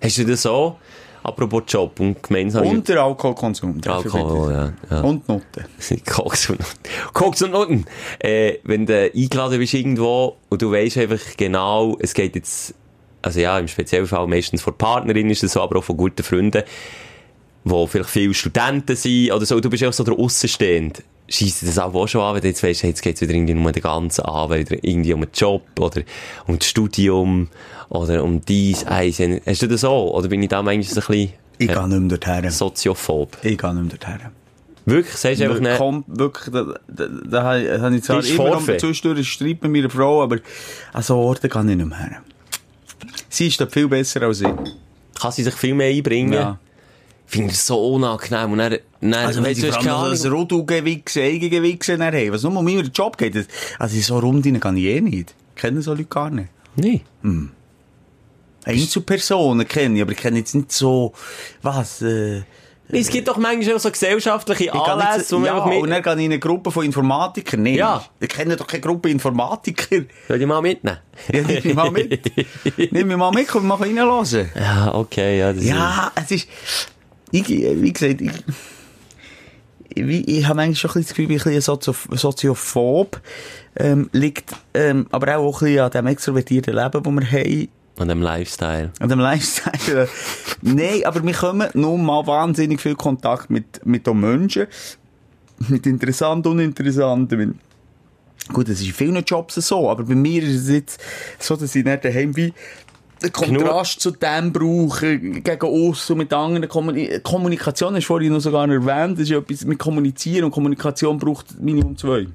Hast 0.00 0.18
du 0.18 0.24
das 0.24 0.42
so? 0.42 0.76
Apropos 1.22 1.62
Job 1.66 2.00
und 2.00 2.22
gemeinsam... 2.22 2.66
Und 2.66 2.88
der 2.88 3.02
Alkoholkonsum. 3.02 3.80
der 3.80 3.94
Alkohol, 3.94 4.52
ja. 4.52 4.72
ja. 4.90 5.00
Und 5.02 5.28
Noten. 5.28 5.64
Koks 6.06 6.50
und 6.50 6.60
Noten. 6.60 7.12
Koks 7.12 7.42
und 7.42 7.50
Noten. 7.52 7.84
Äh, 8.18 8.54
wenn 8.64 8.86
du 8.86 9.10
eingeladen 9.14 9.58
bist 9.58 9.74
irgendwo 9.74 10.36
und 10.48 10.62
du 10.62 10.72
weißt 10.72 10.98
einfach 10.98 11.20
genau, 11.36 11.96
es 12.00 12.14
geht 12.14 12.36
jetzt, 12.36 12.74
also 13.22 13.40
ja, 13.40 13.58
im 13.58 13.68
Spezialfall 13.68 14.26
meistens 14.26 14.62
von 14.62 14.76
Partnerin 14.76 15.28
ist 15.30 15.42
es 15.42 15.52
so, 15.52 15.60
aber 15.60 15.78
auch 15.78 15.84
von 15.84 15.96
guten 15.96 16.22
Freunden, 16.22 16.62
wo 17.64 17.86
vielleicht 17.86 18.10
viele 18.10 18.34
Studenten 18.34 18.96
sind 18.96 19.32
oder 19.32 19.44
so, 19.44 19.60
du 19.60 19.68
bist 19.68 19.84
auch 19.84 19.92
so 19.92 20.04
der 20.04 20.18
Aussenstehend. 20.18 21.02
Scheisst 21.32 21.62
das 21.62 21.78
auch 21.78 22.08
schon 22.08 22.20
an, 22.22 22.34
wenn 22.34 22.42
du 22.42 22.48
jetzt 22.48 22.62
weißt, 22.62 22.82
jetzt 22.82 23.02
geht's 23.02 23.20
wieder 23.20 23.32
irgendwie 23.32 23.54
um 23.54 23.72
den 23.72 23.82
ganzen 23.82 24.22
Abend, 24.24 24.68
wieder 24.70 24.82
irgendwie 24.84 25.14
um 25.14 25.20
den 25.20 25.30
Job 25.32 25.62
oder 25.78 26.02
um 26.48 26.58
das 26.58 26.66
Studium 26.68 27.48
oder 27.88 28.24
um 28.24 28.44
dies, 28.44 28.84
eins. 28.84 29.20
Hast 29.46 29.62
du 29.62 29.68
das 29.68 29.82
so? 29.82 30.12
Oder 30.14 30.26
bin 30.28 30.42
ich 30.42 30.48
da 30.48 30.60
manchmal 30.62 30.82
so 30.92 31.00
ein 31.00 31.06
bisschen 31.06 31.32
Ich 31.58 31.70
äh, 31.70 31.74
gehe 31.74 31.88
nicht 31.88 32.00
mehr 32.00 32.18
dorthin. 32.18 32.50
soziophob? 32.50 33.36
Ich 33.42 33.56
gehe 33.58 33.74
nicht 33.74 33.82
mehr 33.92 33.96
dorthin. 33.98 34.26
Wirklich? 34.86 35.14
Sagst 35.16 35.40
du 35.40 35.44
einfach 35.44 35.60
nicht? 35.60 35.78
Kommt 35.78 36.04
wirklich, 36.08 36.52
da, 36.52 36.74
da, 36.88 37.06
da, 37.06 37.42
habe- 37.44 37.80
habe 37.80 37.96
ich 37.96 38.02
zwar 38.02 38.24
immer 38.24 38.50
noch 38.50 38.76
zwischendurch 38.78 39.28
Streit 39.30 39.62
mit 39.62 39.70
meiner 39.70 39.90
Frau, 39.90 40.22
aber 40.22 40.38
an 40.92 41.02
so 41.02 41.16
Orten 41.16 41.48
kann 41.48 41.68
ich 41.68 41.76
nicht 41.76 41.86
mehr 41.88 41.98
hin. 41.98 42.16
Sie 43.28 43.46
ist 43.46 43.60
da 43.60 43.66
viel 43.66 43.86
besser 43.88 44.22
als 44.22 44.40
ich. 44.40 44.48
kann 45.20 45.30
sie 45.32 45.44
sich 45.44 45.54
viel 45.54 45.74
mehr 45.74 45.94
einbringen. 45.94 46.32
Ja. 46.32 46.58
Ich 47.32 47.36
finde 47.36 47.50
das 47.52 47.64
so 47.64 47.94
unangenehm. 47.94 48.50
Und 48.50 48.58
dann, 48.58 48.76
dann 49.00 49.14
Also, 49.14 49.44
wenn 49.44 49.54
sie 49.54 49.62
du, 49.62 49.72
vor 49.72 49.86
allem 49.86 50.10
das 50.10 50.24
Ahnung. 50.26 50.38
Rudelgewichse, 50.40 51.22
Eigengewichse 51.22 51.96
haben, 51.96 52.32
was 52.32 52.42
nur 52.42 52.56
um 52.56 52.64
meinen 52.64 52.90
Job 52.92 53.16
geht. 53.16 53.36
das- 53.36 53.46
Also, 53.78 54.00
so 54.00 54.18
Runden 54.18 54.58
kann 54.58 54.76
ich 54.76 54.84
eh 54.86 55.00
nicht. 55.00 55.32
Ich 55.54 55.62
kenne 55.62 55.80
so 55.80 55.92
Leute 55.92 56.06
gar 56.06 56.28
nicht. 56.30 56.48
Nee. 56.74 57.02
Einzelpersonen 58.64 59.66
kenne 59.68 59.96
ich, 59.96 60.02
aber 60.02 60.10
ich 60.12 60.18
kenne 60.18 60.38
jetzt 60.38 60.54
nicht 60.56 60.72
so, 60.72 61.12
was, 61.62 62.02
äh, 62.02 62.42
Es 62.92 63.08
gibt 63.08 63.28
doch 63.28 63.36
manchmal 63.36 63.78
so 63.78 63.90
gesellschaftliche 63.92 64.64
Ich 64.64 64.74
Anlässe, 64.74 65.40
wo 65.40 65.44
ja, 65.44 65.54
einfach 65.54 65.66
mit... 65.66 65.80
und 65.82 65.90
dann 65.90 66.02
gehe 66.02 66.12
ich 66.14 66.18
in 66.18 66.24
eine 66.32 66.38
Gruppe 66.40 66.72
von 66.72 66.84
Informatikern. 66.84 67.62
Nein, 67.62 67.74
Ja. 67.76 68.04
ich 68.18 68.28
kenne 68.28 68.56
doch 68.56 68.66
keine 68.66 68.80
Gruppe 68.80 69.08
Informatiker. 69.08 70.00
Soll 70.26 70.40
ich 70.40 70.46
mal 70.48 70.60
mitnehmen? 70.60 70.98
Ja, 71.32 71.42
nimm 71.42 71.62
mich 71.62 71.74
mal 71.74 71.90
mit. 71.92 72.32
nimm 72.92 73.06
mich 73.06 73.16
mal 73.16 73.30
mit, 73.30 73.46
komm 73.46 73.68
mal 73.68 73.76
reinhören. 73.76 74.50
Ja, 74.56 74.92
okay, 74.94 75.38
ja. 75.38 75.52
Das 75.52 75.64
Ja, 75.64 76.10
es 76.16 76.30
ist, 76.32 76.48
ich, 77.32 77.48
wie 77.48 77.92
gesagt, 77.92 78.20
ich, 78.20 78.32
ich, 79.94 80.28
ich 80.28 80.46
habe 80.46 80.60
eigentlich 80.62 80.78
schon 80.78 80.90
ein 80.90 80.94
bisschen 80.94 81.02
das 81.02 81.16
Gefühl, 81.16 81.30
ich 81.36 81.44
bin 81.44 82.12
ein 82.12 82.18
Soziophob, 82.18 83.20
ähm, 83.76 84.08
liegt, 84.12 84.52
ähm, 84.74 85.06
aber 85.10 85.36
auch 85.38 85.62
ein 85.62 85.66
bisschen 85.66 85.80
an 85.84 85.90
dem 85.90 86.06
extrovertierten 86.06 86.74
Leben, 86.74 86.90
das 86.92 87.04
wir 87.04 87.30
haben, 87.30 87.68
An 87.98 88.08
dem 88.08 88.22
Lifestyle. 88.22 88.92
an 89.00 89.08
dem 89.08 89.18
Lifestyle. 89.20 90.08
Nein, 90.62 91.04
aber 91.04 91.22
wir 91.24 91.34
kommen 91.34 91.68
nun 91.74 92.04
mal 92.04 92.26
wahnsinnig 92.26 92.80
viel 92.80 92.94
Kontakt 92.94 93.50
mit, 93.50 93.84
mit 93.84 94.06
den 94.06 94.20
Menschen. 94.20 94.66
Mit 95.68 95.86
interessanten 95.86 96.48
und 96.48 96.58
uninteressanten. 96.58 97.38
Mit- 97.38 97.54
Gut, 98.52 98.68
das 98.68 98.80
ist 98.80 98.86
in 98.86 98.92
vielen 98.94 99.22
Jobs 99.24 99.54
so, 99.56 99.90
aber 99.90 100.02
bei 100.04 100.14
mir 100.14 100.42
ist 100.42 100.62
es 100.62 100.68
jetzt 100.70 101.00
so, 101.38 101.54
dass 101.56 101.74
ich 101.74 101.84
nicht 101.84 102.04
daheim 102.04 102.34
wie 102.36 102.52
den 103.22 103.32
Kontrast 103.32 104.00
zu 104.00 104.10
dem 104.10 104.52
brauche, 104.52 105.18
gegen 105.18 105.66
uns 105.66 106.08
und 106.10 106.18
mit 106.18 106.32
anderen 106.32 106.68
Kommuni 106.68 107.20
Kommunikation 107.22 107.94
hast 107.94 108.04
du 108.04 108.06
vorhin 108.06 108.32
noch 108.32 108.40
sogar 108.40 108.68
erwähnt, 108.68 109.18
das 109.18 109.24
ist 109.24 109.30
ja 109.30 109.38
etwas 109.38 109.64
mit 109.64 109.78
Kommunizieren 109.78 110.44
und 110.44 110.50
Kommunikation 110.50 111.18
braucht 111.18 111.60
Minimum 111.60 111.96
zwei. 111.96 112.26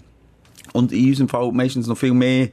Und 0.74 0.92
in 0.92 1.10
unserem 1.10 1.30
Fall 1.30 1.52
meistens 1.52 1.88
noch 1.88 1.98
viel 1.98 2.14
mehr, 2.14 2.50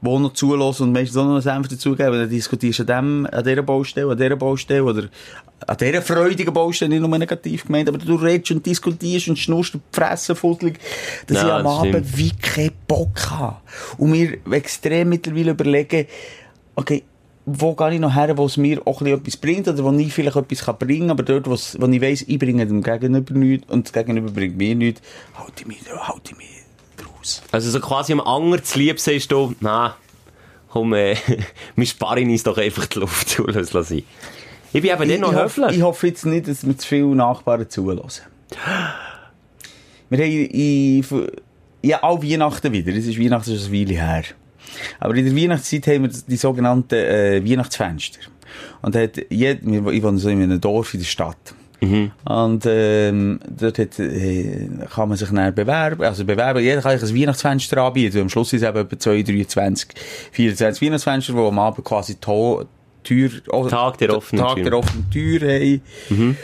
wo 0.00 0.18
noch 0.18 0.32
zulassen 0.32 0.84
und 0.84 0.92
meistens 0.92 1.16
auch 1.16 1.24
noch 1.24 1.32
einen 1.32 1.42
Senf 1.42 1.66
dazugeben. 1.68 2.12
Dann 2.12 2.30
diskutierst 2.30 2.78
du 2.78 2.82
an, 2.84 2.86
dem, 2.86 3.28
an 3.32 3.44
dieser 3.44 3.62
Baustelle, 3.62 4.12
an 4.12 4.16
dieser 4.16 4.36
Baustelle 4.36 4.84
oder 4.84 5.08
an 5.66 5.76
dieser 5.76 6.02
freudigen 6.02 6.54
Baustelle, 6.54 6.90
nicht 6.90 7.00
nur 7.00 7.18
negativ 7.18 7.66
gemeint, 7.66 7.88
aber 7.88 7.98
du 7.98 8.14
redest 8.14 8.52
und 8.52 8.64
diskutierst 8.64 9.28
und 9.28 9.38
schnurst 9.38 9.74
und 9.74 9.82
die 9.92 9.96
Fresse 10.00 10.36
fusselig, 10.36 10.78
dass 11.26 11.38
Ja, 11.38 11.46
ich 11.46 11.52
am 11.52 11.64
das 11.64 11.72
Abend 11.72 12.06
stimmt. 12.06 12.16
wie 12.18 12.30
keinen 12.30 12.72
Bock 12.86 13.30
habe. 13.30 13.56
Und 13.96 14.10
mir 14.12 14.38
extrem 14.52 15.08
mittlerweile 15.08 15.50
überlegen, 15.50 16.06
okay, 16.76 17.02
wo 17.50 17.74
gehe 17.74 17.94
ich 17.94 18.00
noch 18.00 18.14
her, 18.14 18.36
wo 18.36 18.44
es 18.46 18.56
mir 18.56 18.80
auch 18.86 19.00
ein 19.00 19.06
etwas 19.06 19.36
bringt 19.36 19.66
oder 19.68 19.82
wo 19.82 19.92
ich 19.92 20.12
vielleicht 20.12 20.36
etwas 20.36 20.64
kann 20.64 20.76
bringen 20.78 21.08
kann, 21.08 21.10
aber 21.10 21.22
dort, 21.22 21.48
wo 21.48 21.54
ich 21.86 22.02
weiss, 22.02 22.22
ich 22.22 22.38
bringe 22.38 22.66
dem 22.66 22.82
Gegenüber 22.82 23.34
nichts 23.34 23.70
und 23.70 23.86
das 23.86 23.92
Gegenüber 23.92 24.30
bringt 24.30 24.56
mir 24.56 24.74
nichts, 24.74 25.00
halte 25.34 25.62
ich 25.62 25.66
mich, 25.66 25.78
halte 25.90 26.32
ich 26.32 26.36
mich 26.36 26.48
draus. 26.96 27.42
Also 27.50 27.70
so 27.70 27.80
quasi 27.80 28.12
am 28.12 28.20
Anger 28.20 28.62
zu 28.62 28.78
lieb 28.78 29.00
sagst 29.00 29.32
du, 29.32 29.54
na, 29.60 29.96
komm, 30.68 30.92
äh, 30.92 31.16
wir 31.76 31.86
sparen 31.86 32.28
uns 32.30 32.42
doch 32.42 32.58
einfach 32.58 32.86
die 32.86 32.98
Luft 32.98 33.28
zu, 33.30 33.46
lass 33.46 33.70
sein. 33.70 34.02
Ich 34.72 34.82
bin 34.82 34.90
eben 34.90 35.08
nicht 35.08 35.20
noch 35.20 35.32
ich, 35.32 35.38
hoffe, 35.38 35.62
höflich. 35.62 35.78
ich 35.78 35.82
hoffe 35.82 36.06
jetzt 36.08 36.26
nicht, 36.26 36.46
dass 36.46 36.62
mir 36.62 36.76
zu 36.76 36.86
viele 36.86 37.06
Nachbarn 37.14 37.70
zulassen. 37.70 38.24
Wir 40.10 40.18
haben 40.18 40.30
in, 40.30 41.04
ja, 41.82 42.02
auch 42.02 42.22
Weihnachten 42.22 42.72
wieder. 42.72 42.92
Es 42.92 43.06
ist 43.06 43.18
Weihnachten 43.18 43.56
schon 43.56 43.66
eine 43.66 43.72
Weile 43.72 43.94
her. 43.94 44.24
Aber 45.00 45.14
in 45.14 45.24
der 45.24 45.36
Weihnachtszeit 45.36 45.86
haben 45.86 46.02
wir 46.02 46.10
die 46.26 46.36
sogenannten 46.36 46.94
äh, 46.94 47.42
Weihnachtsfenster. 47.44 48.20
Und 48.82 48.96
hat 48.96 49.18
jed, 49.30 49.60
ich 49.62 50.02
wohne 50.02 50.18
so 50.18 50.28
in 50.28 50.42
einem 50.42 50.60
Dorf 50.60 50.94
in 50.94 51.00
der 51.00 51.06
Stadt. 51.06 51.54
Mhm. 51.80 52.10
Und 52.24 52.64
ähm, 52.66 53.38
dort 53.48 53.78
hat, 53.78 53.98
äh, 53.98 54.68
kann 54.92 55.08
man 55.08 55.18
sich 55.18 55.28
dann 55.30 55.54
bewerben. 55.54 56.02
Also 56.02 56.24
bewerben, 56.24 56.62
jeder 56.62 56.82
kann 56.82 56.98
sich 56.98 57.10
ein 57.10 57.20
Weihnachtsfenster 57.20 57.82
anbieten. 57.82 58.20
Am 58.20 58.28
Schluss 58.28 58.52
ist 58.52 58.62
es 58.62 58.68
eben 58.68 58.78
etwa 58.78 58.98
2, 58.98 59.22
23, 59.22 59.88
24 60.32 60.82
Weihnachtsfenster, 60.82 61.32
die 61.34 61.38
am 61.38 61.58
Abend 61.58 61.84
quasi 61.84 62.16
die 62.16 62.66
Tür, 63.04 63.30
oh, 63.48 63.68
Tag 63.68 63.98
der 63.98 64.16
offenen 64.16 64.44
Tag 64.44 64.56
Tür. 64.56 64.64
der 64.64 64.78
offenen 64.78 65.10
Tür 65.10 65.40
haben. 65.40 66.36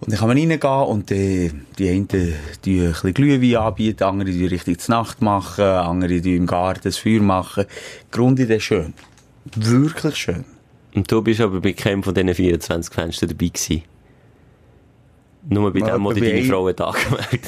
Und 0.00 0.10
dann 0.12 0.18
kann 0.18 0.28
man 0.28 0.36
reingehen 0.36 0.60
und 0.86 1.10
äh, 1.10 1.50
die 1.78 1.88
einen 1.88 2.08
die 2.08 2.80
ein 2.80 2.90
bisschen 2.92 3.14
Glühwein 3.14 3.62
anbieten, 3.62 4.04
andere 4.04 4.30
die 4.30 4.46
richtig 4.46 4.80
zur 4.80 4.96
Nacht 4.96 5.22
machen, 5.22 5.64
andere 5.64 6.20
die 6.20 6.36
im 6.36 6.46
Garten 6.46 6.80
das 6.84 6.98
Feuer 6.98 7.20
machen. 7.22 7.64
Die 7.66 8.10
Grundidee 8.16 8.60
schön. 8.60 8.92
Wirklich 9.56 10.16
schön. 10.16 10.44
Und 10.94 11.10
du 11.10 11.22
bist 11.22 11.40
aber 11.40 11.60
bei 11.60 11.72
keinem 11.72 12.02
von 12.02 12.14
diesen 12.14 12.34
24 12.34 12.92
Fenstern 12.94 13.28
dabei 13.30 13.46
gewesen. 13.46 13.82
Nur 15.48 15.72
bei 15.72 15.80
dem, 15.80 16.04
wo 16.04 16.12
dir 16.12 16.20
deine 16.20 16.38
ein- 16.38 16.46
Frau 16.46 16.66
angemeldet 16.66 17.42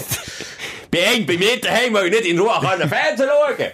Bei 0.90 1.06
einem, 1.08 1.26
bei 1.26 1.36
mir 1.36 1.60
daheim, 1.60 1.94
weil 1.94 2.06
ich 2.06 2.12
nicht 2.20 2.26
in 2.26 2.38
Ruhe 2.38 2.50
können 2.60 2.88
Fernsehen 2.88 3.28
schauen 3.28 3.66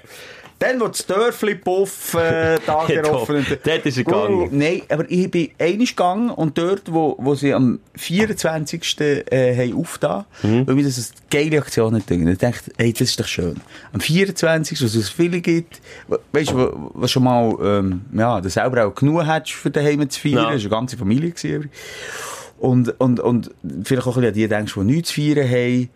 Dann, 0.63 0.81
wo 0.81 0.87
das 0.89 1.05
Dörfli 1.07 1.57
Puff 1.57 2.15
äh, 2.15 2.59
der 2.89 3.03
doch. 3.03 3.23
offenen 3.23 3.45
Dort 3.65 3.85
ist 3.87 3.97
er 3.99 4.05
gegangen. 4.05 4.49
Nein, 4.53 4.83
aber 4.89 5.05
ich 5.11 5.31
bin 5.31 5.51
einmal 5.59 5.87
gegangen 5.87 6.31
und 6.31 6.57
dort, 6.57 6.93
wo, 6.93 7.17
wo 7.19 7.35
sie 7.35 7.53
am 7.53 7.81
24. 7.97 9.01
Äh, 9.01 9.57
haben 9.57 9.77
aufgetan, 9.81 10.25
Mhm. 10.43 10.67
weil 10.67 10.75
mir 10.77 10.85
das 10.85 10.99
eine 11.13 11.43
geile 11.45 11.59
Aktion 11.59 11.95
hat. 11.97 12.11
Ich 12.11 12.39
dachte, 12.39 12.71
hey, 12.79 12.93
das 12.93 13.01
ist 13.11 13.19
doch 13.21 13.27
schön. 13.27 13.57
Am 13.93 14.01
24. 14.01 14.81
wo 14.81 14.85
es 14.87 15.09
viele 15.11 15.41
gibt, 15.41 15.81
we- 16.09 16.21
weißt 16.33 16.51
du, 16.51 16.55
wo, 16.59 16.91
wo 16.95 17.07
schon 17.09 17.25
mal, 17.25 17.57
ähm, 17.63 18.03
ja, 18.15 18.41
du 18.41 18.49
selber 18.49 18.87
auch 18.87 18.95
genug 18.95 19.27
hättest, 19.27 19.55
für 19.55 19.71
daheim 19.71 20.09
zu 20.09 20.21
feiern. 20.21 20.35
Ja. 20.35 20.43
Das 20.43 20.51
war 20.51 20.59
eine 20.61 20.69
ganze 20.69 20.97
Familie. 20.97 21.31
Gewesen, 21.33 21.71
und, 22.59 23.01
und, 23.01 23.19
und 23.19 23.51
vielleicht 23.83 24.07
auch 24.07 24.17
ein 24.17 24.23
bisschen 24.23 24.29
an 24.29 24.35
die 24.35 24.49
denkst, 24.49 24.75
die 24.75 24.81
nichts 24.81 25.09
zu 25.13 25.21
feiern 25.21 25.49
haben. 25.51 25.91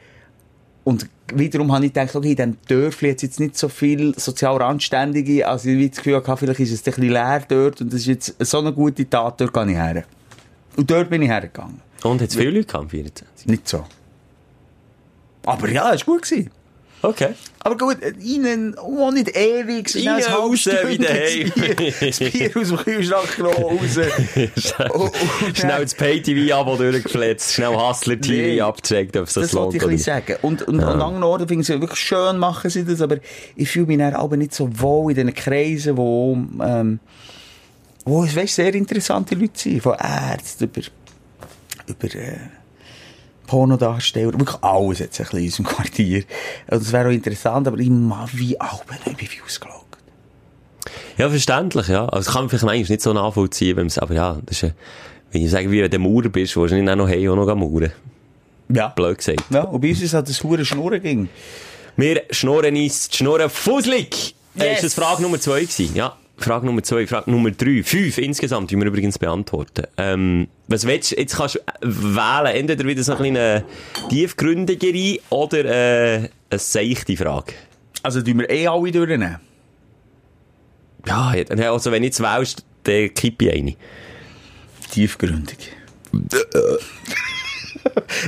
Und 0.82 1.06
wiederum 1.34 1.72
habe 1.72 1.86
ich 1.86 1.92
gedacht, 1.92 2.14
okay, 2.14 2.30
in 2.30 2.36
diesem 2.36 2.56
Dörfli 2.68 3.10
hat 3.10 3.22
jetzt 3.22 3.40
nicht 3.40 3.56
so 3.56 3.68
viel 3.68 4.14
sozial 4.18 4.56
Randständige, 4.56 5.46
also 5.46 5.68
ich 5.68 5.76
habe 5.76 5.88
das 5.88 5.96
Gefühl, 5.98 6.20
gehabt, 6.20 6.38
vielleicht 6.40 6.60
ist 6.60 6.72
es 6.72 6.80
ein 6.80 6.84
bisschen 6.84 7.12
leer 7.12 7.42
dort 7.48 7.80
und 7.80 7.92
das 7.92 8.00
ist 8.00 8.06
jetzt 8.06 8.36
so 8.38 8.58
eine 8.58 8.72
gute 8.72 9.08
Tat, 9.08 9.40
dort 9.40 9.52
gehe 9.52 9.70
ich 9.70 9.76
her. 9.76 10.04
Und 10.76 10.90
dort 10.90 11.10
bin 11.10 11.22
ich 11.22 11.28
hergegangen. 11.28 11.80
Und 12.02 12.20
hat 12.20 12.28
es 12.28 12.36
viele 12.36 12.50
Leute 12.50 12.66
gehabt, 12.66 12.84
am 12.84 12.90
24? 12.90 13.46
Nicht 13.46 13.68
so. 13.68 13.84
Aber 15.44 15.68
ja, 15.70 15.92
es 15.92 16.06
war 16.06 16.14
gut. 16.14 16.22
Gewesen. 16.22 16.50
Okay. 17.02 17.34
Aber 17.60 17.76
gut, 17.76 17.98
innen, 18.24 18.76
oh, 18.78 19.10
nicht 19.10 19.36
ewig, 19.36 19.90
schnell 19.90 20.14
Rein, 20.14 20.24
ein 20.24 20.32
raus, 20.32 20.66
halbes 20.66 20.88
wieder 20.88 21.08
Stündchen 21.08 21.52
heim. 21.66 21.76
Bier, 21.76 21.92
das 22.00 22.18
Bier 22.18 22.50
aus 22.56 22.68
dem 22.68 22.76
Kühlschrank 22.78 23.40
raus. 23.40 23.98
Oh, 24.94 25.10
oh, 25.10 25.10
Schnell 25.54 25.82
das 25.82 25.94
Pay-TV-Abo 25.94 26.76
durchgefletzt, 26.76 27.52
schnell 27.54 27.74
Hustler-TV 27.76 28.32
Nee. 28.32 28.60
abgecheckt, 28.60 29.16
ob 29.16 29.26
es 29.26 29.34
das, 29.34 29.50
Das 29.50 29.54
wollte 29.54 29.76
ich 29.76 29.82
lohnt. 29.82 29.92
ein 29.92 29.96
bisschen 29.96 30.14
sagen. 30.26 30.36
Und, 30.42 30.62
und 30.62 30.80
an 30.82 31.00
anderen 31.02 31.22
Orten 31.24 31.48
finde 31.48 31.62
ich 31.62 31.68
es 31.70 31.80
wirklich 31.80 32.00
schön, 32.00 32.38
machen 32.38 32.70
sie 32.70 32.84
das, 32.84 33.00
aber 33.00 33.16
ich 33.56 33.68
fühle 33.68 33.86
mich 33.86 33.98
dann 33.98 34.14
aber 34.14 34.36
nicht 34.36 34.54
so 34.54 34.68
wohl 34.80 35.10
in 35.12 35.16
diesen 35.16 35.34
Kreisen, 35.34 35.96
wo, 35.96 36.36
ähm, 36.62 37.00
wo 38.04 38.24
es 38.24 38.34
weißt, 38.36 38.54
sehr 38.54 38.74
interessante 38.74 39.34
Leute 39.34 39.52
sind, 39.58 39.82
von 39.82 39.94
Ärzten 39.94 40.64
über, 40.64 40.80
über, 41.88 42.14
äh, 42.14 42.36
Pornodarsteller, 43.46 44.32
wirklich 44.38 44.62
alles 44.62 44.98
jetzt 44.98 45.20
ein 45.20 45.24
bisschen 45.24 45.38
in 45.38 45.44
unserem 45.46 45.66
Quartier. 45.66 46.24
Und 46.70 46.82
das 46.82 46.92
wäre 46.92 47.08
auch 47.08 47.12
interessant, 47.12 47.66
aber 47.68 47.78
ich 47.78 47.90
mag 47.90 48.28
wie 48.32 48.60
Alben, 48.60 48.96
ich 49.06 49.16
bin 49.16 49.28
wie 49.30 49.42
ausgelaugt. 49.44 49.84
Ja, 51.16 51.28
verständlich, 51.30 51.88
ja. 51.88 52.06
Also, 52.06 52.30
kann 52.30 52.42
man 52.42 52.48
vielleicht 52.50 52.64
manchmal 52.64 52.90
nicht 52.90 53.02
so 53.02 53.12
nachvollziehen, 53.12 53.76
wenn 53.76 53.84
man 53.84 53.88
es, 53.88 53.98
aber 53.98 54.14
ja, 54.14 54.38
das 54.44 54.58
ist, 54.58 54.62
äh, 54.64 54.72
wenn 55.32 55.42
ich 55.42 55.50
sage, 55.50 55.70
wie 55.70 55.82
wenn 55.82 55.90
du 55.90 55.98
Maurer 55.98 56.28
bist, 56.28 56.56
willst 56.56 56.72
du 56.72 56.76
nicht 56.76 56.88
auch 56.90 56.96
noch 56.96 57.08
hey, 57.08 57.28
auch 57.28 57.36
noch 57.36 57.54
mauern. 57.54 57.92
Ja. 58.68 58.88
Blöd 58.88 59.18
gesagt. 59.18 59.42
Ja, 59.50 59.62
und 59.62 59.80
bei 59.80 59.88
uns 59.90 59.98
ist 59.98 60.06
es 60.08 60.14
halt 60.14 60.28
das 60.28 60.42
hure 60.42 60.64
Schnurren 60.64 61.00
ging. 61.02 61.28
Wir 61.96 62.22
schnurren 62.30 62.76
uns 62.76 63.08
die 63.08 63.16
Schnurren 63.16 63.48
fusselig. 63.50 64.34
Äh, 64.58 64.70
Yes. 64.70 64.82
Ist 64.82 64.96
das 64.96 65.04
Frage 65.04 65.22
Nummer 65.22 65.38
zwei 65.38 65.60
gewesen? 65.60 65.94
Ja. 65.94 66.16
Frage 66.38 66.66
Nummer 66.66 66.82
zwei, 66.82 67.06
Frage 67.06 67.30
Nummer 67.30 67.50
drei, 67.50 67.82
fünf 67.82 68.18
insgesamt, 68.18 68.70
die 68.70 68.76
wir 68.76 68.84
übrigens 68.86 69.18
beantworten. 69.18 69.86
Ähm, 69.96 70.48
was 70.68 70.86
willst 70.86 71.12
du, 71.12 71.16
jetzt 71.16 71.36
kannst 71.36 71.54
du 71.54 71.60
wählen, 71.82 72.54
entweder 72.54 72.84
wieder 72.84 73.02
so 73.02 73.14
eine 73.14 73.64
tiefgründigere 74.10 75.20
oder 75.30 75.64
äh, 75.64 76.28
eine 76.50 76.58
seichte 76.58 77.16
Frage. 77.16 77.54
Also, 78.02 78.20
tun 78.22 78.38
wir 78.38 78.50
eh 78.50 78.66
alle 78.66 78.92
durchnehmen. 78.92 79.36
Ja, 81.06 81.34
ja, 81.34 81.72
also 81.72 81.90
wenn 81.90 82.02
du 82.02 82.06
jetzt 82.06 82.20
wählst, 82.20 82.64
dann 82.82 83.14
kippe 83.14 83.46
ich 83.46 83.52
eine. 83.52 83.74
Tiefgründig. 84.90 85.72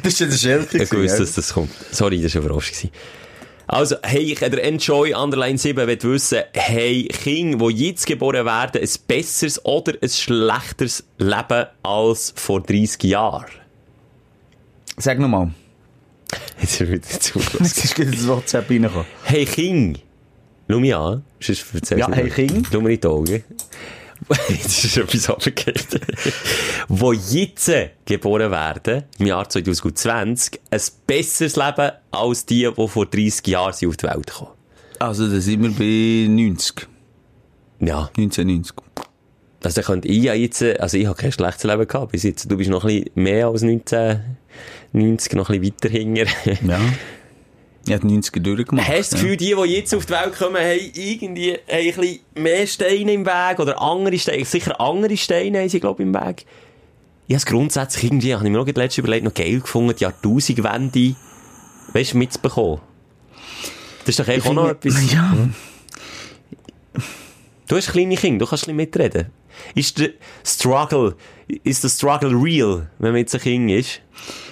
das 0.02 0.12
ist 0.12 0.20
ja 0.20 0.26
der 0.26 0.36
Schelke. 0.36 0.82
Ich 0.82 0.92
wusste, 0.92 1.18
dass 1.18 1.34
das 1.34 1.52
kommt. 1.52 1.70
Sorry, 1.90 2.22
das 2.22 2.34
war 2.34 2.42
ein 2.42 2.48
Frosch. 2.48 2.72
Also, 3.68 3.96
hey, 4.02 4.32
ich 4.32 4.38
der 4.38 4.64
Enjoy 4.64 5.12
Underline 5.12 5.58
7 5.58 5.86
will 5.86 6.02
wissen, 6.02 6.40
hey, 6.54 7.06
Kinder, 7.08 7.68
die 7.68 7.88
jetzt 7.88 8.06
geboren 8.06 8.46
werden, 8.46 8.80
ein 8.80 8.88
besseres 9.06 9.62
oder 9.62 9.92
ein 10.00 10.08
schlechteres 10.08 11.04
Leben 11.18 11.66
als 11.82 12.32
vor 12.34 12.62
30 12.62 13.02
Jahren? 13.04 13.44
Sag 14.96 15.18
nochmal. 15.18 15.50
Jetzt 16.60 16.72
ist 16.72 16.80
er 16.80 16.88
wieder 16.88 17.02
zugelassen. 17.02 17.62
Es 17.62 17.76
ist 17.84 17.94
gerade 17.94 18.10
das 18.10 18.26
WhatsApp 18.26 18.70
reingekommen. 18.70 19.06
Hey, 19.24 19.44
King. 19.44 19.98
Schau 20.70 20.80
mich 20.80 20.96
an. 20.96 21.22
Sonst 21.38 21.90
Ja, 21.90 22.10
hey. 22.10 22.30
King. 22.30 22.66
Schau 22.72 22.80
mir 22.80 22.92
in 22.92 23.00
die 23.00 23.06
Augen. 23.06 23.44
Jetzt 24.48 24.84
ist 24.84 24.96
etwas 24.96 25.30
abgekehrt. 25.30 26.00
Wo 26.88 27.12
jetzt 27.12 27.70
geboren 28.04 28.50
werden, 28.50 29.04
im 29.18 29.26
Jahr 29.26 29.48
2020, 29.48 30.60
ein 30.70 30.80
besseres 31.06 31.56
Leben 31.56 31.92
als 32.10 32.46
die, 32.46 32.68
die 32.70 32.88
vor 32.88 33.06
30 33.06 33.46
Jahren 33.46 33.72
auf 33.72 33.96
die 33.96 34.06
Welt 34.06 34.32
kommen. 34.32 34.50
Also, 34.98 35.28
da 35.28 35.40
sind 35.40 35.62
wir 35.62 35.70
bei 35.70 36.28
90. 36.28 36.88
Ja. 37.80 38.10
1990. 38.16 38.74
Also, 39.64 39.82
könnte 39.82 40.08
ich 40.08 40.22
ja 40.22 40.34
jetzt, 40.34 40.62
also 40.62 40.96
ich 40.96 41.06
habe 41.06 41.16
kein 41.16 41.32
schlechtes 41.32 41.64
Leben 41.64 41.86
gehabt 41.86 42.12
bis 42.12 42.22
jetzt. 42.22 42.50
Du 42.50 42.56
bist 42.56 42.70
noch 42.70 42.84
ein 42.84 43.04
bisschen 43.04 43.10
mehr 43.14 43.46
als 43.46 43.62
1990, 43.62 45.32
noch 45.34 45.50
ein 45.50 45.60
bisschen 45.60 45.74
weiter 45.74 45.88
hinter. 45.88 46.26
Ja. 46.66 46.80
Habe 47.94 48.06
die 48.06 48.18
90er 48.18 48.40
durchgemacht. 48.40 48.88
Hast 48.88 49.12
du 49.12 49.16
das 49.16 49.22
Gefühl, 49.22 49.36
die, 49.36 49.54
die 49.54 49.74
jetzt 49.74 49.94
auf 49.94 50.06
die 50.06 50.12
Welt 50.12 50.32
kommen, 50.36 50.56
haben 50.56 50.90
irgendwie 50.94 51.52
haben 51.52 51.60
ein 51.68 51.94
bisschen 51.94 52.20
mehr 52.34 52.66
Steine 52.66 53.12
im 53.12 53.26
Weg? 53.26 53.58
Oder 53.58 53.80
andere 53.80 54.18
Steine? 54.18 54.44
Sicher 54.44 54.80
andere 54.80 55.16
Steine 55.16 55.60
haben 55.60 55.68
sie, 55.68 55.80
glaube 55.80 56.02
ich, 56.02 56.08
im 56.08 56.14
Weg. 56.14 56.46
Ich 57.26 57.34
habe 57.34 57.38
es 57.38 57.46
grundsätzlich 57.46 58.04
irgendwie, 58.04 58.34
habe 58.34 58.44
ich 58.46 58.50
mir 58.50 58.58
noch 58.58 58.66
letztes 58.66 58.98
überlegt, 58.98 59.24
noch 59.24 59.34
geil 59.34 59.60
gefunden, 59.60 59.94
die 59.94 60.02
Jahrtausendwende, 60.02 61.14
weißt 61.92 62.14
du, 62.14 62.18
mitzubekommen. 62.18 62.80
Das 64.00 64.08
ist 64.08 64.20
doch 64.20 64.28
eigentlich 64.28 64.46
auch 64.46 64.54
noch 64.54 64.70
etwas. 64.70 65.12
Ja. 65.12 65.36
Du 67.66 67.76
hast 67.76 67.92
kleine 67.92 68.16
Kinder, 68.16 68.46
du 68.46 68.48
kannst 68.48 68.66
ein 68.66 68.74
bisschen 68.74 68.76
mitreden. 68.76 69.30
Ist 69.74 69.98
der 69.98 70.10
Struggle, 70.44 71.16
ist 71.64 71.84
der 71.84 71.88
Struggle 71.88 72.30
real, 72.30 72.90
wenn 72.98 73.12
man 73.12 73.20
jetzt 73.20 73.34
ein 73.34 73.40
Kind 73.40 73.70
ist? 73.70 74.00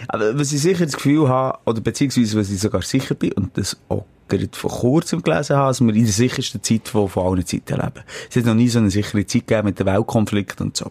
Aber 0.08 0.38
was 0.38 0.52
ich 0.52 0.60
sicher 0.60 0.84
das 0.84 0.94
Gefühl 0.94 1.28
habe, 1.28 1.58
oder 1.66 1.80
beziehungsweise 1.80 2.38
was 2.38 2.50
ich 2.50 2.60
sogar 2.60 2.82
sicher 2.82 3.14
bin, 3.14 3.32
und 3.32 3.56
das 3.56 3.76
auch 3.88 4.04
gerade 4.28 4.48
vor 4.52 4.70
kurzem 4.70 5.22
gelesen 5.22 5.56
habe, 5.56 5.68
dass 5.68 5.80
wir 5.80 5.94
in 5.94 6.04
der 6.04 6.12
sichersten 6.12 6.62
Zeit 6.62 6.88
von, 6.88 7.08
von 7.08 7.26
allen 7.26 7.46
Zeiten 7.46 7.74
leben. 7.74 8.04
Es 8.28 8.36
hat 8.36 8.44
noch 8.44 8.54
nie 8.54 8.68
so 8.68 8.78
eine 8.78 8.90
sichere 8.90 9.24
Zeit 9.26 9.46
gegeben 9.46 9.66
mit 9.66 9.78
dem 9.78 9.86
Weltkonflikt 9.86 10.60
und 10.60 10.76
so. 10.76 10.90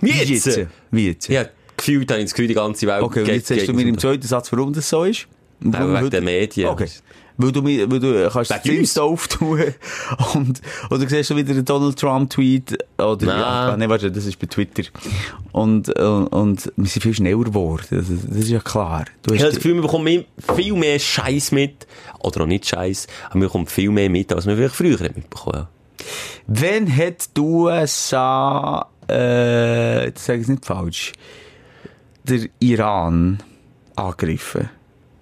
Wie 0.00 0.10
jetzt? 0.10 0.60
Wie 0.90 1.08
jetzt? 1.08 1.28
Ja, 1.28 1.46
gefühlt 1.76 2.10
habe 2.10 2.20
ich 2.20 2.26
das 2.26 2.34
Gefühl, 2.34 2.48
die 2.48 2.54
ganze 2.54 2.86
Welt 2.86 3.02
Okay, 3.02 3.24
jetzt 3.24 3.50
hast 3.50 3.66
du 3.68 3.72
mir 3.72 3.86
im 3.86 3.98
zweiten 3.98 4.26
Satz, 4.26 4.52
warum 4.52 4.72
das 4.72 4.88
so 4.88 5.04
ist? 5.04 5.26
Warum 5.60 5.94
wegen 5.94 6.10
den 6.10 6.24
Medien. 6.24 6.68
Okay. 6.68 6.88
Weil 7.40 7.52
du, 7.52 7.62
weil 7.64 8.00
du 8.00 8.28
kannst 8.32 8.50
das. 8.50 8.64
Insta 8.64 9.02
auftun 9.02 9.60
und, 10.34 10.60
oder 10.90 10.98
du 11.04 11.08
siehst 11.08 11.30
du 11.30 11.36
wieder 11.36 11.52
einen 11.52 11.64
Donald 11.64 11.96
Trump 11.96 12.30
Tweet, 12.30 12.76
oder, 12.98 13.26
Nein. 13.26 13.38
ja, 13.38 13.76
nee, 13.76 13.88
warte, 13.88 14.10
das 14.10 14.26
ist 14.26 14.38
bei 14.40 14.46
Twitter. 14.48 14.82
Und, 15.52 15.88
und, 15.98 16.26
und 16.26 16.72
wir 16.76 16.86
sind 16.86 17.00
viel 17.02 17.14
schneller 17.14 17.44
geworden. 17.44 17.84
Das, 17.90 18.06
das 18.08 18.38
ist 18.38 18.48
ja 18.50 18.58
klar. 18.58 19.04
Du 19.22 19.34
Ich 19.34 19.40
habe 19.40 19.50
das 19.50 19.56
Gefühl, 19.56 19.74
man 19.74 19.82
bekommt 19.82 20.02
mehr- 20.04 20.24
viel 20.56 20.72
mehr 20.74 20.98
Scheiß 20.98 21.52
mit. 21.52 21.86
Oder 22.18 22.42
auch 22.42 22.46
nicht 22.46 22.66
Scheiß. 22.66 23.06
Aber 23.26 23.38
man 23.38 23.46
bekommt 23.46 23.70
viel 23.70 23.90
mehr 23.90 24.10
mit, 24.10 24.32
als 24.32 24.44
man 24.46 24.56
vielleicht 24.56 24.74
früher 24.74 24.98
mitbekommen 25.00 25.58
hat. 25.60 25.68
Wann 26.48 26.96
hat 26.96 27.36
die 27.36 27.40
USA, 27.40 28.88
äh, 29.08 30.06
jetzt 30.06 30.24
sage 30.24 30.38
ich 30.38 30.42
es 30.44 30.48
nicht 30.48 30.66
falsch, 30.66 31.12
der 32.24 32.48
Iran 32.58 33.38
angegriffen? 33.94 34.70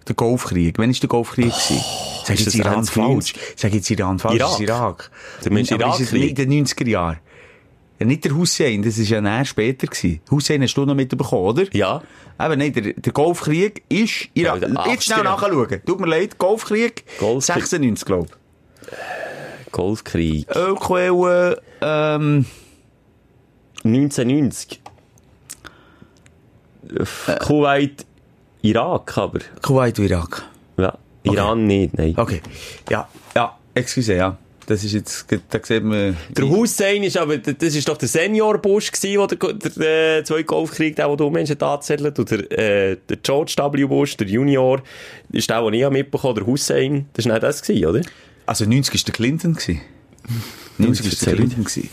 Der 0.09 0.15
Golfkrieg. 0.15 0.79
Wann 0.79 0.93
war 0.93 1.01
der 1.01 1.09
Golfkrieg? 1.09 1.47
gewesen? 1.53 1.81
Sag 2.25 2.39
jetzt 2.39 2.55
Iran 2.55 2.85
2090? 2.85 3.35
falsch. 3.37 3.53
Sag 3.57 3.75
jetzt 3.75 3.91
Iran 3.91 4.19
falsch. 4.19 4.37
Irak? 4.37 4.49
Das 4.49 4.55
ist 4.55 4.61
Irak. 4.61 5.11
Aber 5.47 5.61
ist 5.61 5.71
es 5.73 6.13
Irakkrieg? 6.13 6.13
nicht 6.13 6.39
in 6.39 6.51
den 6.51 6.67
90er 6.67 6.89
Jahren? 6.89 7.19
Ja, 7.99 8.05
nicht 8.07 8.25
der 8.25 8.37
Hussein, 8.37 8.83
das 8.83 8.99
war 8.99 9.05
ja 9.07 9.21
näher 9.23 9.45
später. 9.47 9.87
Gewesen. 9.87 10.21
Hussein 10.31 10.63
hast 10.63 10.75
du 10.75 10.85
noch 10.85 10.95
mitbekommen, 10.95 11.43
oder? 11.45 11.65
Ja. 11.73 12.03
Eben, 12.39 12.59
nein, 12.59 12.73
der, 12.73 12.93
der 12.93 13.13
Golfkrieg 13.13 13.83
ist 13.89 14.29
Irak. 14.35 14.61
Ja, 14.63 14.69
der 14.69 14.93
Jetzt 14.93 15.05
schnell 15.05 15.21
80er. 15.21 15.23
nachschauen. 15.25 15.81
Tut 15.87 16.01
mir 16.01 16.07
leid, 16.07 16.37
Golfkrieg, 16.37 17.05
Golfkrieg. 17.19 17.67
96, 17.67 18.05
glaube 18.05 18.29
Golfkrieg. 19.73 20.47
ich. 20.49 20.57
Ölquellen, 20.57 21.57
ähm, 21.81 22.45
1990. 23.85 24.81
Äh, 26.89 27.39
Kuwait, 27.39 28.07
Irak, 28.67 29.19
aber. 29.19 29.41
Kuwait 29.63 29.99
und 29.99 30.07
Irak. 30.07 30.45
Ja. 30.77 30.97
Iran 31.23 31.67
nicht, 31.67 31.97
nein. 31.97 32.15
Okay. 32.17 32.41
Ja, 32.91 33.09
ja, 33.35 33.57
excuse, 33.75 34.15
ja. 34.15 34.37
Das 34.67 34.83
ist 34.83 34.95
jetzt, 34.95 35.27
da 35.51 35.61
sieht 35.63 35.85
man... 35.85 36.17
Der 36.31 36.49
Hussein 36.49 37.05
ist 37.05 37.17
aber, 37.17 37.39
das 37.39 37.75
ist 37.75 37.89
doch 37.89 37.97
der 37.97 38.09
Senior 38.09 38.59
Bush 38.59 38.91
gewesen, 38.91 39.21
wo 39.21 39.27
der, 39.29 39.39
der, 39.53 40.19
äh, 40.19 40.25
zweite 40.25 40.45
Golfkrieg, 40.45 40.97
der, 40.97 41.09
wo 41.09 41.15
du 41.15 41.31
Menschen 41.31 41.61
anzählt, 41.63 42.19
und 42.19 42.29
der, 42.29 42.51
äh, 42.51 42.97
der 43.09 43.17
George 43.19 43.55
W. 43.57 43.85
Bush, 43.85 44.17
der 44.17 44.27
Junior, 44.27 44.83
ist 45.31 45.49
der, 45.49 45.63
den 45.63 45.75
ich 45.75 45.89
mitbekommen 45.89 46.35
der 46.35 46.47
Hussein, 46.47 47.09
das 47.13 47.27
war 47.27 47.35
nicht 47.35 47.45
das 47.45 47.63
gewesen, 47.63 47.87
oder? 47.87 48.01
Also 48.47 48.65
90 48.65 48.93
war 48.93 49.01
der 49.05 49.15
Clinton. 49.15 49.55
gewesen. 49.55 49.81
90 50.79 51.07
war 51.07 51.27
der. 51.27 51.35
Clinton. 51.37 51.65
gewesen. 51.65 51.91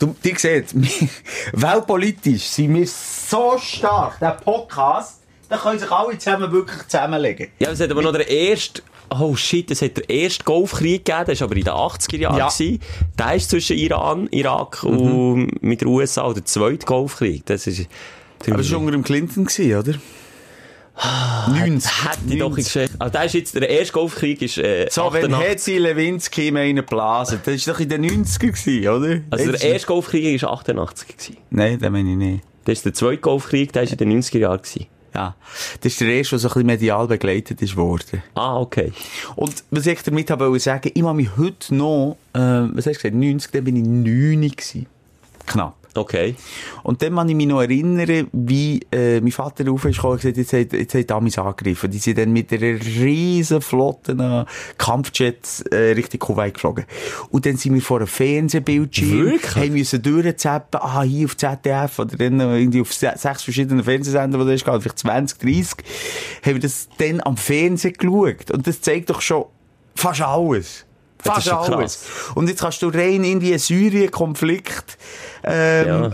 Du, 0.00 0.16
die 0.24 0.34
seht, 0.36 0.74
weltpolitisch 1.52 2.42
sind 2.42 2.74
wir 2.74 2.86
so 2.88 3.56
stark, 3.58 4.18
der 4.18 4.32
Podcast, 4.32 5.19
da 5.50 5.56
können 5.58 5.78
sich 5.78 5.90
alle 5.90 6.16
zusammen 6.16 6.50
wirklich 6.52 6.86
zusammenlegen. 6.88 7.48
Ja, 7.58 7.70
es 7.70 7.80
hat 7.80 7.90
aber 7.90 8.02
noch 8.02 8.12
der 8.12 8.28
erste, 8.28 8.82
oh 9.10 9.34
shit, 9.34 9.70
es 9.70 9.82
hat 9.82 9.96
der 9.96 10.08
erste 10.08 10.44
Golfkrieg 10.44 11.04
gegeben, 11.04 11.24
der 11.26 11.40
war 11.40 11.44
aber 11.44 11.56
in 11.56 11.64
den 11.64 11.74
80er 11.74 12.16
Jahren. 12.16 12.38
Ja. 12.38 12.48
gewesen. 12.48 12.80
Der 13.18 13.34
ist 13.34 13.50
zwischen 13.50 13.76
Iran, 13.76 14.28
Irak 14.30 14.84
und 14.84 15.60
mit 15.62 15.80
den 15.80 15.88
USA, 15.88 16.24
oder 16.24 16.34
der 16.34 16.44
zweite 16.44 16.86
Golfkrieg. 16.86 17.44
Das 17.46 17.66
ist, 17.66 17.88
Aber 18.46 18.58
das 18.58 18.70
war 18.70 18.78
unter 18.78 18.92
dem 18.92 19.02
Clinton, 19.02 19.44
gewesen, 19.44 19.76
oder? 19.76 19.94
90. 21.48 22.04
Hätte 22.04 22.18
ich 22.28 22.38
doch 22.38 22.50
90. 22.50 22.64
geschafft. 22.72 22.92
Also, 22.98 23.12
der 23.12 23.24
ist 23.24 23.32
jetzt, 23.34 23.54
der 23.54 23.70
erste 23.70 23.92
Golfkrieg 23.92 24.42
ist, 24.42 24.58
äh, 24.58 24.86
So, 24.90 25.12
wenn 25.12 25.32
88. 25.32 25.48
Hetzi 25.48 25.78
Lewinsky 25.78 26.48
in 26.48 26.56
einen 26.58 26.84
blasen, 26.84 27.40
das 27.44 27.66
war 27.66 27.74
doch 27.74 27.80
in 27.80 27.88
den 27.88 28.04
90er, 28.24 28.38
gewesen, 28.38 28.88
oder? 28.88 29.20
Also, 29.30 29.52
der 29.52 29.62
erste 29.62 29.86
Golfkrieg 29.86 30.42
war 30.42 30.52
88 30.52 31.08
gewesen. 31.08 31.36
Nein, 31.50 31.78
den 31.78 31.92
meine 31.92 32.10
ich 32.10 32.16
nicht. 32.16 32.44
Das 32.66 32.78
ist 32.78 32.84
der 32.84 32.94
zweite 32.94 33.18
Golfkrieg, 33.18 33.72
der 33.72 33.82
war 33.84 33.90
in 33.90 33.96
den 33.96 34.22
90er 34.22 34.38
Jahren 34.38 34.58
gewesen. 34.62 34.86
Ja. 35.14 35.34
Das 35.80 35.92
ist 35.92 36.00
der 36.00 36.08
erste, 36.08 36.30
der 36.30 36.38
so 36.38 36.48
ein 36.48 36.52
bisschen 36.52 36.66
medial 36.66 37.06
begleitet 37.06 37.60
ist 37.62 37.76
worden. 37.76 38.22
Ah, 38.34 38.58
okay. 38.58 38.92
Und 39.36 39.64
was 39.70 39.86
ich 39.86 40.02
damit 40.02 40.30
habe 40.30 40.58
sagen, 40.60 40.90
ich 40.94 41.02
mache 41.02 41.14
mich 41.14 41.36
heute 41.36 41.74
noch, 41.74 42.16
äh, 42.32 42.38
was 42.38 42.86
hast 42.86 42.96
du 42.96 43.08
gesagt, 43.08 43.14
90, 43.14 43.50
dann 43.52 43.64
bin 43.64 43.76
ich 43.76 43.82
9 43.82 44.50
gewesen. 44.50 44.86
Knapp. 45.46 45.79
Okay. 45.94 46.36
Und 46.84 47.02
dann 47.02 47.16
kann 47.16 47.28
ich 47.28 47.34
mich 47.34 47.46
noch 47.46 47.60
erinnern, 47.60 48.28
wie 48.32 48.80
äh, 48.92 49.20
mein 49.20 49.32
Vater 49.32 49.66
rauf 49.66 49.84
ist 49.84 49.96
gekommen 49.96 50.12
und 50.14 50.20
gesagt, 50.20 50.36
jetzt 50.36 50.52
hat, 50.52 50.72
jetzt 50.72 50.94
hat 50.94 51.10
Amis 51.12 51.36
angegriffen. 51.38 51.90
Die 51.90 51.98
sind 51.98 52.16
dann 52.18 52.32
mit 52.32 52.52
einer 52.52 52.80
riesen 52.80 53.60
Flotte 53.60 54.12
an 54.12 54.46
Kampfjets 54.78 55.62
äh, 55.62 55.92
Richtung 55.92 56.20
Kuwait 56.20 56.54
geflogen. 56.54 56.84
Und 57.30 57.44
dann 57.44 57.56
sind 57.56 57.74
wir 57.74 57.82
vor 57.82 57.98
einem 57.98 58.06
Fernsehbildschirm, 58.06 59.24
Wirklich? 59.24 59.56
haben 59.56 59.72
müssen 59.72 60.02
durchzappen, 60.02 60.80
ah, 60.80 61.02
hier 61.02 61.26
auf 61.26 61.36
ZDF 61.36 61.98
oder 61.98 62.16
dann 62.16 62.38
irgendwie 62.40 62.80
auf 62.80 62.92
se- 62.94 63.12
sechs 63.16 63.42
verschiedenen 63.42 63.82
Fernsehsendern, 63.84 64.40
die 64.42 64.46
da 64.46 64.52
ist, 64.52 64.64
vielleicht 64.64 64.98
20, 64.98 65.38
30, 65.38 65.66
haben 66.44 66.54
wir 66.54 66.60
das 66.60 66.88
dann 66.98 67.20
am 67.22 67.36
Fernsehen 67.36 67.94
geschaut. 67.94 68.50
Und 68.52 68.66
das 68.66 68.80
zeigt 68.80 69.10
doch 69.10 69.20
schon 69.20 69.44
fast 69.94 70.20
alles. 70.22 70.86
Das 71.24 71.38
ist 71.38 71.48
Fast 71.48 71.70
alles. 71.70 72.02
krass. 72.02 72.32
Und 72.34 72.48
jetzt 72.48 72.60
kannst 72.60 72.82
du 72.82 72.88
rein 72.88 73.24
in 73.24 73.40
die 73.40 73.56
Syrien-Konflikt 73.58 74.96
ähm, 75.44 75.86
Ja. 75.86 76.12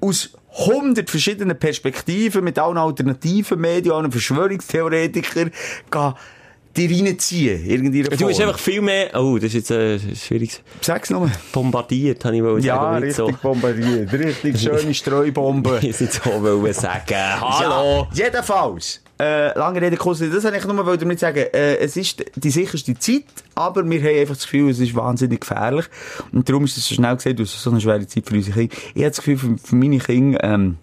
aus 0.00 0.30
100 0.66 1.08
verschiedenen 1.08 1.58
Perspektiven 1.58 2.44
mit 2.44 2.58
allen 2.58 2.76
alternativen 2.76 3.60
Medien, 3.60 3.94
allen 3.94 4.12
Verschwörungstheoretikern 4.12 5.50
gehen, 5.90 6.14
die 6.76 6.86
reinziehen. 7.04 7.64
Irgendwie 7.66 8.02
Du 8.02 8.26
bist 8.26 8.40
einfach 8.40 8.58
viel 8.58 8.80
mehr, 8.80 9.14
oh, 9.18 9.36
das 9.36 9.54
ist 9.54 9.68
jetzt, 9.68 9.70
äh, 9.70 9.98
schwierig. 10.16 10.62
Sag's 10.80 11.10
nochmal. 11.10 11.30
Bombardiert, 11.52 12.24
habe 12.24 12.36
ich 12.36 12.42
wollen 12.42 12.62
Ja, 12.62 12.76
sagen. 12.76 13.04
richtig 13.04 13.36
bombardiert. 13.40 14.12
Richtig 14.12 14.60
schöne 14.60 14.94
Streubombe. 14.94 15.80
So, 15.80 15.86
ich 15.88 16.00
nicht 16.00 16.12
so 16.12 16.30
wollen 16.42 16.72
sagen. 16.74 17.14
Hallo. 17.40 18.08
Ja, 18.14 18.24
jedenfalls. 18.26 19.01
Äh, 19.20 19.56
lange 19.56 19.80
Rede, 19.80 19.96
kurzer 19.96 20.24
Sinn. 20.24 20.32
Das 20.32 20.44
wollte 20.44 20.58
ich 20.58 20.64
nur 20.64 20.96
damit 20.96 21.20
sagen. 21.20 21.44
Äh, 21.52 21.76
es 21.76 21.96
ist 21.96 22.24
die 22.34 22.50
sicherste 22.50 22.98
Zeit, 22.98 23.24
aber 23.54 23.88
wir 23.88 24.00
haben 24.00 24.18
einfach 24.18 24.34
das 24.34 24.44
Gefühl, 24.44 24.70
es 24.70 24.80
ist 24.80 24.94
wahnsinnig 24.94 25.40
gefährlich. 25.40 25.86
Und 26.32 26.48
darum 26.48 26.64
ist 26.64 26.76
es 26.76 26.88
so 26.88 26.94
schnell 26.94 27.14
gesagt, 27.14 27.38
es 27.38 27.54
ist 27.54 27.62
so 27.62 27.70
eine 27.70 27.80
schwere 27.80 28.06
Zeit 28.06 28.26
für 28.26 28.34
unsere 28.34 28.58
Kinder. 28.58 28.74
Ich 28.94 29.02
habe 29.02 29.10
das 29.10 29.16
Gefühl, 29.18 29.38
für, 29.38 29.58
für 29.58 29.76
meine 29.76 29.98
Kinder, 29.98 30.42
ähm, 30.42 30.76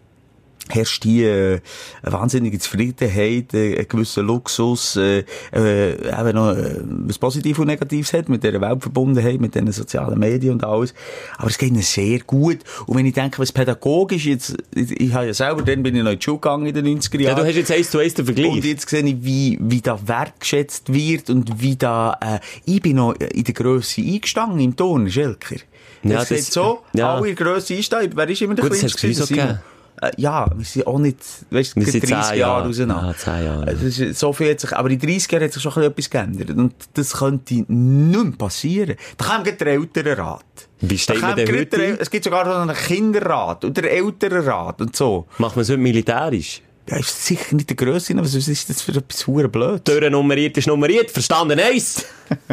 herrscht 0.70 1.04
hier 1.04 1.30
äh, 1.56 1.60
eine 2.04 2.14
wahnsinnige 2.14 2.60
Zufriedenheit, 2.60 3.54
äh, 3.54 3.80
ein 3.80 3.88
gewisser 3.88 4.22
Luxus, 4.24 4.96
äh, 4.96 5.24
äh, 5.54 5.92
eben 5.94 6.36
noch 6.36 6.52
äh, 6.56 6.76
was 7.08 7.18
Positives 7.18 7.60
und 7.60 7.68
Negatives 7.68 8.14
hat, 8.14 8.30
mit 8.30 8.44
dieser 8.44 8.62
Weltverbundenheit, 8.62 9.40
mit 9.42 9.56
diesen 9.56 9.72
sozialen 9.72 10.20
Medien 10.20 10.54
und 10.54 10.64
alles. 10.64 10.94
Aber 11.38 11.50
es 11.50 11.58
geht 11.58 11.70
ihnen 11.70 11.82
sehr 11.82 12.20
gut. 12.20 12.60
Und 12.86 12.98
wenn 12.98 13.06
ich 13.06 13.14
denke, 13.14 13.40
was 13.40 13.52
pädagogisch 13.52 14.26
jetzt, 14.26 14.56
ich, 14.76 14.92
ich 15.00 15.14
habe 15.14 15.28
ja 15.28 15.34
selber, 15.34 15.62
dann 15.64 15.84
bin 15.84 15.96
ich 15.96 16.04
noch 16.04 16.12
in 16.12 16.20
die 16.20 16.24
Schule 16.24 16.38
gegangen 16.38 16.66
in 16.68 16.74
den 16.74 17.00
90er 17.00 17.16
Ja, 17.22 17.30
Jahren. 17.30 17.42
du 17.42 17.48
hast 17.48 17.56
jetzt 17.56 17.72
eins 17.72 17.90
zu 17.92 17.98
eins 18.00 18.14
den 18.14 18.28
Und 18.28 18.36
Vergleich. 18.36 18.64
jetzt 18.66 18.90
sehe 18.90 19.04
ich, 19.04 19.16
wie, 19.24 19.58
wie 19.62 19.82
da 19.82 20.00
wertgeschätzt 20.08 20.94
wird 20.94 21.30
und 21.30 21.62
wie 21.62 21.76
da, 21.76 22.18
äh, 22.22 22.40
ich 22.66 22.82
bin 22.82 22.96
noch 22.98 23.14
in 23.16 23.44
der 23.44 23.54
Grösse 23.54 24.02
eingestanden 24.02 24.60
im 24.60 24.76
Ton, 24.76 25.10
Schelker. 25.10 25.56
Ja, 26.04 26.20
das 26.20 26.30
das- 26.30 26.48
so, 26.48 26.80
ja. 26.94 27.16
alle 27.16 27.30
in 27.30 27.36
Grösse 27.36 27.76
einsteigen. 27.76 28.14
Wer 28.16 28.30
ist 28.30 28.42
immer 28.42 28.56
der 28.56 28.70
Gut, 28.70 28.78
Kleinste? 28.78 29.60
Äh, 30.02 30.12
ja, 30.18 30.48
wir 30.56 30.66
sind 30.66 30.88
auch 30.88 30.98
nicht, 31.00 31.18
weißt 31.52 31.76
du, 31.76 31.80
Wir 31.82 31.92
sind 31.92 32.04
30 32.04 32.08
zehn 32.10 32.10
Jahre 32.10 32.38
Jahre. 32.38 32.70
auseinander. 32.70 33.08
Ja, 33.10 33.18
zehn 33.18 33.46
Jahre. 33.46 33.68
Also, 33.68 34.12
so 34.14 34.34
viel 34.34 34.52
hat 34.52 34.60
sich, 34.60 34.74
aber 34.74 34.90
in 34.90 35.00
30 35.00 35.32
Jahren 35.32 35.44
hat 35.44 35.54
sich 35.54 35.62
schon 35.62 35.84
etwas 35.84 36.10
geändert. 36.10 36.50
Und 36.52 36.74
das 36.94 37.14
könnte 37.14 37.54
nicht 37.54 37.68
mehr 37.68 38.32
passieren. 38.38 38.96
Da 39.18 39.26
kommt 39.26 39.60
der 39.60 39.68
Elternrat. 39.68 40.44
Wie 40.82 40.98
steht 40.98 41.22
man 41.22 41.36
denn 41.36 41.48
heute 41.50 41.66
der 41.78 42.00
Es 42.02 42.10
gibt 42.10 42.24
sogar 42.24 42.46
noch 42.46 42.56
einen 42.62 42.76
Kinderrat 42.76 43.66
und 43.66 43.76
der 43.76 43.92
Elternrat 43.92 44.80
und 44.82 44.96
so. 44.96 45.26
Macht 45.38 45.56
man 45.56 45.64
es 45.64 45.70
heute 45.70 45.80
militärisch? 45.80 46.62
Ja, 46.90 46.98
ist 46.98 47.26
sicher 47.26 47.54
nicht 47.56 47.70
der 47.70 47.76
Grösse, 47.76 48.14
aber 48.14 48.26
sonst 48.26 48.48
ist 48.48 48.70
das 48.70 48.82
für 48.82 48.94
etwas 48.94 49.28
hure 49.28 49.48
blöd. 49.50 49.86
Türen 49.86 50.14
nummeriert 50.14 50.58
ist 50.58 50.68
nummeriert, 50.68 51.12
verstanden 51.12 51.60
eins. 51.60 52.06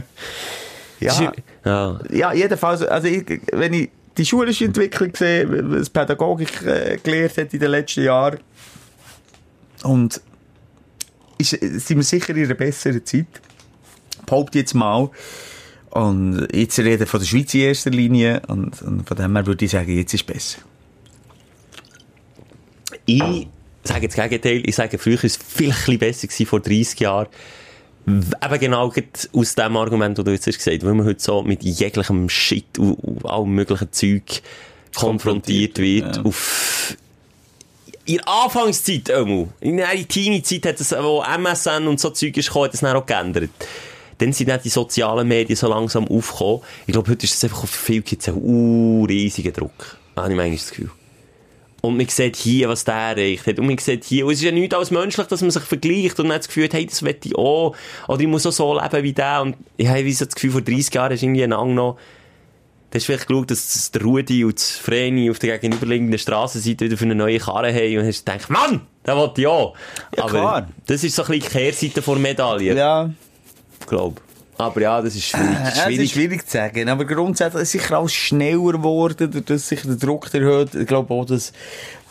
Ja. 0.99 1.33
Ja. 1.65 2.01
Ja, 2.11 2.33
jedenfalls, 2.33 2.83
also 2.83 3.07
ich, 3.07 3.25
wenn 3.53 3.75
ich 3.75 3.91
die 4.17 4.25
schulische 4.25 4.65
Entwicklung 4.65 5.15
sehe, 5.15 5.47
was 5.49 5.91
Pädagogik 5.91 6.63
äh, 6.63 6.99
gelehrt 7.03 7.37
hat 7.37 7.53
in 7.53 7.61
den 7.61 7.71
letzten 7.71 8.05
Jahren, 8.05 8.39
und 9.83 10.21
ist, 11.39 11.51
sind 11.51 11.97
wir 11.97 12.03
sicher 12.03 12.35
in 12.35 12.45
einer 12.45 12.55
besseren 12.55 13.05
Zeit. 13.05 13.27
Behaupte 14.25 14.59
jetzt 14.59 14.75
mal. 14.75 15.11
Und 15.91 16.49
jetzt 16.53 16.79
rede 16.79 17.05
ich 17.05 17.11
von 17.11 17.21
der 17.21 17.27
Schweiz 17.27 17.55
in 17.55 17.61
erster 17.61 17.91
Linie, 17.91 18.43
und, 18.49 18.83
und 18.83 19.07
von 19.07 19.17
dem 19.17 19.35
her 19.35 19.47
würde 19.47 19.65
ich 19.65 19.71
sagen, 19.71 19.97
jetzt 19.97 20.15
ist 20.15 20.21
es 20.21 20.27
besser. 20.27 20.59
Ich 23.05 23.49
sage 23.85 24.03
jetzt 24.03 24.19
das 24.19 24.29
Gegenteil. 24.29 24.63
Ich 24.65 24.75
sage, 24.75 24.99
früher 24.99 25.17
war 25.17 25.25
es 25.25 25.39
bisschen 25.39 25.99
besser 25.99 26.47
vor 26.47 26.61
30 26.61 27.01
Jahren. 27.01 27.29
Eben 28.07 28.61
genau 28.61 28.93
aus 29.33 29.55
dem 29.55 29.77
Argument, 29.77 30.17
das 30.17 30.25
du 30.25 30.31
jetzt 30.31 30.47
hast 30.47 30.59
gesagt 30.59 30.85
weil 30.85 30.95
man 30.95 31.07
heute 31.07 31.21
so 31.21 31.43
mit 31.43 31.65
jeglichem 31.65 32.29
Shit 32.29 32.79
und, 32.79 32.95
und 32.95 33.27
allem 33.27 33.51
möglichen 33.51 33.91
Zeug 33.93 34.43
konfrontiert 34.95 35.79
wird. 35.79 36.17
ja. 36.17 36.23
Auf 36.23 36.97
in 38.07 38.19
der 38.19 38.29
Anfangszeit, 38.29 39.11
einmal, 39.11 39.49
in 39.61 39.79
der 39.79 39.89
Teenie-Zeit 39.89 40.65
hat 40.65 40.81
es, 40.81 40.93
wo 40.93 41.25
MSN 41.25 41.89
und 41.89 41.99
so 41.99 42.11
Zeug 42.11 42.37
ist 42.37 42.47
gekommen, 42.47 42.67
hat 42.67 42.75
es 42.75 42.81
dann 42.81 42.97
auch 42.97 43.05
geändert. 43.05 43.51
Dann 44.19 44.33
sind 44.33 44.49
dann 44.49 44.61
die 44.63 44.69
sozialen 44.69 45.27
Medien 45.27 45.57
so 45.57 45.69
langsam 45.69 46.07
aufgekommen. 46.07 46.61
Ich 46.87 46.93
glaube, 46.93 47.11
heute 47.11 47.27
ist 47.27 47.35
es 47.35 47.43
einfach 47.43 47.65
auf 47.65 47.71
viel 47.71 48.03
Kids 48.03 48.29
ein 48.29 49.05
riesiger 49.09 49.51
Druck. 49.51 49.99
Habe 50.15 50.31
ich 50.31 50.37
manchmal 50.37 50.57
das 50.57 50.71
Gefühl. 50.71 50.91
Und 51.83 51.97
man 51.97 52.09
sieht 52.09 52.37
hier, 52.37 52.69
was 52.69 52.85
der 52.85 52.95
erreicht 52.95 53.47
hat. 53.47 53.59
Und 53.59 53.67
man 53.67 53.79
sieht 53.79 54.05
hier, 54.05 54.27
und 54.27 54.33
es 54.33 54.39
ist 54.39 54.45
ja 54.45 54.51
nichts 54.51 54.75
als 54.75 54.91
menschlich, 54.91 55.27
dass 55.27 55.43
man 55.43 55.51
sich 55.51 55.63
vergleicht 55.63 56.19
und 56.19 56.29
dann 56.29 56.39
das 56.39 56.49
Gefühl 56.49 56.65
hat, 56.65 56.75
hey, 56.75 56.87
das 56.87 57.03
will 57.03 57.17
ich 57.23 57.37
auch. 57.37 57.77
Oder 58.09 58.21
ich 58.21 58.27
muss 58.27 58.47
auch 58.47 58.53
so 58.53 58.75
leben 58.81 59.03
wie 59.05 59.13
der. 59.13 59.43
Und 59.43 59.57
ich 59.77 59.87
habe 59.89 60.13
so 60.13 60.25
das 60.25 60.35
Gefühl, 60.35 60.51
vor 60.51 60.63
30 60.63 60.95
Jahren 60.95 61.13
ist 61.13 61.23
irgendwie 61.23 61.45
ein 61.45 61.51
noch, 61.51 61.97
da 62.91 62.97
hast 62.99 63.09
du 63.09 63.13
vielleicht 63.13 63.29
geschaut, 63.29 63.51
dass 63.51 63.91
der 63.91 64.03
Rudi 64.03 64.45
und 64.45 64.55
das 64.57 64.71
Vreni 64.71 65.31
auf 65.31 65.39
der 65.39 65.59
gegenüberliegenden 65.59 66.19
Strassenseite 66.19 66.87
wieder 66.87 66.97
für 66.97 67.05
eine 67.05 67.15
neue 67.17 67.39
Karre 67.39 67.73
haben 67.75 67.99
und 67.99 68.07
hast 68.07 68.25
gedacht, 68.25 68.49
Mann, 68.49 68.81
der 69.05 69.17
will 69.17 69.31
ich 69.37 69.47
auch. 69.47 69.75
Ja, 70.17 70.23
Aber 70.25 70.31
klar. 70.31 70.69
das 70.87 71.05
ist 71.05 71.15
so 71.17 71.23
ein 71.25 71.29
bisschen 71.39 71.53
die 71.53 71.59
Kehrseite 71.59 72.01
der 72.01 72.15
Medaille, 72.17 72.77
Ja, 72.77 73.11
glaube 73.87 74.21
Aber 74.59 74.81
ja, 74.81 75.03
das 75.03 75.15
ist 75.15 75.29
schwierig. 75.29 75.49
Ja, 75.59 75.69
es 75.69 75.77
ist 75.77 75.83
schwierig. 75.83 76.13
schwierig 76.13 76.47
zu 76.47 76.53
sagen, 76.53 76.89
aber 76.89 77.05
grundsätzlich 77.05 77.63
ist 77.63 77.73
sicher 77.73 77.99
alles 77.99 78.15
schneller 78.15 78.73
geworden, 78.73 79.17
dadurch, 79.19 79.45
dass 79.45 79.69
sich 79.69 79.83
der 79.83 79.97
Druck 79.97 80.33
erhöht. 80.33 80.75
Ich 80.75 80.87
glaube 80.87 81.13
auch, 81.13 81.25
dass 81.25 81.53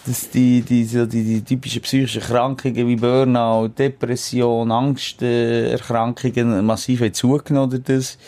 dass 0.08 0.30
die, 0.30 0.62
die, 0.62 0.86
die, 0.86 1.24
die 1.24 1.42
typischen 1.42 1.82
psychischen 1.82 2.22
Erkrankungen 2.22 2.88
wie 2.88 2.96
Burnout, 2.96 3.70
Depression, 3.70 4.72
Angsterkrankungen 4.72 6.64
massiv 6.64 7.02
haben 7.02 7.14
zugenommen 7.14 7.84
das 7.84 8.20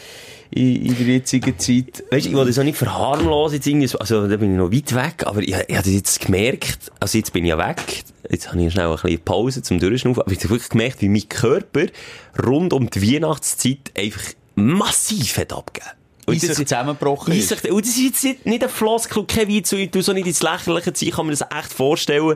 in, 0.52 0.86
in 0.86 0.98
der 0.98 1.06
jetzigen 1.08 1.58
Zeit. 1.60 2.04
Weißt 2.12 2.26
du, 2.26 2.30
ich 2.30 2.36
wollte 2.36 2.50
das 2.52 2.60
auch 2.60 2.64
nicht 2.64 2.78
verharmlosen, 2.78 3.82
jetzt 3.82 4.00
also 4.00 4.28
da 4.28 4.38
bin 4.38 4.52
ich 4.54 4.58
noch 4.58 4.72
weit 4.72 4.96
weg, 4.96 5.26
aber 5.28 5.42
ich, 5.42 5.50
ich 5.50 5.56
habe 5.56 5.66
das 5.74 5.88
jetzt 5.88 6.20
gemerkt, 6.22 6.92
also 7.00 7.18
jetzt 7.18 7.34
bin 7.34 7.44
ich 7.46 7.50
ja 7.50 7.58
weg, 7.58 8.04
jetzt 8.30 8.50
habe 8.52 8.62
ich 8.64 8.72
schnell 8.72 8.88
ein 8.88 8.96
bisschen 8.96 9.20
Pause 9.24 9.62
zum 9.62 9.80
Durchschnaufen, 9.80 10.22
aber 10.22 10.32
ich 10.32 10.40
habe 10.40 10.50
wirklich 10.52 10.70
gemerkt, 10.70 11.02
wie 11.02 11.10
mein 11.10 11.28
Körper 11.30 11.86
rund 12.46 12.74
um 12.74 12.90
die 12.90 13.14
Weihnachtszeit 13.16 13.92
einfach 13.98 14.22
massiv 14.56 15.38
hat 15.38 15.54
abgegeben. 15.54 15.92
Und 16.26 16.44
das- 16.44 16.58
sich 16.58 16.68
zusammengebrochen 16.68 17.34
ist. 17.34 17.50
sich- 17.50 17.72
Und 17.72 17.86
das 17.86 17.96
ist 17.96 18.24
jetzt 18.24 18.46
nicht- 18.46 18.64
ein 18.64 18.70
Floskel, 18.70 19.24
kein 19.26 19.50
ich 19.50 19.64
tu 19.64 20.02
so 20.02 20.12
nicht 20.14 20.28
ins 20.28 20.42
Lächerliche 20.44 20.92
ziehen, 20.94 21.10
ich 21.10 21.16
kann 21.16 21.26
mir 21.26 21.32
das 21.32 21.42
echt 21.42 21.72
vorstellen. 21.74 22.36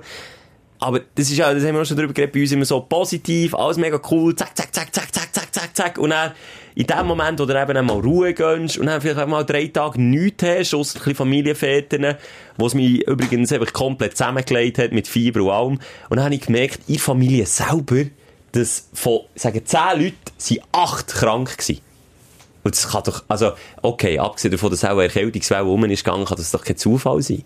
Aber 0.80 0.99
das 1.14 1.30
ist 1.30 1.38
ja, 1.38 1.53
das 1.53 1.64
haben 1.64 1.76
wir 1.76 1.82
auch 1.82 1.86
schon 1.86 1.97
drüber 1.97 2.12
geredet, 2.14 2.34
bei 2.34 2.41
uns 2.41 2.51
immer 2.53 2.66
so 2.66 2.80
positiv, 2.82 3.53
alles 3.53 3.78
mega 3.78 3.99
cool, 4.09 4.36
zack, 4.36 4.57
zack, 4.57 4.74
zack, 4.74 4.95
zack, 4.95 5.14
zack, 5.14 5.20
zack, 5.52 5.76
zack. 5.76 5.97
Und 5.97 6.12
dann, 6.12 6.32
in 6.76 6.88
dem 6.88 7.06
Moment, 7.06 7.39
wo 7.39 7.45
du 7.45 7.62
eben 7.62 7.78
einmal 7.78 7.99
Ruhe 7.99 8.34
gönnst 8.34 8.78
und 8.78 8.86
dann 8.86 9.02
vielleicht 9.02 9.28
mal 9.28 9.43
drei 9.43 9.68
Tage 9.68 10.02
nichts 10.02 10.43
hast, 10.43 10.74
ausser 10.74 10.97
ein 10.97 10.99
bisschen 10.99 11.16
Familienvätern, 11.16 12.16
mich 12.74 13.08
übrigens 13.08 13.52
einfach 13.52 13.74
komplett 13.74 14.18
zusammengelegt 14.18 14.78
hat 14.78 14.91
mit 14.91 15.08
Fieber 15.08 15.41
und 15.41 15.49
allem. 15.49 15.80
Und 16.10 16.18
dann 16.18 16.26
habe 16.26 16.36
ich 16.36 16.41
gemerkt, 16.41 16.80
in 16.88 16.95
der 16.95 17.04
Familie 17.04 17.45
selber, 17.45 18.06
dass 18.52 18.89
von, 18.93 19.22
sagen, 19.36 19.66
zehn 19.66 20.02
Leuten, 20.02 20.16
sind 20.38 20.62
acht 20.72 21.08
krank 21.08 21.58
gewesen. 21.58 21.82
Und 22.64 22.76
das 22.76 22.88
kann 22.89 23.04
doch, 23.04 23.24
also, 23.28 23.54
okay, 23.82 24.20
abgesehen 24.20 24.52
davon, 24.52 24.70
dass 24.70 24.84
auch 24.84 24.91
eine 24.91 25.04
Erkältungswelle 25.04 25.64
rum 25.64 25.84
ist 25.86 26.04
gegangen, 26.04 26.26
kann 26.26 26.38
das 26.38 26.52
doch 26.52 26.64
kein 26.64 26.78
Zufall 26.78 27.22
sein. 27.22 27.43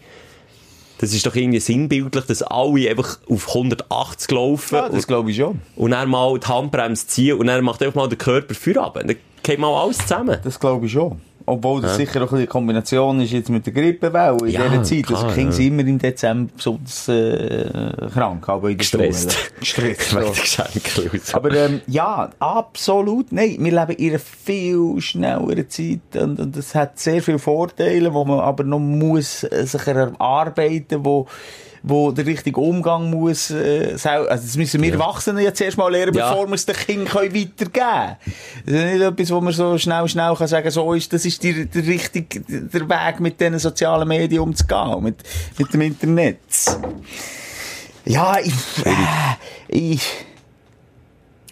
Das 1.00 1.14
ist 1.14 1.26
doch 1.26 1.36
irgendwie 1.36 1.60
sinnbildlich, 1.60 2.26
dass 2.26 2.42
alle 2.42 2.90
einfach 2.90 3.20
auf 3.30 3.50
180 3.50 4.32
laufen 4.32 4.76
Ja, 4.76 4.90
das 4.90 5.06
glaube 5.08 5.32
ich 5.32 5.38
schon. 5.38 5.60
und 5.76 5.92
dann 5.92 6.10
mal 6.10 6.40
die 6.40 6.48
Handbremse 6.48 7.08
ziehen 7.08 7.38
und 7.38 7.48
dann 7.48 7.64
macht 7.64 7.82
einfach 7.84 7.96
mal 7.96 8.08
der 8.08 8.18
Körper 8.18 8.54
für 8.54 8.82
ab. 8.82 8.94
Dann 8.96 9.16
geht 9.44 9.60
mal 9.60 9.74
alles 9.82 9.98
zusammen. 9.98 10.40
Das 10.44 10.60
glaube 10.60 10.86
ich 10.86 10.94
schon. 10.94 11.20
Obwohl 11.48 11.82
das 11.82 11.98
sicher 11.98 12.24
auch 12.24 12.32
eine 12.34 12.48
Kombination 12.48 13.22
ist 13.22 13.32
jetzt 13.32 13.50
mit 13.50 13.66
der 13.66 13.74
Grippewelle 13.74 14.38
in 14.42 14.48
Ja, 14.48 14.68
dieser 14.68 14.84
Zeit. 14.84 15.06
klar, 15.06 15.24
also 15.24 15.36
Kinder 15.36 15.52
ja. 15.52 15.56
sind 15.56 15.68
immer 15.68 15.82
im 15.88 16.00
Dezember 16.00 16.52
besonders 16.56 17.08
äh, 17.08 17.92
krank, 18.12 18.50
aber 18.50 18.70
in 18.70 18.78
der 18.78 18.78
Gestresst. 18.78 19.38
Schule. 19.62 19.90
Gestresst. 19.94 20.58
Ja. 20.58 21.36
Aber 21.36 21.52
ähm, 21.52 21.82
ja, 21.88 22.30
absolut. 22.40 23.32
Nein, 23.32 23.58
wir 23.60 23.72
leben 23.72 23.92
in 23.98 24.10
einer 24.10 24.20
viel 24.20 25.00
schnelleren 25.02 25.70
Zeit 25.70 26.00
und, 26.20 26.40
und 26.40 26.58
das 26.58 26.74
hat 26.74 26.98
sehr 27.00 27.22
viele 27.22 27.40
Vorteile, 27.40 28.14
wo 28.14 28.26
man 28.26 28.40
aber 28.40 28.64
noch 28.64 28.80
muss 28.80 29.44
äh, 29.44 29.66
sich 29.66 29.86
erarbeiten, 29.88 31.06
wo 31.06 31.28
wo 31.88 32.12
der 32.12 32.26
richtige 32.26 32.60
Umgang 32.60 33.12
muss, 33.12 33.52
äh, 33.52 33.96
also 34.04 34.28
das 34.28 34.58
müssen 34.58 34.82
wir 34.82 34.94
Erwachsenen 34.94 35.44
ja 35.44 35.54
zuerst 35.54 35.78
mal 35.78 35.92
lernen, 35.92 36.16
Ja. 36.16 36.32
bevor 36.32 36.48
wir 36.48 36.56
es 36.56 36.66
den 36.66 36.76
Kindern 36.76 37.08
können 37.08 37.36
weitergeben 37.36 37.72
können. 37.72 38.16
Das 38.66 38.76
ist 38.76 38.94
nicht 38.94 39.02
etwas, 39.02 39.32
wo 39.32 39.42
man 39.42 39.54
so 39.54 39.78
schnell, 39.78 40.08
schnell 40.08 40.36
kann 40.36 40.48
sagen, 40.48 40.72
so 40.72 40.94
ist, 40.94 41.14
das 41.14 41.26
ist 41.26 41.44
die, 41.44 41.68
der 41.68 41.86
richtige, 41.86 42.42
der 42.42 42.90
Weg 42.90 43.20
mit 43.20 43.40
diesen 43.40 43.60
sozialen 43.60 44.08
Medien 44.08 44.42
umzugehen, 44.42 45.04
mit, 45.04 45.22
mit 45.60 45.74
dem 45.74 45.82
Internet. 45.82 46.40
Ja, 48.06 48.38
ich, 48.40 48.54
äh, 48.86 48.92
ich, 49.68 50.02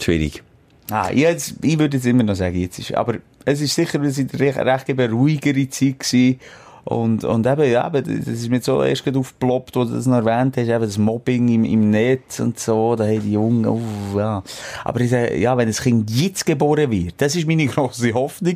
Schwierig. 0.02 0.44
Ah, 0.92 1.12
jetzt, 1.12 1.56
ich 1.62 1.80
würde 1.80 1.98
jetzt 1.98 2.06
immer 2.06 2.24
noch 2.24 2.36
sagen, 2.36 2.56
jetzt 2.60 2.80
ist, 2.80 2.94
aber 2.94 3.16
es 3.46 3.62
ist 3.62 3.76
sicher, 3.76 4.02
es 4.02 4.18
ist 4.18 4.34
eine 4.34 4.40
recht, 4.40 4.58
recht 4.90 5.12
ruhigere 5.12 5.70
Zeit 5.70 6.00
gewesen. 6.00 6.40
Und, 6.86 7.24
und 7.24 7.48
eben, 7.48 7.72
ja, 7.72 7.88
eben, 7.88 8.26
das 8.26 8.28
ist 8.28 8.50
mir 8.50 8.62
so 8.62 8.84
erst 8.84 9.06
gerade 9.06 9.18
aufgeploppt, 9.18 9.76
wo 9.76 9.86
du 9.86 9.94
das 9.94 10.06
noch 10.06 10.18
erwähnt 10.18 10.58
hast, 10.58 10.68
eben 10.68 10.82
das 10.82 10.98
Mobbing 10.98 11.48
im, 11.48 11.64
im 11.64 11.90
Netz 11.90 12.42
und 12.42 12.60
so, 12.60 12.96
da 12.96 13.06
haben 13.06 13.22
die 13.22 13.34
Jungen, 13.34 13.66
uh, 13.66 13.80
ja. 14.18 14.44
Aber 14.84 15.00
ich 15.00 15.10
sage, 15.10 15.38
ja, 15.38 15.56
wenn 15.56 15.68
das 15.68 15.82
Kind 15.82 16.10
jetzt 16.12 16.46
geboren 16.46 16.92
wird, 16.92 17.16
das 17.18 17.36
ist 17.36 17.48
meine 17.48 17.68
grosse 17.68 18.14
Hoffnung, 18.14 18.56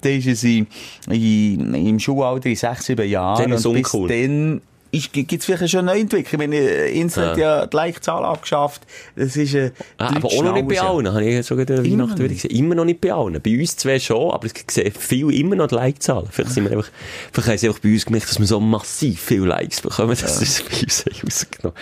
dann 0.00 0.12
ist 0.12 0.26
es 0.26 0.42
in, 0.42 0.66
in, 1.08 1.72
im 1.74 1.98
Schulalter 2.00 2.48
in 2.48 2.56
sechs, 2.56 2.86
sieben 2.86 3.08
Jahren. 3.08 3.42
Dann 3.42 3.52
ist 3.52 3.64
es 3.64 3.72
bis 3.72 3.94
uncool. 3.94 4.08
dann 4.08 4.60
ist, 4.90 5.12
gibt's 5.12 5.44
vielleicht 5.44 5.70
schon 5.70 5.88
eine 5.88 6.00
Entwicklung. 6.00 6.40
Ich 6.40 6.48
meine, 6.48 6.56
Internet 6.88 7.36
ja. 7.36 7.66
die 7.66 7.76
Like-Zahl 7.76 8.24
abgeschafft. 8.24 8.82
Das 9.16 9.36
ist, 9.36 9.54
äh, 9.54 9.72
Ah, 9.98 10.10
die 10.10 10.16
aber 10.16 10.28
auch 10.28 10.42
noch 10.42 10.54
nicht 10.54 10.68
bei 10.68 10.80
allen, 10.80 11.08
habe 11.08 11.24
ich 11.24 11.34
jetzt 11.34 11.48
gerade 11.48 11.74
Immer 11.74 11.84
Weihnachten 11.84 12.10
noch 12.10 12.18
wieder 12.18 12.28
gesehen. 12.28 12.50
Immer 12.50 12.74
noch 12.74 12.84
nicht 12.84 13.00
bei 13.00 13.12
allen. 13.12 13.40
Bei 13.40 13.58
uns 13.58 13.76
zwei 13.76 13.98
schon, 13.98 14.30
aber 14.30 14.46
ich 14.46 14.52
sehe 14.70 14.90
viel 14.90 15.32
immer 15.32 15.56
noch 15.56 15.68
die 15.68 15.74
Like-Zahlen. 15.74 16.28
Vielleicht 16.30 16.52
sind 16.52 16.64
wir 16.64 16.72
einfach, 16.72 16.90
vielleicht 17.32 17.48
haben 17.48 17.58
sie 17.58 17.68
einfach 17.68 17.80
bei 17.80 17.92
uns 17.92 18.06
gemerkt, 18.06 18.30
dass 18.30 18.38
wir 18.38 18.46
so 18.46 18.60
massiv 18.60 19.20
viele 19.20 19.46
Likes 19.46 19.80
bekommen, 19.80 20.10
dass 20.10 20.38
das 20.38 20.62
bei 20.62 20.82
uns 20.82 21.04
rausgenommen. 21.24 21.78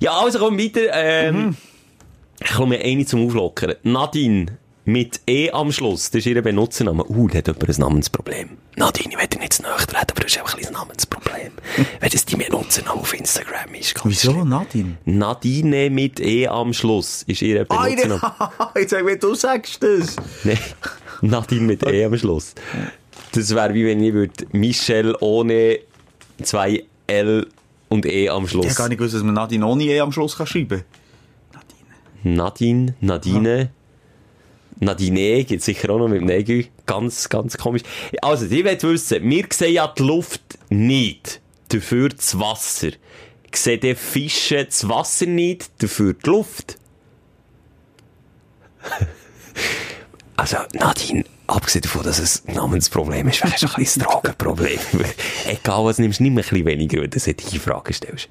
Ja, 0.00 0.12
also 0.12 0.38
komm 0.38 0.58
weiter, 0.58 0.80
ähm, 0.92 1.56
ich 2.40 2.52
komme 2.52 2.78
mir 2.78 2.84
eine 2.84 3.04
zum 3.06 3.26
Auflockern. 3.26 3.74
Nadine. 3.82 4.58
Mit 4.88 5.20
E 5.28 5.50
am 5.50 5.70
Schluss, 5.70 6.10
das 6.10 6.20
ist 6.20 6.26
ihr 6.28 6.40
Benutzername. 6.40 7.04
Uh, 7.10 7.28
da 7.28 7.36
hat 7.36 7.46
jemand 7.48 7.68
ein 7.68 7.74
Namensproblem. 7.78 8.48
Nadine, 8.76 9.12
ich 9.12 9.18
will 9.20 9.26
dir 9.26 9.38
nicht 9.38 9.52
zu 9.52 9.62
nahe 9.62 9.76
treten, 9.76 10.12
aber 10.12 10.22
das 10.22 10.32
ist 10.32 10.38
einfach 10.38 10.56
ein 10.56 10.72
Namensproblem. 10.72 11.52
Wenn 12.00 12.08
das 12.10 12.24
dein 12.24 12.38
Benutzername 12.38 12.98
auf 12.98 13.12
Instagram 13.12 13.74
ist. 13.74 13.94
Wieso, 14.02 14.32
schlimm. 14.32 14.48
Nadine? 14.48 14.96
Nadine 15.04 15.90
mit 15.90 16.20
E 16.20 16.48
am 16.48 16.72
Schluss 16.72 17.22
ist 17.24 17.42
ihr 17.42 17.66
Benutzername. 17.66 18.22
Jetzt 18.76 18.90
sag 18.92 19.04
mir, 19.04 19.18
du 19.18 19.34
sagst 19.34 19.82
das. 19.82 20.16
Nein, 20.44 20.58
Nadine 21.20 21.66
mit 21.66 21.86
E 21.86 22.06
am 22.06 22.16
Schluss. 22.16 22.54
Das 23.32 23.54
wäre 23.54 23.74
wie 23.74 23.84
wenn 23.84 24.02
ich 24.02 24.14
würde 24.14 24.46
Michelle 24.52 25.14
ohne 25.20 25.80
zwei 26.42 26.82
L 27.06 27.46
und 27.90 28.06
E 28.06 28.30
am 28.30 28.44
Ich 28.44 28.52
Schluss. 28.52 28.64
habe 28.64 28.74
gar 28.74 28.88
nicht 28.88 28.96
gewusst, 28.96 29.16
dass 29.16 29.22
man 29.22 29.34
Nadine 29.34 29.66
ohne 29.66 29.84
E 29.84 30.00
am 30.00 30.12
Schluss 30.12 30.34
kann 30.38 30.46
schreiben 30.46 30.82
Nadine, 32.22 32.94
Nadine. 33.02 33.38
Nadine 33.38 33.70
gibt 34.80 35.62
sicher 35.62 35.90
auch 35.90 35.98
noch 35.98 36.08
mit 36.08 36.20
dem 36.20 36.26
Nägel. 36.26 36.66
Ganz, 36.86 37.28
ganz 37.28 37.56
komisch. 37.56 37.82
Also, 38.22 38.46
ich 38.46 38.64
will 38.64 38.82
wissen, 38.82 39.28
wir 39.28 39.46
sehen 39.50 39.74
ja 39.74 39.92
die 39.96 40.02
Luft 40.02 40.58
nicht, 40.68 41.40
dafür 41.68 42.10
das 42.10 42.38
Wasser. 42.38 42.90
Sehen 43.52 43.80
die 43.80 43.94
Fische 43.94 44.64
das 44.64 44.88
Wasser 44.88 45.26
nicht, 45.26 45.70
dafür 45.82 46.14
die 46.14 46.28
Luft? 46.28 46.78
Also, 50.36 50.56
Nadine, 50.72 51.24
abgesehen 51.48 51.82
davon, 51.82 52.04
dass 52.04 52.20
es 52.20 52.44
ein 52.46 52.54
Namensproblem 52.54 53.26
ist, 53.26 53.42
wäre 53.42 53.54
es 53.56 53.62
ein 53.64 53.68
kleines 53.70 53.94
Drogenproblem. 53.94 54.78
Egal 55.48 55.84
was 55.84 55.98
nimmst, 55.98 56.20
nimm 56.20 56.34
ein 56.34 56.36
bisschen 56.36 56.64
weniger, 56.64 57.02
wenn 57.02 57.10
du 57.10 57.18
solche 57.18 57.58
Fragen 57.58 57.92
stellst. 57.92 58.28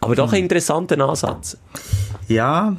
Aber 0.00 0.14
doch 0.14 0.32
ein 0.32 0.44
interessanter 0.44 0.98
Ansatz. 1.06 1.58
Ja. 2.28 2.76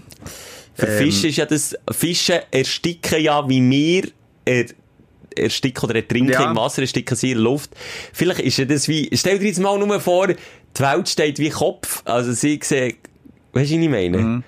Für 0.80 0.98
Fische 0.98 1.28
ist 1.28 1.38
ja 1.38 1.46
das, 1.46 1.76
Fische 1.92 2.44
ersticken 2.52 3.22
ja, 3.22 3.48
wie 3.48 3.62
wir 3.70 4.04
er, 4.46 4.66
ersticken 5.36 5.84
oder 5.84 5.96
ertrinken 5.96 6.32
Ja. 6.32 6.50
im 6.50 6.56
Wasser, 6.58 6.82
ersticken 6.82 7.16
sie 7.16 7.32
in 7.32 7.38
der 7.38 7.44
Luft. 7.44 7.72
Vielleicht 8.14 8.40
ist 8.42 8.58
ja 8.58 8.66
das 8.66 8.88
wie, 8.88 9.10
stell 9.14 9.40
dir 9.40 9.48
jetzt 9.48 9.60
mal 9.60 9.78
nur 9.78 10.00
vor, 10.00 10.28
die 10.28 10.36
Welt 10.82 11.10
steht 11.10 11.40
wie 11.40 11.50
Kopf, 11.50 12.02
also 12.06 12.32
sie 12.32 12.60
sehen, 12.64 12.96
weißt 13.54 13.72
du, 13.72 13.76
was 13.76 13.84
ich 13.84 13.90
meine? 13.90 14.44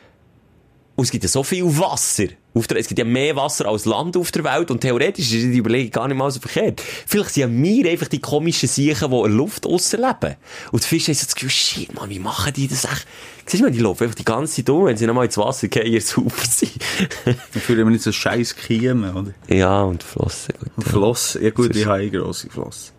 Und 0.96 1.06
es 1.06 1.12
gibt 1.12 1.24
ja 1.24 1.30
so 1.30 1.44
viel 1.44 1.66
Wasser. 1.66 2.26
Auf 2.54 2.68
der, 2.68 2.78
es 2.78 2.88
gibt 2.88 3.00
ja 3.00 3.06
mehr 3.06 3.36
Wasser 3.38 3.66
als 3.68 3.86
Land 3.86 4.18
auf 4.18 4.32
der 4.32 4.44
Welt 4.44 4.72
und 4.72 4.82
theoretisch 4.82 5.32
ist 5.32 5.54
die 5.54 5.58
Überlegung 5.58 5.92
gar 5.92 6.08
nicht 6.08 6.18
mal 6.18 6.30
so 6.30 6.42
verkehrt. 6.42 6.82
Vielleicht 6.82 7.32
sind 7.32 7.42
ja 7.42 7.50
wir 7.50 7.90
einfach 7.90 8.10
die 8.10 8.20
komischen 8.20 8.68
Siechen, 8.68 9.10
die 9.10 9.16
in 9.16 9.24
der 9.24 9.32
Luft 9.32 9.66
aussen 9.66 10.02
leben. 10.02 10.36
Und 10.72 10.84
die 10.84 10.88
Fische 10.88 11.08
haben 11.08 11.16
so 11.16 11.26
das 11.26 11.36
Gefühl, 11.36 11.50
shit, 11.50 11.94
man, 11.94 12.10
wie 12.10 12.20
machen 12.20 12.52
die 12.54 12.68
das 12.68 12.84
echt? 12.84 13.08
Siehst 13.46 13.62
du 13.62 13.66
mal, 13.66 13.72
die 13.72 13.80
laufen 13.80 14.04
einfach 14.04 14.16
die 14.16 14.26
ganze 14.26 14.56
Zeit 14.56 14.70
um, 14.70 14.86
wenn 14.86 14.98
sie 14.98 15.08
nochmal 15.08 15.26
ins 15.26 15.38
Wasser 15.38 15.70
gehen, 15.70 16.02
super 16.02 16.46
sind. 16.46 16.74
Dann 17.26 17.36
fühlen 17.36 17.80
wir 17.80 17.86
nicht 17.86 18.04
so 18.04 18.12
scheiß 18.12 18.56
Kiemen, 18.56 19.16
oder? 19.16 19.34
ja, 19.48 19.84
und 19.84 20.04
Flossen. 20.04 20.54
Gut. 20.76 20.86
Floss. 20.86 21.40
Ja 21.42 21.50
gut, 21.52 21.76
ich 21.76 21.86
habe 21.86 22.00
eine 22.00 22.12
grosse 22.12 22.50
Floss. 22.50 22.92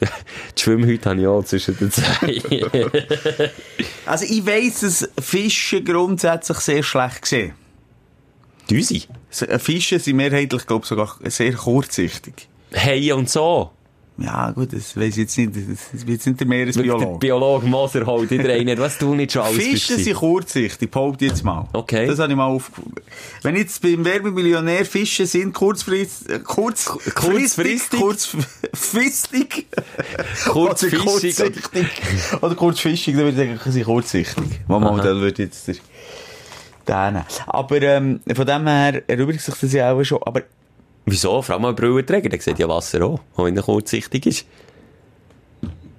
Die 0.56 0.62
Schwimmhüte 0.62 1.10
habe 1.10 1.20
ich 1.20 1.26
auch 1.26 1.44
zwischen 1.44 1.76
den 1.78 1.90
zwei. 1.90 2.40
Also 4.06 4.26
ich 4.26 4.44
weiss, 4.46 4.80
dass 4.80 5.08
Fische 5.18 5.82
grundsätzlich 5.82 6.58
sehr 6.58 6.82
schlecht 6.82 7.26
sehen. 7.26 7.54
Düsi. 8.70 9.02
Fische 9.58 9.98
sind 9.98 10.16
mehrheitlich, 10.16 10.66
glaube 10.66 10.82
ich, 10.84 10.88
sogar 10.88 11.16
sehr 11.24 11.52
kurzsichtig. 11.52 12.48
Haie 12.74 13.14
und 13.14 13.28
so. 13.28 13.70
Ja, 14.16 14.52
gut, 14.52 14.72
das 14.72 14.96
weiss 14.96 15.16
ich 15.16 15.16
jetzt 15.16 15.38
nicht. 15.38 15.56
Das 15.56 15.92
ist 15.92 16.08
jetzt 16.08 16.26
nicht 16.26 16.38
der 16.38 16.46
Der 16.46 16.46
Meeresbiologe. 16.46 17.18
Biologe 17.18 17.66
Moser 17.66 18.06
holt 18.06 18.30
wieder 18.30 18.52
einen. 18.52 18.78
Was 18.78 18.96
du 18.98 19.12
nicht 19.14 19.32
schon 19.32 19.42
alles 19.42 19.56
Fische 19.56 19.96
sind 19.96 20.14
kurzsichtig, 20.14 20.88
behaupte 20.88 21.26
jetzt 21.26 21.42
mal. 21.42 21.66
Okay. 21.72 22.06
Das 22.06 22.20
habe 22.20 22.30
ich 22.30 22.36
mal 22.36 22.46
aufgefunden. 22.46 23.02
Wenn 23.42 23.56
jetzt 23.56 23.82
beim 23.82 24.04
Werbemillionär 24.04 24.84
Fische 24.84 25.26
sind, 25.26 25.52
kurzfristig, 25.52 26.32
äh, 26.32 26.38
kurz, 26.38 26.84
kurzfristig? 26.84 28.00
kurzfristig, 28.00 29.66
Kurzfischig 30.46 31.00
oder 31.00 31.10
kurzsichtig, 31.10 31.52
oder 32.40 32.54
kurzfischig, 32.54 33.16
dann 33.16 33.24
würde 33.24 33.42
ich 33.42 33.48
sagen, 33.48 33.60
sie 33.64 33.70
sind 33.72 33.84
kurzsichtig. 33.84 34.44
Mama, 34.68 34.96
dann 35.02 35.20
würde 35.20 35.42
jetzt 35.42 35.66
der, 35.66 35.74
der 36.88 37.10
nehmen. 37.10 37.24
Aber, 37.46 37.82
ähm, 37.82 38.20
von 38.34 38.46
dem 38.46 38.66
her 38.66 39.02
erübrigt 39.08 39.40
sich 39.40 39.54
das 39.54 39.72
ja 39.72 39.92
auch 39.92 40.02
schon. 40.04 40.22
Aber, 40.22 40.42
Wieso? 41.06 41.42
Frau 41.42 41.58
mal 41.58 41.74
Brillenträger, 41.74 42.28
der 42.30 42.40
sieht 42.40 42.58
ja 42.58 42.68
Wasser 42.68 43.04
auch, 43.04 43.20
auch 43.36 43.44
wenn 43.44 43.56
er 43.56 43.62
kurzsichtig 43.62 44.26
ist. 44.26 44.46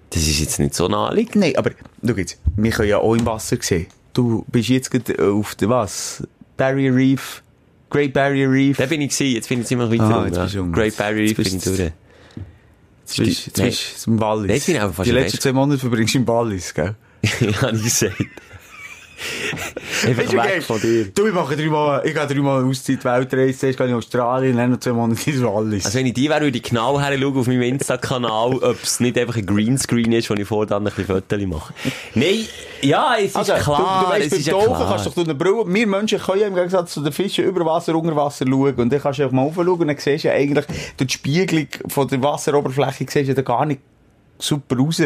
Das 0.10 0.22
ist 0.22 0.40
jetzt 0.40 0.60
nicht 0.60 0.74
so 0.74 0.88
naheliegend. 0.88 1.36
nein, 1.36 1.56
aber, 1.58 1.72
schau 2.06 2.14
jetzt. 2.14 2.40
wir 2.56 2.72
können 2.72 2.90
ja 2.90 2.98
auch 3.00 3.14
im 3.14 3.26
Wasser 3.26 3.58
sehen. 3.60 3.88
Du 4.14 4.46
bist 4.48 4.70
jetzt 4.70 4.90
gerade 4.90 5.32
auf 5.32 5.56
der 5.56 5.70
was? 5.70 6.26
Barrier 6.58 6.96
Reef? 6.96 7.44
Great 7.90 8.14
Barrier 8.14 8.50
Reef? 8.50 8.78
Da 8.78 8.86
bin 8.86 9.02
ich 9.02 9.10
gewesen, 9.16 9.36
jetzt 9.36 9.50
bin 9.50 9.62
ich 9.62 9.68
ziemlich 9.68 9.92
weiter 9.92 10.04
Ah, 10.04 10.24
rum, 10.24 10.34
jetzt 10.34 10.56
um. 10.56 10.72
Great 10.72 10.96
Barrier 10.98 11.24
Reef 11.24 11.36
bin 11.36 11.46
ich 11.46 11.64
durch. 11.64 11.80
Jetzt 11.80 13.18
bist 13.58 14.08
du 14.08 14.12
im 14.12 14.20
Wallis. 14.20 14.66
Die 14.66 15.12
letzten 15.12 15.40
zwei 15.40 15.54
Monate 15.54 15.80
verbringst 15.80 16.16
du 16.16 16.20
im 16.20 16.28
Wallis, 16.28 16.74
gell? 16.74 16.96
ja, 17.40 17.62
habe 17.62 17.78
ich 17.78 17.84
gesagt. 17.84 18.16
Einfach 20.06 20.34
weg 20.34 20.64
von 20.64 20.80
dir. 20.80 21.06
Du, 21.14 21.28
ich 21.28 21.34
mache 21.34 21.56
dreimal, 21.56 22.02
ich 22.06 22.14
gehe 22.14 22.28
dreimal 22.28 22.64
Auszeit 22.64 23.04
Weltreise, 23.04 23.58
zuerst 23.58 23.78
gehe 23.78 23.88
ich 23.88 23.92
in 23.92 23.98
Australien, 23.98 24.58
dann 24.58 24.72
noch 24.72 24.80
zwei 24.80 24.92
Monate 24.92 25.30
ins 25.30 25.42
Wallis. 25.42 25.86
Also 25.86 26.00
wenn 26.00 26.06
ich 26.06 26.14
die 26.14 26.30
wäre, 26.30 26.42
würde 26.42 26.58
ich 26.58 26.64
genau 26.64 27.00
her 27.00 27.18
auf 27.26 27.48
meinem 27.48 27.62
Insta-Kanal, 27.62 28.56
ob 28.56 28.84
es 28.84 29.00
nicht 29.00 29.18
einfach 29.18 29.38
ein 29.38 29.46
Greenscreen 29.46 30.12
ist, 30.12 30.30
wo 30.30 30.34
ich 30.34 30.48
vor 30.48 30.66
dann 30.66 30.86
ein 30.86 30.94
bisschen 30.94 31.06
Fotos 31.06 31.42
mache. 31.46 31.74
Nein, 32.14 32.46
ja, 32.82 33.16
es 33.18 33.28
ist 33.28 33.36
Also, 33.36 33.54
klar, 33.54 34.00
du, 34.02 34.06
du 34.06 34.12
weißt, 34.12 34.26
es 34.26 34.30
beim 34.32 34.40
ist 34.40 34.46
ja 34.48 34.54
Tauchen 34.54 34.68
klar. 34.68 34.90
kannst 34.90 35.06
du 35.06 35.10
doch 35.10 35.16
durch 35.16 35.28
eine 35.28 35.36
Brille, 35.36 35.64
wir 35.66 35.88
Menschen 35.88 36.20
können 36.20 36.42
ja 36.42 36.48
im 36.48 36.56
Gegensatz 36.56 36.94
zu 36.94 37.02
den 37.02 37.14
Fischen 37.14 37.46
über 37.46 37.66
Wasser, 37.66 37.96
unter 37.96 38.16
Wasser 38.16 38.46
schauen. 38.48 38.76
Und 38.76 38.92
dann 38.92 39.02
kannst 39.02 39.20
du 39.20 39.26
auch 39.26 39.32
mal 39.32 39.44
raufschauen 39.44 39.70
und 39.70 39.88
dann 39.88 39.98
siehst 39.98 40.24
du 40.24 40.28
ja 40.28 40.34
eigentlich, 40.34 40.66
durch 40.98 41.08
die 41.08 41.14
Spiegelung 41.14 41.68
von 41.88 42.08
der 42.08 42.22
Wasseroberfläche 42.22 43.06
siehst 43.10 43.30
du 43.30 43.34
ja 43.34 43.42
gar 43.42 43.66
nicht 43.66 43.82
super 44.38 44.78
raus. 44.78 45.02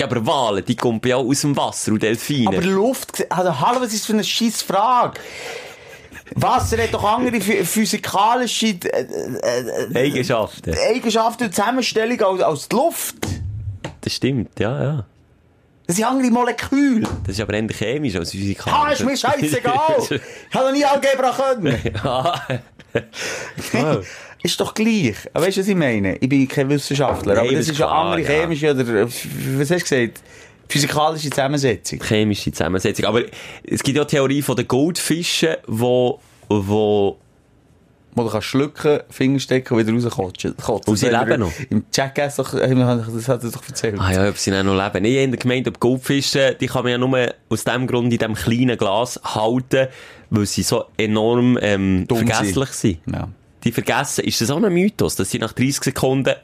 Ja, 0.00 0.06
aber 0.06 0.24
Wale, 0.26 0.62
die 0.62 0.76
kommen 0.76 0.98
ja 1.04 1.16
aus 1.16 1.42
dem 1.42 1.54
Wasser 1.58 1.92
und 1.92 2.02
Delfine. 2.02 2.48
Aber 2.48 2.62
Luft, 2.62 3.30
also, 3.30 3.60
hallo, 3.60 3.82
was 3.82 3.92
ist 3.92 4.06
für 4.06 4.14
eine 4.14 4.24
scheiß 4.24 4.62
Frage? 4.62 5.20
Wasser 6.36 6.78
hat 6.82 6.94
doch 6.94 7.04
andere 7.04 7.36
phy- 7.36 7.64
physikalische 7.66 8.68
äh, 8.68 9.02
äh, 9.92 9.94
Eigenschaften. 9.98 10.74
Eigenschaften 10.88 11.44
und 11.44 11.54
Zusammenstellung 11.54 12.18
als, 12.22 12.40
als 12.42 12.68
die 12.70 12.76
Luft. 12.76 13.16
Das 14.00 14.14
stimmt, 14.14 14.58
ja, 14.58 14.82
ja. 14.82 15.06
Das 15.86 15.96
sind 15.96 16.06
andere 16.06 16.30
Moleküle. 16.30 17.06
Das 17.26 17.34
ist 17.34 17.40
aber 17.42 17.52
eher 17.52 17.68
chemisch 17.68 18.16
als 18.16 18.30
physikalisch. 18.30 18.80
Ah, 18.80 18.92
ist 18.92 19.04
mir 19.04 19.16
scheißegal. 19.18 19.96
Ich 19.98 20.54
habe 20.54 20.66
noch 20.68 20.72
nie 20.72 20.84
Algebra 20.84 21.30
können. 21.32 21.78
ja. 22.04 22.42
Ist 24.42 24.60
doch 24.60 24.74
gleich. 24.74 25.16
Weißt 25.34 25.56
du, 25.56 25.60
was 25.60 25.68
ich 25.68 25.76
meine? 25.76 26.16
Ich 26.16 26.28
bin 26.28 26.46
kein 26.48 26.68
Wissenschaftler. 26.68 27.38
Aber 27.38 27.50
das 27.50 27.68
ist 27.68 27.78
ja 27.78 27.86
klar, 27.86 28.12
andere 28.12 28.22
chemische 28.26 28.70
oder, 28.70 29.06
was 29.06 29.70
hast 29.70 29.70
du 29.70 29.96
gesagt? 29.96 30.22
Physikalische 30.68 31.30
Zusammensetzung. 31.30 32.00
chemische 32.02 32.52
Zusammensetzung. 32.52 33.04
Aber 33.06 33.22
es 33.64 33.82
gibt 33.82 33.96
ja 33.98 34.04
die 34.04 34.10
Theorie 34.16 34.40
von 34.42 34.56
den 34.56 34.68
Goldfischen, 34.68 35.56
wo, 35.66 36.20
wo, 36.48 37.18
Wo 38.14 38.22
du 38.24 38.28
kannst 38.30 38.46
schlucken, 38.48 39.00
Finger 39.10 39.38
stecken 39.40 39.74
und 39.74 39.86
wieder 39.86 39.92
rauskotzen. 39.92 40.56
kotzen. 40.56 40.90
Und 40.90 40.96
sie 40.96 41.08
leben 41.08 41.40
noch? 41.40 41.52
Im 41.70 41.84
Jackass 41.92 42.36
doch, 42.36 42.52
das 42.52 43.28
hat 43.28 43.44
er 43.44 43.50
doch 43.50 43.68
erzählt. 43.68 44.00
ah 44.00 44.12
ja, 44.12 44.28
ob 44.28 44.36
sie 44.38 44.50
dann 44.52 44.66
noch 44.66 44.74
leben. 44.76 45.04
Ich 45.04 45.26
habe 45.26 45.36
gemeint, 45.36 45.68
ob 45.68 45.78
Goldfische, 45.80 46.56
die 46.60 46.66
kann 46.66 46.82
man 46.84 46.92
ja 46.92 46.98
nur 46.98 47.34
aus 47.48 47.64
dem 47.64 47.86
Grund 47.86 48.12
in 48.12 48.18
diesem 48.18 48.34
kleinen 48.34 48.78
Glas 48.78 49.20
halten, 49.24 49.88
weil 50.30 50.46
sie 50.46 50.62
so 50.62 50.84
enorm, 50.96 51.58
ähm, 51.60 52.06
Dumm 52.08 52.18
sind. 52.18 52.28
vergesslich 52.28 52.68
sind. 52.70 52.98
Ja. 53.12 53.28
Die 53.64 53.72
vergessen, 53.72 54.24
ist 54.24 54.40
das 54.40 54.50
auch 54.50 54.62
ein 54.62 54.72
Mythos, 54.72 55.16
dass 55.16 55.30
sie 55.30 55.38
nach 55.38 55.52
30 55.52 55.84
Sekunden, 55.84 56.34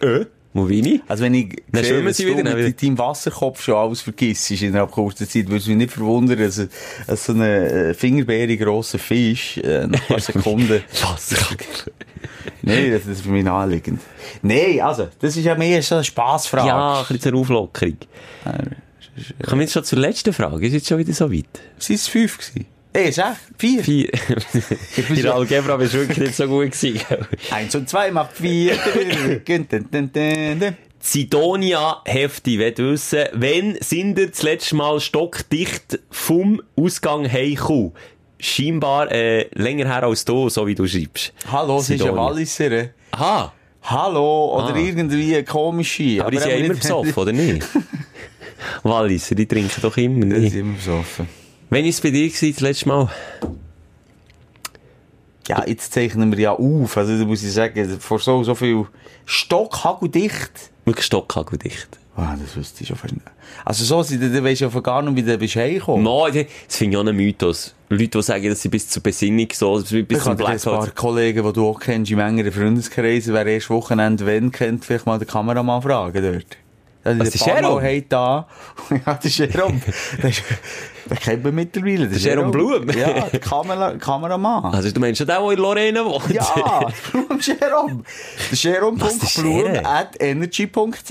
äh, 0.00 0.24
wo 0.54 0.64
bin 0.64 0.84
ich? 0.84 1.00
Also 1.08 1.24
wenn 1.24 1.34
ich 1.34 1.62
Dann 1.70 1.82
sehe, 1.82 2.04
was 2.04 2.18
sie 2.18 2.26
du 2.26 2.32
wieder, 2.32 2.42
dann 2.42 2.62
mit 2.62 2.82
deinem 2.82 2.98
Wasserkopf 2.98 3.62
schon 3.62 3.74
alles 3.74 4.02
vergisst 4.02 4.50
in 4.50 4.74
einer 4.74 4.86
kurzen 4.86 5.26
Zeit, 5.26 5.46
würde 5.46 5.56
es 5.56 5.66
mich 5.66 5.76
nicht 5.76 5.92
verwundern, 5.92 6.38
dass, 6.38 6.60
dass 7.06 7.24
so 7.24 7.32
ein 7.32 7.40
äh, 7.40 7.94
fingerbeere 7.94 8.58
grosser 8.58 8.98
Fisch 8.98 9.56
äh, 9.58 9.86
nach 9.86 10.00
ein 10.00 10.06
paar 10.06 10.20
Sekunden... 10.20 10.82
Nein, 12.62 12.92
das 12.92 13.06
ist 13.06 13.22
für 13.22 13.30
mich 13.30 13.44
naheliegend. 13.44 14.00
Nein, 14.42 14.80
also, 14.82 15.08
das 15.18 15.36
ist 15.36 15.44
ja 15.44 15.54
mehr 15.56 15.82
so 15.82 15.96
eine 15.96 16.04
Spassfrage. 16.04 16.68
Ja, 16.68 17.00
ein 17.00 17.06
bisschen 17.06 17.20
zur 17.32 17.34
Auflockerung. 17.40 17.96
Kommen 19.44 19.60
wir 19.60 19.62
jetzt 19.62 19.72
schon 19.72 19.84
zur 19.84 19.98
letzten 19.98 20.32
Frage? 20.32 20.66
Ist 20.66 20.72
jetzt 20.72 20.88
schon 20.88 20.98
wieder 20.98 21.12
so 21.12 21.32
weit? 21.32 21.60
Sind 21.78 21.96
es 21.96 22.08
fünf 22.08 22.38
gewesen? 22.38 22.66
Eh, 22.94 23.10
sech? 23.10 23.36
Vier? 23.56 23.82
Vier. 23.82 24.10
In 25.08 25.22
der 25.22 25.34
Algebra 25.34 25.76
du 25.78 25.92
wirklich 25.92 26.18
nicht 26.18 26.34
so 26.34 26.46
gut 26.46 26.72
gewesen. 26.72 27.00
Eins 27.50 27.74
und 27.74 27.88
zwei 27.88 28.10
macht 28.10 28.36
vier. 28.36 28.74
Sidonia 31.00 32.02
Hefti 32.04 32.58
will 32.58 32.76
wissen, 32.76 33.24
wenn 33.32 33.76
sind 33.80 34.18
ihr 34.18 34.28
das 34.30 34.42
letzte 34.42 34.76
Mal 34.76 35.00
stockdicht 35.00 35.98
vom 36.10 36.62
Ausgang 36.76 37.30
heimgekommen? 37.30 37.92
Scheinbar 38.38 39.10
äh, 39.10 39.48
länger 39.54 39.86
her 39.88 40.02
als 40.04 40.24
du, 40.24 40.48
so 40.48 40.66
wie 40.66 40.74
du 40.74 40.86
schreibst. 40.86 41.32
Hallo, 41.50 41.78
sie 41.80 41.94
ist 41.94 42.00
Sidonia. 42.02 42.22
Walliser. 42.24 42.70
eh? 42.72 42.88
Aha, 43.12 43.52
Hallo, 43.84 44.54
oder 44.58 44.74
Ah. 44.74 44.78
irgendwie 44.78 45.34
eine 45.34 45.44
komische. 45.44 46.20
aber 46.20 46.30
die 46.30 46.38
sind 46.38 46.50
ja 46.50 46.56
immer 46.56 46.74
besoffen, 46.74 47.14
oder 47.14 47.32
nicht? 47.32 47.66
Walliser, 48.84 49.34
die 49.34 49.46
trinken 49.46 49.80
doch 49.80 49.96
immer 49.96 50.20
Die 50.26 50.26
nicht. 50.40 50.52
sind 50.52 50.60
immer 50.60 50.74
besoffen. 50.76 51.28
Wenn 51.72 51.86
ist 51.86 51.94
es 51.94 52.00
bei 52.02 52.10
dir 52.10 52.28
gewesen, 52.28 52.52
das 52.52 52.60
letzte 52.60 52.88
Mal? 52.88 53.08
Ja, 55.48 55.64
jetzt 55.66 55.90
zeichnen 55.94 56.30
wir 56.30 56.38
ja 56.38 56.52
auf. 56.52 56.98
Also, 56.98 57.18
da 57.18 57.24
muss 57.24 57.42
ich 57.42 57.50
sagen, 57.50 57.98
vor 57.98 58.18
so, 58.18 58.44
so 58.44 58.54
viel 58.54 58.84
Stockhageldicht. 59.24 60.50
Wirklich 60.84 61.06
stockhageldicht. 61.06 61.88
Ah, 62.14 62.36
das 62.38 62.54
wüsste 62.56 62.82
ich 62.82 62.88
schon 62.88 62.98
fast 62.98 63.14
nicht. 63.14 63.24
Also, 63.64 63.84
so, 63.84 64.02
sind- 64.02 64.20
dann 64.20 64.44
weisst 64.44 64.60
du 64.60 64.66
ja 64.66 64.70
von 64.70 64.82
gar 64.82 65.00
nicht, 65.00 65.16
wie 65.16 65.22
du 65.22 65.38
bist 65.38 65.56
heimgekommen. 65.56 66.02
No, 66.02 66.26
das 66.28 66.44
finde 66.68 66.98
ich 66.98 67.02
auch 67.02 67.06
ein 67.08 67.16
Mythos. 67.16 67.74
Leute, 67.88 68.06
die 68.18 68.22
sagen, 68.22 68.48
dass 68.50 68.60
sie 68.60 68.68
bis 68.68 68.90
zur 68.90 69.02
Besinnung 69.02 69.48
so, 69.54 69.76
bis 69.80 69.92
Ich 69.92 70.06
zum 70.18 70.32
habe 70.32 70.46
ein 70.46 70.58
paar 70.60 70.76
Blackout. 70.78 70.94
Kollegen, 70.94 71.42
die 71.42 71.52
du 71.54 71.66
auch 71.68 71.80
kennst, 71.80 72.10
im 72.10 72.18
engeren 72.18 72.52
Freundeskreis, 72.52 73.28
wer 73.28 73.46
erst 73.46 73.70
Wochenende 73.70 74.26
wenn 74.26 74.52
kennt, 74.52 74.84
vielleicht 74.84 75.06
mal 75.06 75.18
den 75.18 75.26
Kameramann 75.26 75.80
fragen 75.80 76.22
dort. 76.22 76.58
Das 77.04 77.18
Was, 77.18 77.30
der 77.30 77.56
Jerome? 77.62 78.02
da. 78.08 78.46
ja, 79.06 79.14
der 79.22 79.30
Jerome. 79.30 79.80
Der, 80.22 80.30
ist- 80.30 80.42
den 81.10 81.18
kennt 81.18 81.42
man 81.44 81.54
mittlerweile. 81.56 82.06
Der 82.06 82.18
Jerome 82.18 82.50
Blum? 82.52 82.88
Ja, 82.90 83.22
der 83.28 83.40
Kamera, 83.40 83.92
Kameramann. 83.96 84.66
Also 84.72 84.90
du 84.92 85.00
meinst 85.00 85.18
schon 85.18 85.26
den, 85.26 85.36
der 85.36 85.50
in 85.52 85.58
Lorena 85.58 86.04
wohnt? 86.04 86.30
Ja, 86.32 86.80
Blum 87.10 87.40
Jerome. 87.40 88.02
Der 88.50 88.58
Jerome.blum 88.58 89.62
Jerome? 89.64 89.84
at 89.84 90.16
energy.ch. 90.20 91.10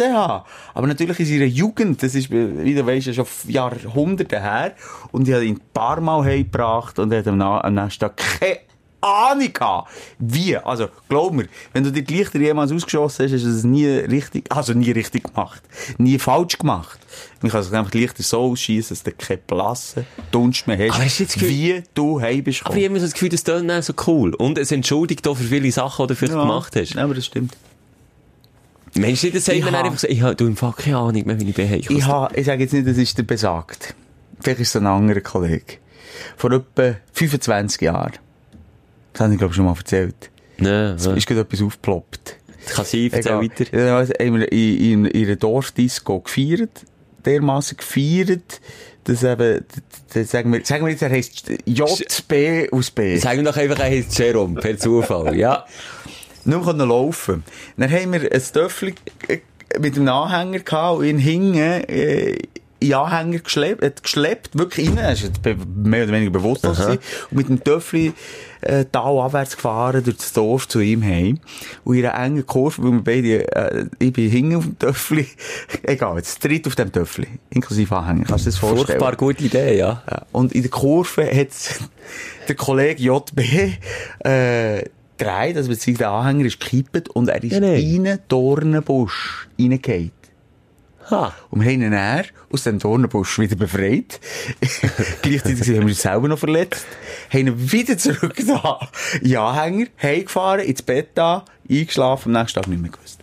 Aber 0.73 0.87
natürlich 0.87 1.19
in 1.19 1.25
seiner 1.25 1.45
Jugend, 1.45 2.01
das 2.01 2.15
ist, 2.15 2.31
wie 2.31 2.73
du 2.73 2.85
weisst, 2.85 3.07
ja 3.07 3.13
schon 3.13 3.25
Jahrhunderte 3.47 4.41
her. 4.41 4.73
Und 5.11 5.27
ich 5.27 5.33
habe 5.33 5.45
ihn 5.45 5.55
ein 5.55 5.61
paar 5.73 5.99
Mal 5.99 6.23
heimgebracht 6.23 6.97
und 6.99 7.11
er 7.11 7.19
hat 7.19 7.27
am 7.27 7.73
nächsten 7.73 7.99
Tag 7.99 8.15
keine 8.17 8.59
Ahnung 9.01 9.51
gehabt. 9.51 9.91
Wie? 10.19 10.55
Also, 10.57 10.87
glaub 11.09 11.33
mir, 11.33 11.47
wenn 11.73 11.83
du 11.83 11.91
dir 11.91 12.03
die 12.03 12.13
Lichter 12.15 12.39
jemals 12.39 12.71
ausgeschossen 12.71 13.25
hast, 13.25 13.33
hast 13.33 13.43
du 13.43 13.49
es 13.49 13.63
nie 13.63 13.85
richtig, 13.87 14.45
also 14.49 14.73
nie 14.73 14.91
richtig 14.91 15.23
gemacht. 15.23 15.61
Nie 15.97 16.19
falsch 16.19 16.57
gemacht. 16.57 16.99
Man 17.41 17.51
kann 17.51 17.63
sich 17.63 17.73
einfach 17.73 17.91
Lichter 17.93 18.23
so 18.23 18.39
ausschießen, 18.51 18.89
dass 18.95 19.03
du 19.03 19.11
keine 19.11 19.39
blassen 19.45 20.05
Dunst 20.31 20.67
mehr 20.67 20.77
hast. 20.77 20.95
Aber 20.95 21.03
hast 21.05 21.19
du 21.19 21.23
jetzt 21.23 21.33
Gefühl- 21.33 21.49
wie 21.49 21.83
du 21.93 22.21
heim 22.21 22.43
bist 22.43 22.61
Aber 22.65 22.75
ich 22.75 22.83
habe 22.83 22.85
immer 22.85 22.99
so 22.99 23.05
das 23.05 23.13
Gefühl, 23.13 23.29
das 23.29 23.43
tönt 23.43 23.69
dann 23.69 23.81
so 23.81 23.93
cool. 24.07 24.33
Und 24.35 24.57
es 24.57 24.71
entschuldigt 24.71 25.27
auch 25.27 25.35
für 25.35 25.43
viele 25.43 25.71
Sachen, 25.71 26.05
die 26.07 26.13
du 26.13 26.15
vielleicht 26.15 26.33
gemacht 26.39 26.75
hast. 26.75 26.93
Ja, 26.93 27.03
aber 27.03 27.15
das 27.15 27.25
stimmt. 27.25 27.57
Meinst 28.93 29.23
du 29.23 29.27
nicht, 29.27 29.37
das 29.37 29.45
sagt 29.45 29.57
Ich 29.57 29.63
man 29.63 29.73
einfach 29.73 29.97
so, 29.99 30.07
ich 30.07 30.21
habe, 30.21 30.35
du 30.35 30.45
im 30.45 30.57
Fall 30.57 30.73
keine 30.73 30.97
Ahnung 30.97 31.25
mehr, 31.25 31.39
wie 31.39 31.49
ich 31.49 31.55
bin. 31.55 31.73
Ich, 31.73 32.05
ha, 32.07 32.29
ich 32.33 32.45
sage 32.45 32.63
jetzt 32.63 32.73
nicht, 32.73 32.85
das 32.87 32.97
ist 32.97 33.17
der 33.17 33.23
besagt. 33.23 33.95
Vielleicht 34.41 34.59
ist 34.59 34.69
es 34.69 34.75
ein 34.75 34.87
anderer 34.87 35.21
Kollege. 35.21 35.77
Vor 36.35 36.51
etwa 36.51 36.95
25 37.13 37.81
Jahren. 37.81 38.11
Das 39.13 39.21
habe 39.21 39.33
ich, 39.33 39.37
glaube 39.39 39.51
ich, 39.51 39.55
schon 39.55 39.65
mal 39.65 39.75
erzählt. 39.75 40.29
Nein, 40.57 40.95
Es 40.95 41.05
ist 41.05 41.27
gerade 41.27 41.41
etwas 41.41 41.61
aufgeploppt. 41.61 42.37
kann 42.75 42.85
sein, 42.85 43.09
erzähl 43.11 43.41
weiter. 43.41 43.65
Ja, 43.77 43.99
haben 43.99 44.39
wir 44.39 44.51
in, 44.51 44.77
in, 44.77 45.05
in 45.05 45.25
einer 45.27 45.35
Dorfdisco 45.35 46.19
gefeiert. 46.19 46.85
Dermassen 47.25 47.77
gefeiert, 47.77 48.61
dass 49.03 49.23
eben, 49.23 49.37
d- 49.59 49.63
d- 50.15 50.23
sagen 50.23 50.51
wir, 50.53 50.65
sagen 50.65 50.85
wir 50.85 50.91
jetzt, 50.91 51.01
er 51.03 51.09
heisst 51.11 51.49
JB 51.65 52.71
aus 52.73 52.89
B. 52.91 53.17
Sag 53.17 53.37
mir 53.37 53.43
doch 53.43 53.57
einfach, 53.57 53.79
er 53.79 53.85
heißt 53.91 54.17
Jerome, 54.17 54.59
per 54.59 54.77
Zufall, 54.77 55.35
ja. 55.35 55.65
Nur 56.45 56.63
können 56.65 56.87
laufen. 56.89 57.43
Dann 57.77 57.91
haben 57.91 58.13
wir 58.13 58.31
ein 58.31 58.41
Töffel 58.53 58.93
äh, 59.27 59.37
mit 59.79 59.95
einem 59.95 60.07
Anhänger 60.07 60.59
gehabt 60.59 60.97
und 60.99 61.05
ihn 61.05 61.19
hinten, 61.19 61.57
äh, 61.57 62.37
in 62.79 62.93
Anhänger 62.95 63.39
geschleppt, 63.39 63.83
äh, 63.83 63.91
geschleppt, 64.01 64.57
wirklich 64.57 64.89
rein, 64.89 64.97
er 64.97 65.15
be- 65.43 65.55
mehr 65.75 66.03
oder 66.05 66.13
weniger 66.13 66.31
bewusstlos 66.31 66.79
und 66.79 66.99
mit 67.29 67.47
dem 67.49 67.63
Töffel, 67.63 68.13
äh, 68.61 68.85
talabwärts 68.85 69.55
gefahren 69.55 70.03
durch 70.03 70.17
das 70.17 70.33
Dorf 70.33 70.67
zu 70.67 70.79
ihm 70.79 71.03
heim. 71.03 71.39
Und 71.83 71.97
in 71.97 72.05
einer 72.05 72.23
engen 72.23 72.45
Kurve, 72.45 72.83
weil 72.83 72.91
wir 72.91 73.03
beide, 73.03 73.55
äh, 73.55 73.85
ich 73.99 74.13
bin 74.13 74.29
hinten 74.29 74.55
auf 74.55 74.63
dem 74.65 74.79
Töffel, 74.79 75.25
egal, 75.83 76.17
jetzt 76.17 76.43
dritt 76.43 76.67
auf 76.67 76.75
dem 76.75 76.91
Töffel, 76.91 77.27
inklusive 77.49 77.95
Anhänger, 77.95 78.25
kannst 78.25 78.45
du 78.45 78.49
dir 78.49 78.51
das 78.51 78.59
vorstellen? 78.59 78.99
Furchtbar 78.99 79.15
gute 79.15 79.43
Idee, 79.43 79.77
ja. 79.77 80.03
Und 80.31 80.53
in 80.53 80.61
der 80.61 80.71
Kurve 80.71 81.25
hat 81.25 81.49
der 82.47 82.55
Kollege 82.55 83.01
JB 83.03 83.39
äh, 84.19 84.83
gedreht, 85.17 85.57
also 85.57 85.69
beziehungsweise 85.69 85.97
der 85.97 86.09
Anhänger 86.11 86.45
ist 86.45 86.59
gekippt 86.59 87.09
und 87.09 87.29
er 87.29 87.43
ist 87.43 87.51
Ja, 87.51 87.59
in 87.59 88.07
einen 88.07 88.19
Dornenbusch 88.27 89.47
reingefallen. 89.59 90.11
Ha. 91.11 91.33
Und 91.49 91.61
wir 91.61 91.71
haben 91.71 91.81
ihn 91.81 91.91
dann 91.91 92.25
aus 92.51 92.63
dem 92.63 92.79
Dornenbusch 92.79 93.37
wieder 93.39 93.55
befreit. 93.55 94.19
Gleichzeitig 95.21 95.67
haben 95.67 95.79
wir 95.79 95.83
uns 95.83 96.01
selber 96.01 96.27
noch 96.27 96.39
verletzt. 96.39 96.85
Haben 97.29 97.47
ihn 97.47 97.71
wieder 97.71 97.97
zurück 97.97 98.35
da. 98.47 98.89
In 99.21 99.29
den 99.29 99.37
Anhänger, 99.37 99.87
heimgefahren, 100.01 100.61
ins 100.61 100.81
Bett 100.81 101.09
da, 101.15 101.45
eingeschlafen, 101.69 102.35
am 102.35 102.41
nächsten 102.41 102.61
Tag 102.61 102.69
nicht 102.69 102.81
mehr 102.81 102.91
gewusst. 102.91 103.19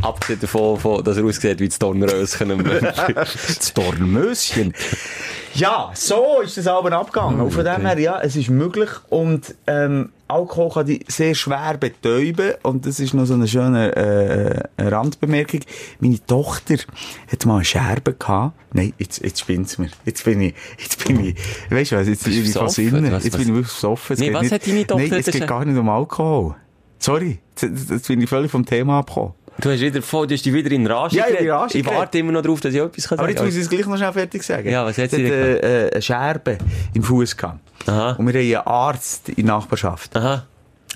Abgesehen 0.00 0.40
davon, 0.40 0.78
von, 0.78 1.02
dass 1.02 1.16
er 1.16 1.24
aussieht 1.24 1.58
wie 1.58 1.68
das 1.68 1.78
Dornröschen. 1.78 2.64
das 3.14 3.74
Dornmöschen. 3.74 4.72
Ja, 5.58 5.90
so 5.94 6.40
ist 6.42 6.56
das 6.56 6.66
aber 6.66 6.92
abgegangen. 6.92 7.40
Und 7.40 7.50
von 7.50 7.64
dem 7.64 7.84
her, 7.86 7.98
ja, 7.98 8.20
es 8.20 8.36
ist 8.36 8.48
möglich 8.50 8.90
und 9.08 9.54
ähm, 9.66 10.10
Alkohol 10.28 10.70
kann 10.70 10.86
dich 10.86 11.04
sehr 11.08 11.34
schwer 11.34 11.76
betäuben 11.78 12.52
und 12.62 12.84
das 12.86 13.00
ist 13.00 13.14
noch 13.14 13.24
so 13.24 13.34
eine 13.34 13.48
schöne 13.48 13.96
äh, 13.96 14.82
äh, 14.82 14.88
Randbemerkung. 14.88 15.60
Meine 16.00 16.24
Tochter 16.26 16.74
hat 17.30 17.46
mal 17.46 17.56
eine 17.56 17.64
Scherbe 17.64 18.12
gehabt. 18.14 18.54
Nein, 18.72 18.92
jetzt, 18.98 19.24
jetzt 19.24 19.40
spinnt's 19.40 19.78
mir. 19.78 19.88
Jetzt 20.04 20.24
bin 20.24 20.40
ich, 20.42 20.54
jetzt 20.78 21.04
bin 21.06 21.24
ich, 21.24 21.36
weißt 21.70 21.92
du 21.92 21.96
was, 21.96 22.08
jetzt 22.08 22.24
bin 22.24 22.32
ich. 22.34 22.54
Was- 22.54 22.76
Jetzt 22.76 22.96
was- 22.98 23.32
bin 23.40 23.48
ich 23.48 23.48
wirklich 23.48 23.72
besoffen. 23.74 24.14
Es 24.14 24.20
Nee, 24.20 24.34
was 24.34 24.42
nicht- 24.42 24.52
hat 24.52 24.66
deine 24.66 24.86
Tochter 24.86 25.02
Nein, 25.08 25.12
es 25.20 25.26
geht 25.26 25.46
gar 25.46 25.64
nicht 25.64 25.78
um 25.78 25.88
Alkohol. 25.88 26.54
Sorry, 26.98 27.38
jetzt, 27.62 27.90
jetzt 27.90 28.08
bin 28.08 28.20
ich 28.20 28.28
völlig 28.28 28.50
vom 28.50 28.66
Thema 28.66 28.98
abgekommen. 28.98 29.32
Du 29.60 29.70
hast 29.70 29.80
wieder 29.80 30.02
voll, 30.02 30.26
du 30.26 30.34
hast 30.34 30.44
dich 30.44 30.52
wieder 30.52 30.70
in 30.70 30.86
Rage 30.86 31.16
Ja, 31.16 31.24
in. 31.26 31.50
Rage 31.50 31.78
Ich 31.78 31.86
warte 31.86 32.18
immer 32.18 32.32
noch 32.32 32.42
darauf, 32.42 32.60
dass 32.60 32.72
ich 32.72 32.80
etwas 32.80 33.08
kann 33.08 33.18
Aber 33.18 33.28
jetzt 33.28 33.42
muss 33.42 33.54
ich 33.54 33.62
es 33.62 33.68
gleich 33.68 33.86
noch 33.86 33.96
schnell 33.96 34.12
fertig 34.12 34.42
sagen. 34.44 34.70
Ja, 34.70 34.84
was 34.84 34.98
hat 34.98 35.10
sie 35.10 35.24
äh, 35.24 35.86
äh, 35.86 35.92
eine 35.92 36.02
Scherbe 36.02 36.58
im 36.94 37.02
Fuß 37.02 37.36
gehabt. 37.36 37.60
Aha. 37.88 38.12
Und 38.12 38.26
wir 38.26 38.34
haben 38.34 38.46
einen 38.46 38.66
Arzt 38.66 39.28
in 39.30 39.46
der 39.46 39.56
Nachbarschaft. 39.56 40.16
Aha. 40.16 40.44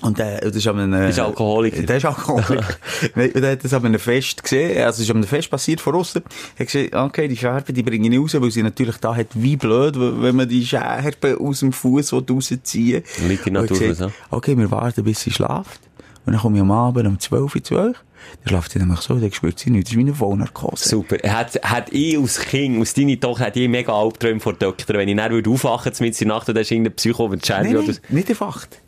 Und 0.01 0.17
der, 0.17 0.41
das 0.41 0.55
ist 0.55 0.67
an 0.67 0.79
einem, 0.79 1.09
Ist 1.09 1.19
Alkoholiker. 1.19 1.81
Der 1.83 1.97
ist 1.97 2.05
Alkoholiker. 2.05 2.75
Nein, 3.15 3.31
und 3.31 3.41
der 3.41 3.51
hat 3.51 3.63
das 3.63 3.73
an 3.73 3.85
einem 3.85 3.99
Fest 3.99 4.43
gesehen, 4.43 4.83
also 4.83 4.97
es 4.97 5.07
ist 5.07 5.09
an 5.11 5.17
einem 5.17 5.27
Fest 5.27 5.49
passiert 5.49 5.79
von 5.79 5.95
außen. 5.95 6.21
Er 6.55 6.65
hat 6.65 6.71
gesagt, 6.71 6.95
okay, 6.95 7.27
die 7.27 7.37
Scherbe, 7.37 7.71
die 7.71 7.83
bringe 7.83 8.09
ich 8.09 8.19
raus, 8.19 8.41
weil 8.41 8.51
sie 8.51 8.63
natürlich 8.63 8.97
da 8.97 9.15
hat, 9.15 9.27
wie 9.33 9.55
blöd, 9.55 9.95
wenn 9.97 10.35
man 10.35 10.49
die 10.49 10.65
Scherbe 10.65 11.37
aus 11.39 11.59
dem 11.59 11.71
Fuß 11.71 12.13
rausziehen 12.13 13.03
will. 13.17 13.27
Liegt 13.29 13.47
in 13.47 13.53
Natur, 13.53 13.77
gesagt, 13.77 14.13
so. 14.29 14.35
Okay, 14.35 14.57
wir 14.57 14.69
warten, 14.71 15.03
bis 15.03 15.21
sie 15.21 15.31
schlaft. 15.31 15.79
Und 16.25 16.33
dann 16.33 16.41
komme 16.41 16.57
ich 16.57 16.61
am 16.61 16.71
Abend 16.71 17.07
um 17.07 17.19
12 17.19 17.55
Uhr 17.55 17.63
zu 17.63 17.75
euch. 17.77 17.95
Dann 18.43 18.49
schlaft 18.49 18.71
sie 18.71 18.79
nämlich 18.79 18.99
so, 19.01 19.15
dann 19.15 19.31
spürt 19.31 19.59
sie 19.59 19.69
nichts. 19.69 19.89
Das 19.89 19.93
ist 19.93 19.97
wie 19.97 20.01
eine 20.03 20.13
Vollnarkose. 20.13 20.89
Super. 20.89 21.17
Hat, 21.29 21.59
hat 21.63 21.91
ich 21.91 22.17
als 22.17 22.39
Kind, 22.39 22.81
aus 22.81 22.93
deiner 22.93 23.19
Tochter, 23.19 23.45
hat 23.45 23.57
ich 23.57 23.69
mega 23.69 23.93
Albträume 23.93 24.39
vor 24.39 24.53
Doktor. 24.53 24.95
Wenn 24.95 25.07
ich 25.09 25.15
dann 25.15 25.31
würde 25.31 25.49
aufwachen, 25.49 25.91
mit 25.99 26.21
in 26.21 26.27
der 26.27 26.37
Nacht, 26.37 26.49
und 26.49 26.55
da 26.55 26.61
ist 26.61 26.71
irgendein 26.71 26.95
Psycho, 26.95 27.27
der 27.27 27.37
die 27.37 27.45
Scherbe 27.45 27.69
Nein, 27.69 27.77
oder 27.77 27.93
nicht 28.09 28.29
erwacht. 28.29 28.79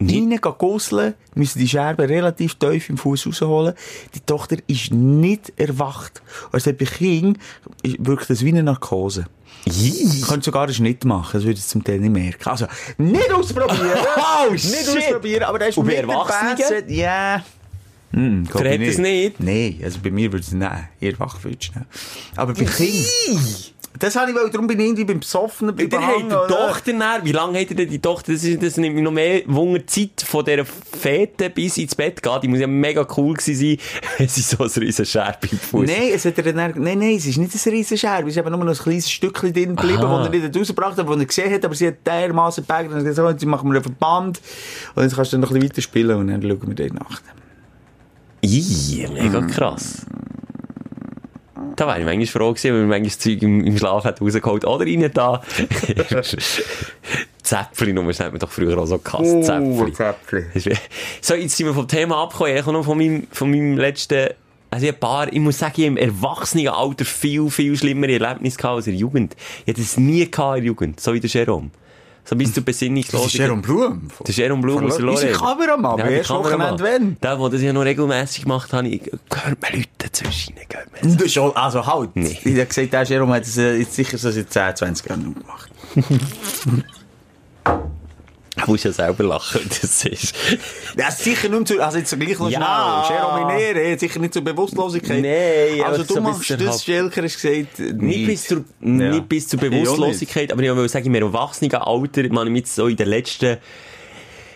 Rein 0.00 0.38
gusseln, 0.58 1.14
müssen 1.34 1.58
die 1.60 1.68
Scherben 1.68 2.06
relativ 2.06 2.56
tief 2.56 2.90
im 2.90 2.98
Fuß 2.98 3.26
rausholen. 3.26 3.74
Die 4.14 4.20
Tochter 4.20 4.56
ist 4.66 4.92
nicht 4.92 5.52
erwacht. 5.56 6.20
Also 6.52 6.72
bei 6.72 6.84
Kind 6.84 7.38
wirkt 7.82 8.28
das 8.28 8.44
wie 8.44 8.48
eine 8.48 8.62
Narkose. 8.62 9.26
Ii. 9.66 10.20
Du 10.20 10.26
könntest 10.26 10.44
sogar 10.44 10.64
einen 10.64 10.74
Schnitt 10.74 11.04
machen, 11.04 11.30
das 11.32 11.44
würde 11.44 11.58
ich 11.58 11.66
zum 11.66 11.82
Teil 11.82 11.98
nicht 12.00 12.12
merken. 12.12 12.48
Also, 12.48 12.66
nicht 12.98 13.32
ausprobieren! 13.32 13.98
Oh, 14.46 14.52
nicht 14.52 14.62
shit. 14.62 14.88
ausprobieren, 14.88 15.44
aber 15.44 15.58
das 15.58 15.68
ist 15.70 15.78
Und 15.78 15.86
mit 15.86 15.96
der 15.96 16.02
Erwachsenen? 16.04 16.88
Ja. 16.88 17.36
Hm, 17.36 17.42
glaub 18.14 18.62
Verrät 18.62 18.80
ich 18.80 18.88
es 18.88 18.98
nicht? 18.98 19.40
Nein, 19.40 19.80
also 19.82 19.98
bei 20.02 20.10
mir 20.10 20.32
würde 20.32 20.44
es 20.44 20.52
nein. 20.52 20.88
Ihr 21.00 21.18
wach 21.18 21.38
schnell. 21.40 21.86
Aber 22.36 22.54
bei 22.54 22.64
Kind. 22.64 23.74
Das 23.96 24.16
habe 24.16 24.30
ich, 24.30 24.36
weil 24.36 24.50
darum 24.50 24.66
bin 24.66 24.80
ich 24.80 24.86
irgendwie 24.86 25.04
beim 25.04 25.20
Besoffenen, 25.20 25.74
beim 25.74 25.88
Der 25.88 26.00
hat 26.04 26.16
Behangen, 26.16 26.46
die? 26.48 26.52
Tochter 26.52 26.92
näher. 26.92 27.20
Wie 27.22 27.30
lange 27.30 27.60
hat 27.60 27.70
er 27.70 27.76
denn 27.76 27.88
die 27.88 28.00
Tochter? 28.00 28.32
Das, 28.32 28.42
ist, 28.42 28.60
das 28.60 28.76
nimmt 28.76 28.96
mich 28.96 29.04
noch 29.04 29.12
mehr 29.12 29.42
Wunder. 29.46 29.86
Zeit 29.86 30.24
von 30.26 30.44
dieser 30.44 30.64
Fete 30.64 31.48
bis 31.48 31.78
ins 31.78 31.94
Bett 31.94 32.20
geht. 32.20 32.42
Die 32.42 32.48
muss 32.48 32.58
ja 32.58 32.66
mega 32.66 33.06
cool 33.16 33.34
gewesen 33.34 33.54
sein, 33.54 33.78
wenn 34.18 34.28
sie 34.28 34.40
so 34.40 34.64
ein 34.64 34.70
riesen 34.70 35.06
Scherbe 35.06 35.46
im 35.48 35.58
Fuß 35.58 35.86
Nein, 35.86 36.10
es 36.12 36.24
hat 36.24 36.36
er 36.38 36.52
dann, 36.52 36.56
nein, 36.56 36.98
nein, 36.98 37.16
es 37.16 37.26
ist 37.26 37.36
nicht 37.36 37.54
ein 37.54 37.72
riesen 37.72 37.96
Scherbe, 37.96 38.28
es 38.28 38.36
ist 38.36 38.40
eben 38.40 38.50
nur 38.50 38.64
noch 38.64 38.76
ein 38.76 38.82
kleines 38.82 39.08
Stückchen 39.08 39.52
drin 39.52 39.76
geblieben, 39.76 40.02
das 40.02 40.26
er 40.26 40.30
nicht 40.30 40.56
rausgebracht 40.56 40.98
hat, 40.98 41.08
das 41.08 41.16
er 41.16 41.26
gesehen 41.26 41.52
hat, 41.52 41.64
aber 41.64 41.74
sie 41.76 41.86
hat 41.86 42.04
dermaßen 42.04 42.64
gepackt 42.64 42.90
und 42.90 43.04
gesagt, 43.04 43.40
jetzt 43.40 43.46
machen 43.46 43.68
wir 43.68 43.76
einen 43.76 43.84
Verband 43.84 44.40
und 44.96 45.02
jetzt 45.04 45.14
kannst 45.14 45.32
du 45.32 45.36
dann 45.36 45.42
noch 45.42 45.50
ein 45.50 45.54
bisschen 45.54 45.70
weiter 45.70 45.82
spielen 45.82 46.16
und 46.16 46.28
dann 46.28 46.42
schauen 46.42 46.66
wir 46.66 46.74
die 46.74 46.92
Nacht. 46.92 47.22
Ih, 48.44 49.06
mega 49.12 49.40
Mm. 49.40 49.46
krass. 49.50 50.06
Da 51.76 51.86
wäre 51.88 51.98
ich 52.00 52.04
manchmal 52.04 52.26
froh 52.26 52.52
gewesen, 52.52 52.72
wenn 52.74 52.80
man 52.82 52.88
manchmal 52.90 53.08
das 53.08 53.18
Zeug 53.18 53.42
im, 53.42 53.64
im 53.64 53.76
Schlaf 53.78 54.04
hat 54.04 54.20
rausgeholt. 54.20 54.64
Oder 54.64 54.84
rein 54.86 55.10
da. 55.12 55.42
Zäpfli, 57.42 57.92
nur 57.92 58.04
das 58.06 58.20
hat 58.20 58.30
man 58.32 58.38
doch 58.38 58.50
früher 58.50 58.78
auch 58.78 58.86
so 58.86 58.98
gehasst. 58.98 59.44
Zäpfli. 59.44 59.92
Zäpfli. 59.92 60.76
So, 61.20 61.34
jetzt 61.34 61.56
sind 61.56 61.66
wir 61.66 61.74
vom 61.74 61.88
Thema 61.88 62.22
abgekommen. 62.22 62.56
Ich 62.56 62.62
habe 62.62 62.72
noch 62.72 62.84
von 62.84 62.96
meinem, 62.96 63.26
von 63.30 63.50
meinem 63.50 63.76
letzten, 63.76 64.28
also 64.70 64.86
ich 64.86 64.92
ein 64.92 64.98
paar, 65.00 65.30
ich 65.32 65.40
muss 65.40 65.58
sagen, 65.58 65.74
ich 65.76 65.86
habe 65.86 65.98
im 65.98 66.08
Erwachsenenalter 66.08 67.04
viel, 67.04 67.50
viel 67.50 67.76
schlimmere 67.76 68.12
Erlebnisse 68.12 68.56
gehabt 68.56 68.76
als 68.76 68.86
in 68.86 68.92
der 68.94 69.00
Jugend. 69.00 69.36
Ich 69.66 69.72
hatte 69.72 69.82
das 69.82 69.96
nie 69.98 70.30
gehabt 70.30 70.58
in 70.58 70.62
der 70.62 70.66
Jugend. 70.68 71.00
So 71.00 71.12
wie 71.12 71.20
der 71.20 71.30
Jerome. 71.30 71.70
So 72.26 72.36
bis 72.36 72.54
zur 72.54 72.64
Das 72.64 73.26
ist. 73.26 73.34
Jerome 73.34 73.60
Blum. 73.60 74.08
Der 74.26 74.34
Jerome 74.34 74.62
Blum 74.62 74.86
aus 74.86 74.96
der 74.96 75.06
Unser 75.06 75.26
Lorraine. 75.26 75.32
Kameramann, 75.32 75.98
Ja, 75.98 76.06
erst 76.06 76.30
Wochenende 76.30 76.82
wenn. 76.84 77.20
Der, 77.20 77.36
der 77.36 77.50
das 77.50 77.60
ja 77.62 77.72
noch 77.72 77.82
regelmässig 77.84 78.44
gemacht 78.44 78.72
hat, 78.72 78.86
ich, 78.86 79.02
gehört 79.28 79.60
mir 79.60 79.76
Leute 79.78 80.08
mir. 80.92 81.14
Das 81.14 81.22
ist 81.26 81.34
schon, 81.34 81.54
also 81.54 81.86
halt. 81.86 82.16
Nee. 82.16 82.38
Ich 82.44 82.54
habe 82.54 82.66
gesagt, 82.66 82.92
der 82.92 83.02
Jerome 83.02 83.34
hat 83.34 83.42
es 83.42 83.58
äh, 83.58 83.76
jetzt 83.76 83.94
sicher 83.94 84.16
so 84.16 84.30
seit 84.30 84.50
10, 84.50 84.76
20 84.76 85.06
Jahren 85.08 85.34
gemacht. 85.34 85.70
Du 88.66 88.72
musst 88.72 88.84
ja 88.84 88.92
selber 88.92 89.24
lachen, 89.24 89.60
das 89.68 90.00
siehst. 90.00 90.34
Ja, 90.96 91.10
sicher 91.10 91.48
nicht 91.48 91.68
zu, 91.68 91.80
also 91.82 91.98
jetzt 91.98 92.18
gleich 92.18 92.38
noch 92.38 92.50
Ja. 92.50 93.04
schnell. 93.06 93.16
Jerome 93.18 93.54
Nere, 93.82 93.98
sicher 93.98 94.18
nicht 94.20 94.34
zur 94.34 94.42
Bewusstlosigkeit. 94.42 95.20
Nein, 95.22 95.82
Also 95.84 96.02
so 96.04 96.14
du 96.14 96.20
ein 96.20 96.22
machst 96.24 96.50
das, 96.50 96.60
halb- 96.60 96.80
Schelker 96.80 97.22
hast 97.22 97.40
gesagt, 97.42 97.78
Nicht 97.78 97.94
nicht. 98.00 98.26
bis, 98.26 98.44
zur, 98.44 98.58
Ja. 98.80 98.88
nicht 98.88 99.28
bis 99.28 99.48
zur. 99.48 99.60
Bewusstlosigkeit, 99.60 100.52
aber 100.52 100.62
ich 100.62 100.74
will 100.74 100.88
sagen, 100.88 101.06
im 101.06 101.14
Erwachsenenalter, 101.14 102.22
man, 102.30 102.46
ich 102.46 102.52
mich 102.52 102.60
jetzt 102.62 102.74
so 102.74 102.86
in 102.86 102.96
den 102.96 103.08
letzten, 103.08 103.58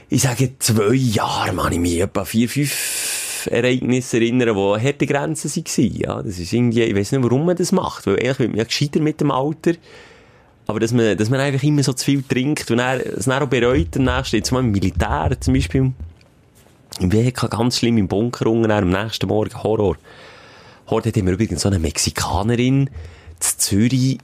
ich 0.09 0.23
sage 0.23 0.53
zwei 0.59 0.95
Jahren, 0.95 1.57
man, 1.57 1.73
ich 1.73 1.79
mich 1.79 2.01
etwa 2.01 2.25
vier, 2.25 2.49
fünf 2.49 3.47
Ereignisse 3.51 4.17
erinnern, 4.17 4.55
die 4.55 4.87
harte 4.87 5.07
Grenzen 5.07 5.51
waren. 5.55 5.93
Ja, 5.97 6.23
das 6.23 6.39
ist 6.39 6.53
irgendwie, 6.53 6.83
ich 6.83 6.95
weiß 6.97 7.13
nicht, 7.13 7.23
warum 7.25 7.47
man 7.47 7.57
das 7.57 7.73
macht, 7.73 8.07
weil 8.07 8.15
eigentlich 8.15 8.39
wird 8.39 8.49
man 8.51 8.59
ja 8.59 8.65
gescheiter 8.65 9.01
mit 9.01 9.21
dem 9.21 9.31
Alter. 9.31 9.73
Aber 10.69 10.81
dass 10.81 10.93
man, 10.93 11.17
dass 11.17 11.31
man 11.31 11.41
einfach 11.41 11.63
immer 11.63 11.83
so 11.83 11.95
zu 11.95 12.05
viel 12.05 12.23
trinkt 12.23 12.71
und 12.71 12.79
es 12.79 13.25
dann 13.25 13.43
auch 13.43 13.49
bereut, 13.49 13.97
nächsten, 13.97 14.37
jetzt 14.37 14.53
mal 14.53 14.61
im 14.61 14.71
Militär 14.71 15.35
zum 15.41 15.55
Beispiel, 15.55 15.93
im 17.01 17.13
WK 17.13 17.51
ganz 17.51 17.79
schlimm 17.79 17.97
im 17.97 18.07
Bunker 18.07 18.47
unten, 18.49 18.71
am 18.71 18.91
nächsten 18.91 19.29
Morgen 19.29 19.63
Horror. 19.63 19.97
Heute 20.91 21.09
hatten 21.09 21.25
wir 21.25 21.33
übrigens 21.33 21.63
so 21.63 21.69
eine 21.71 21.79
Mexikanerin 21.79 22.91
zu 23.41 23.57
Zürich, 23.57 24.19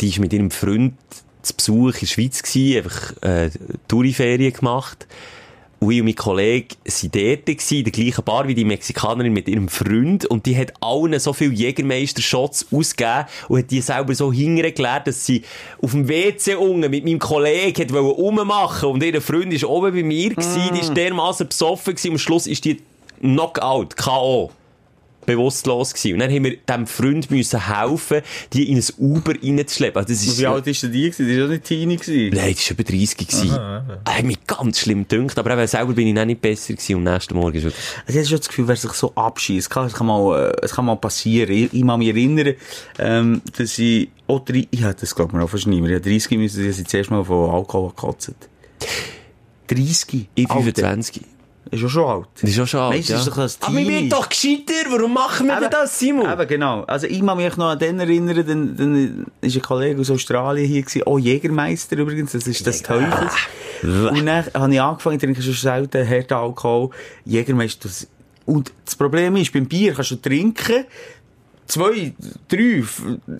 die 0.00 0.08
ist 0.10 0.20
mit 0.20 0.32
ihrem 0.32 0.52
Freund 0.52 0.94
zu 1.42 1.54
Besuch 1.54 1.94
in 1.94 2.00
der 2.00 2.06
Schweiz 2.06 2.40
gewesen, 2.44 2.76
einfach, 2.76 3.22
äh, 3.22 3.50
Touriferien 3.88 4.52
gemacht. 4.52 5.08
Ich 5.82 5.86
und 5.86 6.04
mein 6.04 6.14
Kollege 6.14 6.76
waren 6.84 7.10
dort 7.10 7.46
gewesen, 7.46 7.78
in 7.78 7.84
der 7.84 7.92
gleichen 7.92 8.22
Bar 8.22 8.46
wie 8.46 8.54
die 8.54 8.66
Mexikanerin 8.66 9.32
mit 9.32 9.48
ihrem 9.48 9.68
Freund. 9.68 10.26
Und 10.26 10.44
die 10.44 10.54
hat 10.54 10.74
allen 10.80 11.18
so 11.18 11.32
viel 11.32 11.54
Jägermeister-Shots 11.54 12.66
ausgegeben 12.70 13.24
und 13.48 13.60
hat 13.60 13.70
die 13.70 13.80
selber 13.80 14.14
so 14.14 14.30
hingerklärt, 14.30 15.06
dass 15.06 15.24
sie 15.24 15.42
auf 15.80 15.92
dem 15.92 16.06
WC 16.06 16.56
unten 16.56 16.90
mit 16.90 17.06
meinem 17.06 17.18
Kollegen 17.18 17.80
hat 17.80 17.92
wollen 17.94 18.04
rummachen 18.04 18.90
und 18.90 19.02
ihr 19.02 19.22
Freund 19.22 19.54
ist 19.54 19.64
oben 19.64 19.94
bei 19.94 20.02
mir 20.02 20.30
gewesen, 20.30 20.70
die 20.74 20.80
ist 20.80 20.94
dermaßen 20.94 21.48
besoffen 21.48 21.94
gewesen. 21.94 22.12
Am 22.12 22.18
Schluss 22.18 22.46
ist 22.46 22.66
die 22.66 22.82
Knockout, 23.22 23.96
K.O 23.96 24.50
bewusstlos 25.26 25.94
gewesen. 25.94 26.14
Und 26.14 26.20
dann 26.20 26.32
haben 26.32 26.44
wir 26.44 26.56
dem 26.56 26.86
Freund 26.86 27.30
müssen 27.30 27.66
helfen, 27.66 28.22
die 28.52 28.70
in 28.70 28.78
ein 28.78 28.84
Uber 28.98 29.34
reinzuschleppen. 29.34 29.98
Also 29.98 30.12
das 30.12 30.22
ist 30.22 30.38
Wie 30.38 30.46
alt 30.46 30.66
ist 30.66 30.82
denn 30.82 30.92
die 30.92 31.10
gewesen? 31.10 31.26
Die 31.28 31.36
war 31.36 31.42
doch 31.44 31.52
nicht 31.52 31.64
Teenie 31.64 31.96
gewesen. 31.96 32.36
Nein, 32.36 32.54
das 32.54 32.70
war 32.70 32.72
über 32.72 32.84
30 32.84 33.16
gewesen. 33.16 33.50
Er 33.50 34.16
hat 34.18 34.24
mich 34.24 34.46
ganz 34.46 34.80
schlimm 34.80 35.06
gedünkt, 35.08 35.38
aber 35.38 35.52
eben 35.52 35.66
selber 35.66 35.92
bin 35.92 36.06
ich 36.06 36.14
dann 36.14 36.28
nicht 36.28 36.40
besser 36.40 36.74
gewesen 36.74 36.96
und 36.96 37.06
am 37.06 37.14
nächsten 37.14 37.34
Morgen 37.34 37.56
ist. 37.56 37.64
Also 37.64 37.76
ich 38.08 38.16
habe 38.16 38.26
schon 38.26 38.38
das 38.38 38.48
Gefühl, 38.48 38.68
wer 38.68 38.76
sich 38.76 38.92
so 38.92 39.14
abschießt, 39.14 39.70
es 39.76 39.94
kann 39.94 40.06
mal, 40.06 40.50
äh, 40.50 40.64
es 40.64 40.72
kann 40.72 40.84
mal 40.84 40.96
passieren. 40.96 41.52
Ich, 41.52 41.72
ich 41.72 41.86
kann 41.86 41.98
mich 41.98 42.08
erinnern, 42.08 42.54
ähm, 42.98 43.42
dass 43.56 43.78
ich, 43.78 44.08
auch 44.26 44.44
drei, 44.44 44.66
ich 44.70 44.82
hatte 44.82 45.00
das 45.00 45.14
glaube 45.14 45.30
ich 45.32 45.36
mir 45.38 45.44
auch 45.44 45.50
fast 45.50 45.66
nicht 45.66 45.80
mehr. 45.80 45.90
Ich 45.90 45.96
habe 45.96 46.10
30 46.10 46.38
müssen, 46.38 46.66
dass 46.66 46.78
ich 46.78 46.86
zuerst 46.86 47.10
mal 47.10 47.24
von 47.24 47.50
Alkohol 47.50 47.90
gekotzt. 47.90 48.32
30? 49.66 50.28
Ich 50.34 50.50
Alter, 50.50 50.62
25. 50.62 51.22
Ist 51.72 51.82
ja 51.82 51.88
schon 51.88 52.04
alt. 52.04 52.26
Das 52.34 52.50
ist 52.50 52.56
schon 52.56 52.66
schade, 52.66 52.96
Weißt 52.96 53.10
das 53.10 53.20
ist 53.20 53.28
doch 53.28 53.38
ein 53.38 53.50
Aber 53.60 53.76
wir 53.76 53.98
sind 53.98 54.12
doch 54.12 54.28
gescheiter, 54.28 54.90
warum 54.90 55.14
machen 55.14 55.46
wir 55.46 55.60
denn 55.60 55.70
das, 55.70 55.96
Simon? 55.96 56.30
Eben, 56.30 56.48
genau. 56.48 56.82
Also 56.82 57.06
ich 57.06 57.24
kann 57.24 57.36
mich 57.36 57.56
noch 57.56 57.70
an 57.70 57.78
den 57.78 58.00
erinnern, 58.00 58.44
dann, 58.44 58.76
dann 58.76 59.26
ist 59.40 59.54
ein 59.54 59.62
Kollege 59.62 60.00
aus 60.00 60.10
Australien 60.10 60.66
hier 60.66 60.82
gewesen, 60.82 61.02
oh, 61.06 61.18
Jägermeister 61.18 61.96
übrigens, 61.96 62.32
das 62.32 62.48
ist 62.48 62.66
das 62.66 62.82
Teufels. 62.82 63.34
Und 63.82 64.26
dann 64.26 64.44
habe 64.52 64.74
ich 64.74 64.80
angefangen, 64.80 65.16
ich 65.16 65.22
trinke 65.22 65.42
schon 65.42 65.54
selten 65.54 66.08
harten 66.08 66.34
Alkohol, 66.34 66.90
Jägermeister. 67.24 67.88
Das, 67.88 68.08
und 68.46 68.72
das 68.84 68.96
Problem 68.96 69.36
ist, 69.36 69.52
beim 69.52 69.66
Bier 69.66 69.94
kannst 69.94 70.10
du 70.10 70.16
trinken, 70.16 70.84
zwei, 71.70 72.12
drei 72.48 72.84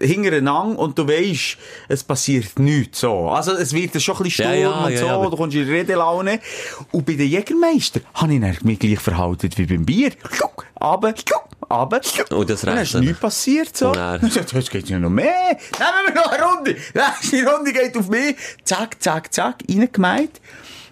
hintereinander 0.01 0.79
und 0.79 0.99
du 0.99 1.07
weisst, 1.07 1.57
es 1.89 2.03
passiert 2.05 2.59
nichts 2.59 3.01
so. 3.01 3.29
Also 3.29 3.53
es 3.53 3.73
wird 3.73 3.95
dann 3.95 4.01
schon 4.01 4.17
ein 4.17 4.23
bisschen 4.25 4.45
Sturm 4.47 4.61
ja, 4.61 4.85
und 4.85 4.93
ja, 4.93 4.99
so, 4.99 5.07
ja, 5.07 5.23
du 5.29 5.37
kommst 5.37 5.57
in 5.57 5.69
Redelaune. 5.69 6.41
Und 6.93 7.07
bei 7.07 7.15
den 7.15 7.29
Jägermeister 7.29 8.01
habe 8.15 8.35
ich 8.35 8.41
dann 8.41 8.57
mich 8.63 8.79
gleich 8.79 9.01
verhalten 9.01 9.51
wie 9.57 9.67
beim 9.67 9.85
Bier. 9.85 10.13
Aber, 10.77 11.13
aber, 11.69 12.01
Und 12.31 12.49
das 12.51 12.63
dann 12.63 12.79
recht 12.79 12.95
ist 12.95 13.01
nichts 13.01 13.21
passiert 13.21 13.77
so. 13.77 13.89
Und 13.89 13.97
dann- 13.97 14.31
Jetzt 14.53 14.71
geht 14.71 14.89
ja 14.89 14.99
noch 14.99 15.11
mehr. 15.11 15.59
Nehmen 15.79 16.07
wir 16.07 16.15
noch 16.15 16.33
eine 16.33 16.43
Runde. 16.43 16.77
Die 17.31 17.41
Runde 17.43 17.73
geht 17.73 17.97
auf 17.97 18.09
mich. 18.09 18.37
Zack, 18.65 19.03
zack, 19.03 19.33
zack, 19.33 19.57
reingemeint. 19.69 20.41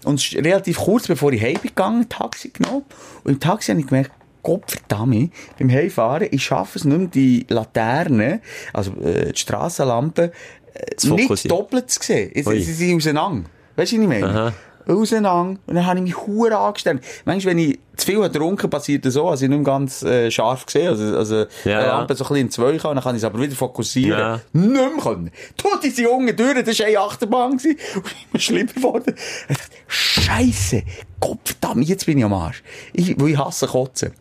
Und 0.04 0.20
es 0.20 0.34
relativ 0.34 0.78
kurz 0.78 1.06
bevor 1.06 1.32
ich 1.32 1.42
heimgegangen, 1.42 2.08
Taxi 2.08 2.50
genommen. 2.50 2.84
Und 3.24 3.32
im 3.32 3.40
Taxi 3.40 3.72
habe 3.72 3.80
ich 3.80 3.86
gemerkt, 3.86 4.12
Gottverdammt, 4.42 5.32
beim 5.58 5.70
Heimfahren, 5.70 6.28
ich 6.30 6.42
schaffe 6.44 6.78
es 6.78 6.84
nicht 6.84 6.98
mehr, 6.98 7.08
die 7.08 7.46
Laterne, 7.48 8.40
also 8.72 8.92
äh, 9.02 9.32
die 9.32 9.38
Strassenlampe, 9.38 10.32
äh, 10.74 11.08
nicht 11.10 11.50
doppelt 11.50 11.90
zu 11.90 12.02
sehen. 12.02 12.30
Sie, 12.34 12.46
Ui. 12.46 12.60
sie 12.60 12.72
sind 12.72 12.96
auseinander. 12.96 13.48
Weißt 13.76 13.92
du, 13.92 13.96
was 13.96 14.02
ich 14.02 14.08
meine? 14.08 14.26
Aha. 14.26 14.52
Auseinander. 14.86 15.60
Und 15.66 15.74
dann 15.74 15.86
habe 15.86 15.98
ich 15.98 16.04
mich 16.04 16.16
hure 16.16 16.56
angestellt. 16.56 17.02
Manchmal, 17.26 17.52
wenn 17.54 17.58
ich 17.58 17.78
zu 17.96 18.06
viel 18.06 18.20
getrunken 18.20 18.70
passiert 18.70 19.04
das 19.04 19.14
so, 19.14 19.28
also 19.28 19.44
ich 19.44 19.50
nicht 19.50 19.58
mehr 19.58 19.64
ganz 19.64 20.02
äh, 20.02 20.30
scharf 20.30 20.64
gesehen. 20.64 20.88
Also, 20.88 21.16
also 21.16 21.36
Ja, 21.36 21.46
die. 21.82 21.86
Lampe 21.88 22.14
so 22.14 22.24
ein 22.24 22.28
bisschen 22.28 22.36
in 22.46 22.50
zwei 22.50 22.78
kann, 22.78 22.94
dann 22.94 23.04
kann 23.04 23.14
ich 23.14 23.20
es 23.20 23.24
aber 23.24 23.38
wieder 23.38 23.54
fokussieren. 23.54 24.18
Ja. 24.18 24.40
Nicht 24.52 24.72
mehr 24.72 25.02
können. 25.02 25.30
Tut 25.58 25.84
diese 25.84 26.02
Jungen 26.04 26.34
durch, 26.34 26.64
das 26.64 26.78
war 26.78 26.86
eine 26.86 27.00
Achterbahn. 27.00 27.58
gewesen. 27.58 27.76
Und 27.96 28.04
immer 28.30 28.40
schlimmer 28.40 28.72
geworden. 28.72 29.14
Ich 29.48 29.58
Scheisse, 29.88 30.82
Gottverdammt, 31.20 31.86
jetzt 31.86 32.06
bin 32.06 32.18
ich 32.18 32.24
am 32.24 32.32
Arsch. 32.32 32.62
Ich, 32.94 33.20
weil 33.20 33.28
ich 33.30 33.38
hasse 33.38 33.66
Kotzen. 33.66 34.12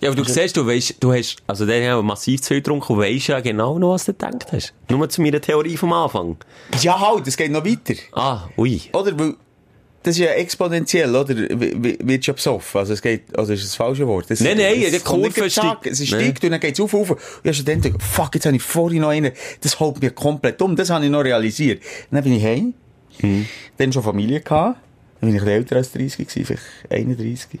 Ja, 0.00 0.10
aber 0.10 0.22
du 0.22 0.24
siehst, 0.24 0.56
du 0.56 0.66
weißt, 0.66 0.96
du 1.00 1.12
hast, 1.12 1.36
also 1.46 1.66
der 1.66 1.96
hat 1.96 2.04
massiv 2.04 2.40
zu 2.40 2.48
viel 2.48 2.58
getrunken 2.58 2.94
und 2.94 3.00
weisst 3.00 3.28
ja 3.28 3.40
genau 3.40 3.78
noch, 3.78 3.92
was 3.92 4.06
du 4.06 4.12
gedacht 4.12 4.46
hast. 4.52 4.72
Nur 4.88 5.08
zu 5.08 5.20
meiner 5.20 5.40
Theorie 5.40 5.76
vom 5.76 5.92
Anfang. 5.92 6.38
Ja, 6.80 6.98
halt, 6.98 7.26
es 7.26 7.36
geht 7.36 7.52
noch 7.52 7.64
weiter. 7.64 7.94
Ah, 8.12 8.48
ui. 8.56 8.80
Oder? 8.92 9.18
Weil, 9.18 9.34
das 10.02 10.14
ist 10.14 10.20
ja 10.20 10.30
exponentiell, 10.30 11.14
oder? 11.14 11.36
Wird 11.36 12.26
ja 12.26 12.32
besoffen. 12.32 12.78
Also, 12.78 12.94
es 12.94 13.02
geht, 13.02 13.36
also, 13.36 13.52
ist 13.52 13.64
das 13.64 13.74
falsche 13.74 14.06
Wort. 14.06 14.30
Das, 14.30 14.40
Nein, 14.40 14.56
nein, 14.56 14.78
nicht 14.78 15.04
Kurve 15.04 15.50
steigt. 15.50 15.86
Es 15.86 16.06
steigt 16.06 16.42
und 16.42 16.52
dann 16.52 16.60
geht's 16.60 16.80
auf, 16.80 16.94
auf. 16.94 17.10
Und 17.10 17.18
ich 17.44 17.58
habe 17.58 17.64
dann 17.70 17.82
gedacht, 17.82 18.02
fuck, 18.02 18.34
jetzt 18.34 18.46
habe 18.46 18.56
ich 18.56 18.62
vorhin 18.62 19.02
noch 19.02 19.10
einen. 19.10 19.32
Das 19.60 19.78
holt 19.78 20.00
mir 20.00 20.10
komplett 20.12 20.62
um. 20.62 20.74
Das 20.74 20.88
habe 20.88 21.04
ich 21.04 21.10
noch 21.10 21.22
realisiert. 21.22 21.82
Dann 22.10 22.24
bin 22.24 22.32
ich 22.32 22.42
heim. 22.42 22.72
Hm. 23.18 23.46
Dann 23.76 23.92
schon 23.92 24.02
Familie 24.02 24.40
gehabt. 24.40 24.80
Dann 25.20 25.30
bin 25.30 25.38
ich 25.38 25.46
älter 25.46 25.76
als 25.76 25.92
30 25.92 26.26
gewesen, 26.26 26.46
vielleicht 26.46 26.62
31. 26.88 27.60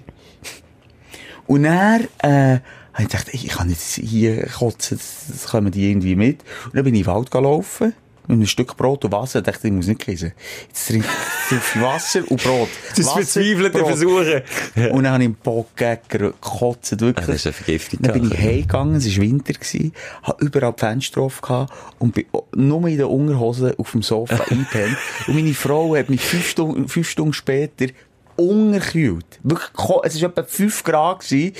Und 1.50 1.64
dann, 1.64 2.06
äh, 2.18 2.60
habe 2.92 3.02
ich 3.02 3.08
gedacht, 3.08 3.28
ey, 3.32 3.40
ich 3.42 3.48
kann 3.48 3.66
nicht 3.66 3.80
hier 3.80 4.46
kotzen, 4.46 4.98
das, 4.98 5.26
das 5.32 5.50
kommen 5.50 5.72
die 5.72 5.90
irgendwie 5.90 6.14
mit. 6.14 6.44
Und 6.66 6.76
dann 6.76 6.84
bin 6.84 6.94
ich 6.94 7.00
in 7.00 7.06
den 7.06 7.12
Wald 7.12 7.32
gelaufen, 7.32 7.92
mit 8.28 8.36
einem 8.36 8.46
Stück 8.46 8.76
Brot 8.76 9.04
und 9.04 9.10
Wasser. 9.10 9.40
Ich 9.40 9.46
dachte, 9.46 9.66
ich 9.66 9.72
muss 9.72 9.88
nicht 9.88 10.00
kissen. 10.00 10.30
Jetzt 10.68 10.86
trinke 10.86 11.08
ich 11.50 11.82
Wasser 11.82 12.20
und 12.28 12.40
Brot. 12.40 12.68
Das 12.96 13.04
Wasser, 13.04 13.16
verzweifelte 13.16 13.70
Brot. 13.70 13.88
Versuchen. 13.88 14.42
Und 14.92 15.02
dann 15.02 15.12
habe 15.12 15.24
ich 15.24 15.28
im 15.28 15.34
Bock 15.34 15.76
gekotzt, 15.76 17.00
wirklich. 17.00 17.26
Ah, 17.26 17.32
das 17.32 17.36
ist 17.36 17.46
eine 17.46 17.52
Vergiftung. 17.52 17.98
Dann 18.02 18.12
bin 18.12 18.30
ich 18.30 18.38
heimgegangen, 18.38 18.94
es 18.94 19.16
war 19.16 19.24
Winter, 19.24 19.52
gewesen, 19.52 19.92
habe 20.22 20.44
überall 20.44 20.72
die 20.72 20.78
Fenster 20.78 21.22
offen 21.22 21.42
gehabt 21.42 21.72
und 21.98 22.14
bin 22.14 22.26
nur 22.54 22.86
in 22.86 22.96
den 22.96 23.06
Unterhosen 23.06 23.76
auf 23.76 23.90
dem 23.90 24.02
Sofa 24.02 24.44
eingepennt. 24.48 24.96
Und 25.26 25.34
meine 25.34 25.54
Frau 25.54 25.96
hat 25.96 26.10
mich 26.10 26.20
fünf 26.20 26.48
Stunden, 26.48 26.86
fünf 26.86 27.10
Stunden 27.10 27.32
später 27.32 27.86
unterkühlt. 28.40 29.38
Wirklich, 29.42 29.70
es 30.04 30.22
war 30.22 30.30
etwa 30.30 30.42
fünf 30.44 30.84
Grad 30.84 31.20
gewesen. 31.20 31.54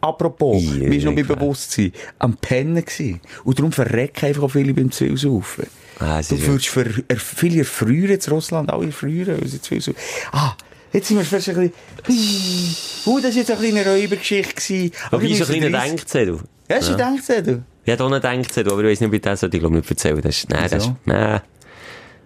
Apropos, 0.00 0.62
Ih, 0.62 0.80
mir 0.80 0.96
ist 0.98 1.04
noch 1.04 1.14
bei. 1.14 1.22
Bewusstsein, 1.22 1.92
am 2.18 2.36
Pennen 2.36 2.84
gewesen. 2.84 3.20
Und 3.44 3.58
darum 3.58 3.72
verrecken 3.72 4.26
einfach 4.26 4.42
auch 4.42 4.50
viele 4.50 4.74
beim 4.74 4.90
zu 4.90 5.04
viel 5.06 5.16
saufen. 5.16 5.66
Ah, 5.98 6.16
du 6.16 6.34
ist 6.34 6.42
ja- 6.42 6.46
würdest 6.48 6.68
für, 6.68 6.84
er, 7.08 7.16
viele 7.16 7.60
erfrieren 7.60 8.18
in 8.18 8.32
Russland, 8.32 8.70
alle 8.70 8.86
erfrieren, 8.86 9.40
weil 9.40 9.48
sie 9.48 9.62
zu 9.62 9.68
viel 9.70 9.80
saufen. 9.80 9.98
Ah, 10.32 10.54
jetzt 10.92 11.08
sind 11.08 11.16
wir 11.16 11.24
fast 11.24 11.48
ein 11.48 11.72
bisschen, 12.04 12.76
uh, 13.06 13.20
das 13.20 13.30
war 13.34 13.40
jetzt 13.40 13.50
ein 13.50 13.58
eine 13.58 13.86
Räubergeschichte 13.86 14.54
gewesen. 14.54 14.92
Aber 15.10 15.22
ich 15.22 15.28
wie 15.30 15.32
ist 15.32 15.50
ein 15.50 15.58
kleiner 15.58 15.78
30 15.78 15.88
Denkzettel? 15.90 16.40
Ja, 16.68 16.76
hast 16.76 16.88
du 16.88 16.92
gedacht, 16.92 17.46
du? 17.46 17.64
Ich 17.84 17.92
hätte 17.92 18.04
auch 18.04 18.10
einen 18.10 18.20
Denkzettel, 18.20 18.72
aber 18.72 18.82
ich 18.82 18.90
weiss 18.90 19.00
nicht, 19.00 19.08
ob 19.08 19.14
ich 19.14 19.20
das 19.22 19.40
sollte 19.40 19.56
ich 19.56 19.60
glaube 19.62 19.76
nicht 19.76 19.90
erzählen. 19.90 20.20
Das 20.20 20.36
ist, 20.36 20.50
nein, 20.50 20.68
das 20.70 20.84
ist, 20.84 20.92
nein. 21.06 21.40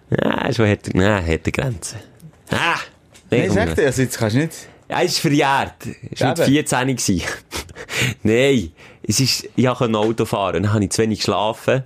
Nein, 0.09 0.53
schon 0.53 0.67
hat, 0.67 0.89
nein, 0.93 1.23
hat 1.23 1.29
eine 1.29 1.51
Grenze. 1.51 1.95
Ah! 2.51 2.79
Nein, 3.31 3.45
komm, 3.47 3.55
sag 3.55 3.75
dir, 3.75 3.85
also 3.85 4.01
jetzt 4.01 4.17
kannst 4.17 4.35
du 4.35 4.39
nicht. 4.39 4.53
Es 4.87 5.03
ist 5.11 5.19
verjährt. 5.19 5.73
Es 6.11 6.21
war 6.21 6.31
Eben. 6.39 6.45
14 6.45 6.87
gewesen. 6.95 7.21
Nein, 8.23 8.71
es 9.03 9.19
ist, 9.19 9.47
ich 9.55 9.65
konnte 9.67 9.97
Auto 9.99 10.25
fahren. 10.25 10.63
Dann 10.63 10.73
habe 10.73 10.83
ich 10.83 10.89
zu 10.91 11.01
wenig 11.03 11.19
geschlafen. 11.19 11.83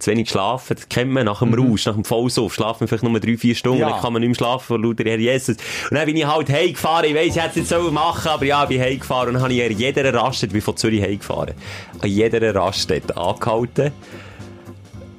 Zu 0.00 0.10
wenig 0.12 0.24
geschlafen, 0.28 0.76
das 0.76 0.88
kennt 0.88 1.10
man 1.10 1.26
nach 1.26 1.40
dem 1.40 1.52
Rausch, 1.52 1.84
nach 1.84 1.92
dem 1.92 2.04
Vollsuff. 2.06 2.54
Schlafen 2.54 2.80
wir 2.80 2.88
vielleicht 2.88 3.04
nur 3.04 3.20
drei, 3.20 3.36
vier 3.36 3.54
Stunden, 3.54 3.76
Mhm. 3.78 3.82
Ja. 3.82 3.90
dann 3.90 4.00
kann 4.00 4.12
man 4.14 4.20
nicht 4.20 4.30
mehr 4.30 4.34
schlafen 4.34 4.64
vor 4.66 4.78
lauter 4.80 5.04
Herr 5.04 5.18
Jesus. 5.18 5.56
Und 5.90 5.94
dann 5.96 6.06
bin 6.06 6.16
ich 6.16 6.26
halt 6.26 6.48
heimgefahren. 6.48 7.04
Ich 7.10 7.14
weiss, 7.14 7.36
ich 7.36 7.36
hätte 7.36 7.48
es 7.50 7.56
nicht 7.56 7.68
so 7.68 7.90
machen 7.90 8.28
aber 8.28 8.44
ja, 8.46 8.62
ich 8.62 8.70
bin 8.70 8.80
heimgefahren. 8.80 9.28
Und 9.28 9.34
dann 9.34 9.42
habe 9.42 9.52
ich 9.52 9.62
an 9.62 9.76
jeder 9.78 10.14
Raststätte, 10.14 10.54
bin 10.54 10.62
von 10.62 10.74
Zürich 10.78 11.02
heimgefahren, 11.02 11.54
an 12.00 12.08
jeder 12.08 12.54
Raststätte 12.54 13.14
angehalten. 13.14 13.92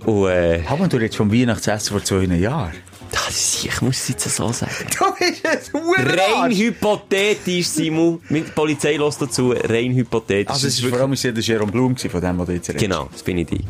Und, 0.05 0.29
äh, 0.29 0.63
Aber 0.67 0.87
du 0.87 0.97
redest 0.97 1.15
vom 1.15 1.31
Weihnachtsessen 1.31 1.91
vor 1.95 2.03
zwei 2.03 2.23
Jahren. 2.35 2.73
das 3.11 3.29
ist, 3.29 3.65
ich 3.65 3.81
muss 3.81 3.97
es 3.97 4.07
jetzt 4.09 4.35
so 4.35 4.51
sagen. 4.51 4.71
Du 4.97 5.05
bist 5.19 5.45
ein 5.45 5.59
Rein 5.73 6.51
hypothetisch, 6.51 7.67
Simon. 7.67 8.21
Mit 8.29 8.47
der 8.47 8.51
Polizei 8.53 8.95
los 8.95 9.17
dazu. 9.17 9.51
Rein 9.51 9.93
hypothetisch. 9.93 10.49
Also, 10.51 10.67
es 10.67 10.79
ist 10.79 10.85
vor 10.85 10.99
allem 10.99 11.13
der 11.15 11.33
Jerome 11.33 11.71
Blum 11.71 11.95
von 11.97 12.21
dem, 12.21 12.37
was 12.39 12.45
du 12.47 12.53
jetzt 12.53 12.69
redest. 12.69 12.83
Genau, 12.83 13.07
das 13.11 13.23
bin 13.23 13.37
ich 13.37 13.47
die. 13.47 13.63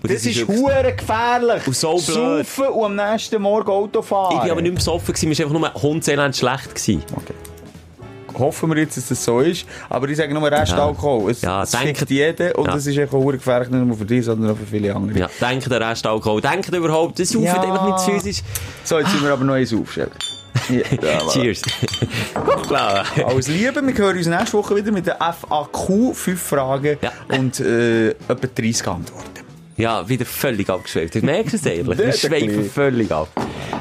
Und 0.00 0.12
Das, 0.12 0.24
ist 0.24 0.46
hure 0.46 0.94
gefährlich. 0.96 1.66
Und 1.66 1.74
so 1.76 1.94
blöd. 1.94 2.46
Saufen 2.46 2.66
und 2.68 3.00
am 3.00 3.10
nächsten 3.12 3.42
Morgen 3.42 3.68
Auto 3.68 4.00
fahren. 4.02 4.36
Ich 4.36 4.42
bin 4.42 4.50
aber 4.52 4.62
nicht 4.62 4.70
mehr 4.70 4.76
besoffen 4.78 5.12
gewesen, 5.12 5.28
mir 5.28 5.38
war 5.38 5.58
einfach 5.60 5.74
nur 5.74 5.82
Hundselend 5.82 6.36
schlecht 6.36 6.74
gewesen. 6.74 7.02
Okay. 7.16 7.34
Hoffen 8.38 8.70
wir 8.70 8.78
jetzt, 8.78 8.96
dass 8.96 9.08
das 9.08 9.24
so 9.24 9.40
ist. 9.40 9.66
Aber 9.88 10.08
ich 10.08 10.16
sage 10.16 10.32
nur 10.32 10.48
Restalkohol. 10.48 11.32
Es, 11.32 11.42
Ja, 11.42 11.66
fickt 11.66 12.08
jeden 12.08 12.52
und 12.52 12.66
Ja. 12.66 12.74
das 12.74 12.86
ist 12.86 12.96
einfach 12.96 13.18
hure 13.18 13.36
gefährlich, 13.36 13.68
nicht 13.70 13.84
nur 13.84 13.96
für 13.96 14.04
dich, 14.04 14.24
sondern 14.24 14.52
auch 14.52 14.56
für 14.56 14.66
viele 14.66 14.94
andere. 14.94 15.18
Ja, 15.18 15.28
denkt 15.40 15.68
der 15.68 15.80
Rest 15.80 16.06
Alkohol. 16.06 16.40
Denkt 16.40 16.68
überhaupt, 16.72 17.18
das 17.18 17.30
saufen 17.30 17.46
Ja. 17.46 17.60
einfach 17.60 17.86
nicht 17.86 17.98
zu 17.98 18.10
physisch. 18.12 18.42
So, 18.84 19.00
jetzt 19.00 19.10
sind 19.10 19.24
wir 19.24 19.32
aber 19.32 19.44
noch 19.44 19.54
eins 19.54 19.74
aufstellen. 19.74 20.12
Ja, 20.68 21.10
ja. 21.10 21.28
Cheers. 21.28 21.62
Klar. 22.66 23.04
Alles 23.26 23.48
Liebe, 23.48 23.80
wir 23.86 23.94
hören 23.96 24.16
uns 24.18 24.26
nächste 24.26 24.52
Woche 24.58 24.76
wieder 24.76 24.92
mit 24.92 25.06
der 25.06 25.16
FAQ. 25.16 26.14
Fünf 26.14 26.42
Fragen 26.42 26.96
Ja. 27.00 27.12
und 27.36 27.60
äh, 27.60 28.10
etwa 28.10 28.34
30 28.34 28.86
Antworten. 28.86 29.28
Ja, 29.76 30.08
wieder 30.08 30.24
völlig 30.26 30.68
abgeschweift. 30.68 31.14
Du 31.14 31.20
merkst 31.20 31.54
es 31.54 31.64
ehrlich. 31.66 31.86
Ja, 31.98 32.06
Wir 32.06 32.12
schweifen 32.12 32.70
völlig 32.70 33.10
ab. 33.12 33.28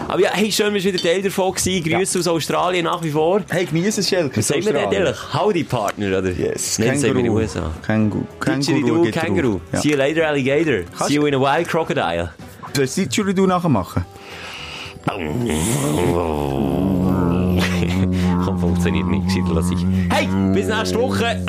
Aber 0.08 0.22
ja, 0.22 0.30
hey, 0.32 0.52
schön, 0.52 0.74
dass 0.74 0.84
du 0.84 0.94
wieder 0.94 1.02
Teil 1.04 1.22
davon 1.22 1.54
gewesen. 1.54 1.84
Grüße 1.84 2.20
aus 2.20 2.28
Australien 2.28 2.86
nach 2.86 3.04
wie 3.04 3.10
vor. 3.12 3.42
Hey, 3.50 3.66
genieße 3.66 4.00
es, 4.02 4.08
Schelke. 4.10 4.38
Was 4.38 4.48
sagen 4.48 4.64
wir 4.66 4.74
denn 4.74 4.86
eigentlich? 4.86 5.18
Howdy 5.34 5.64
Partner, 5.66 6.20
oder? 6.20 6.30
Yes, 6.32 6.80
Nein, 6.80 6.98
sagen 6.98 7.02
wir 7.02 7.08
in 7.10 7.16
den 7.16 7.26
Känguru. 7.26 7.40
USA. 7.42 7.72
Känguru. 7.86 9.12
Känguru. 9.12 9.60
Ja. 9.74 9.82
See 9.82 9.90
you 9.90 9.98
later, 9.98 10.28
Alligator. 10.28 10.84
See 11.08 11.16
you 11.16 11.26
in 11.26 11.34
a 11.36 11.40
wild 11.40 11.68
crocodile. 11.68 12.32
Soll 12.74 12.86
ich 12.86 12.94
Didgeridoo 12.94 13.48
nachher 13.48 13.70
machen? 13.70 14.06
Komm, 18.44 18.60
funktioniert 18.60 19.08
nicht. 19.08 19.26
Gescheit, 19.28 19.44
lass 19.54 19.72
ich. 19.72 19.86
Hey, 20.10 20.28
bis 20.54 20.68
nächste 20.68 21.00
Woche. 21.00 21.42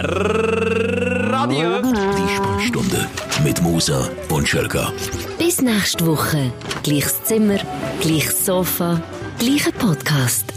Radio. 1.31 1.83
Die 1.83 2.35
Sprechstunde 2.35 3.09
mit 3.45 3.61
Musa 3.63 4.09
und 4.31 4.49
Schelka. 4.49 4.93
Bis 5.39 5.61
nächste 5.61 6.07
Woche. 6.07 6.53
Gleiches 6.83 7.23
Zimmer, 7.25 7.59
gleiches 8.01 8.47
Sofa, 8.47 9.01
gleicher 9.39 9.73
Podcast. 9.73 10.53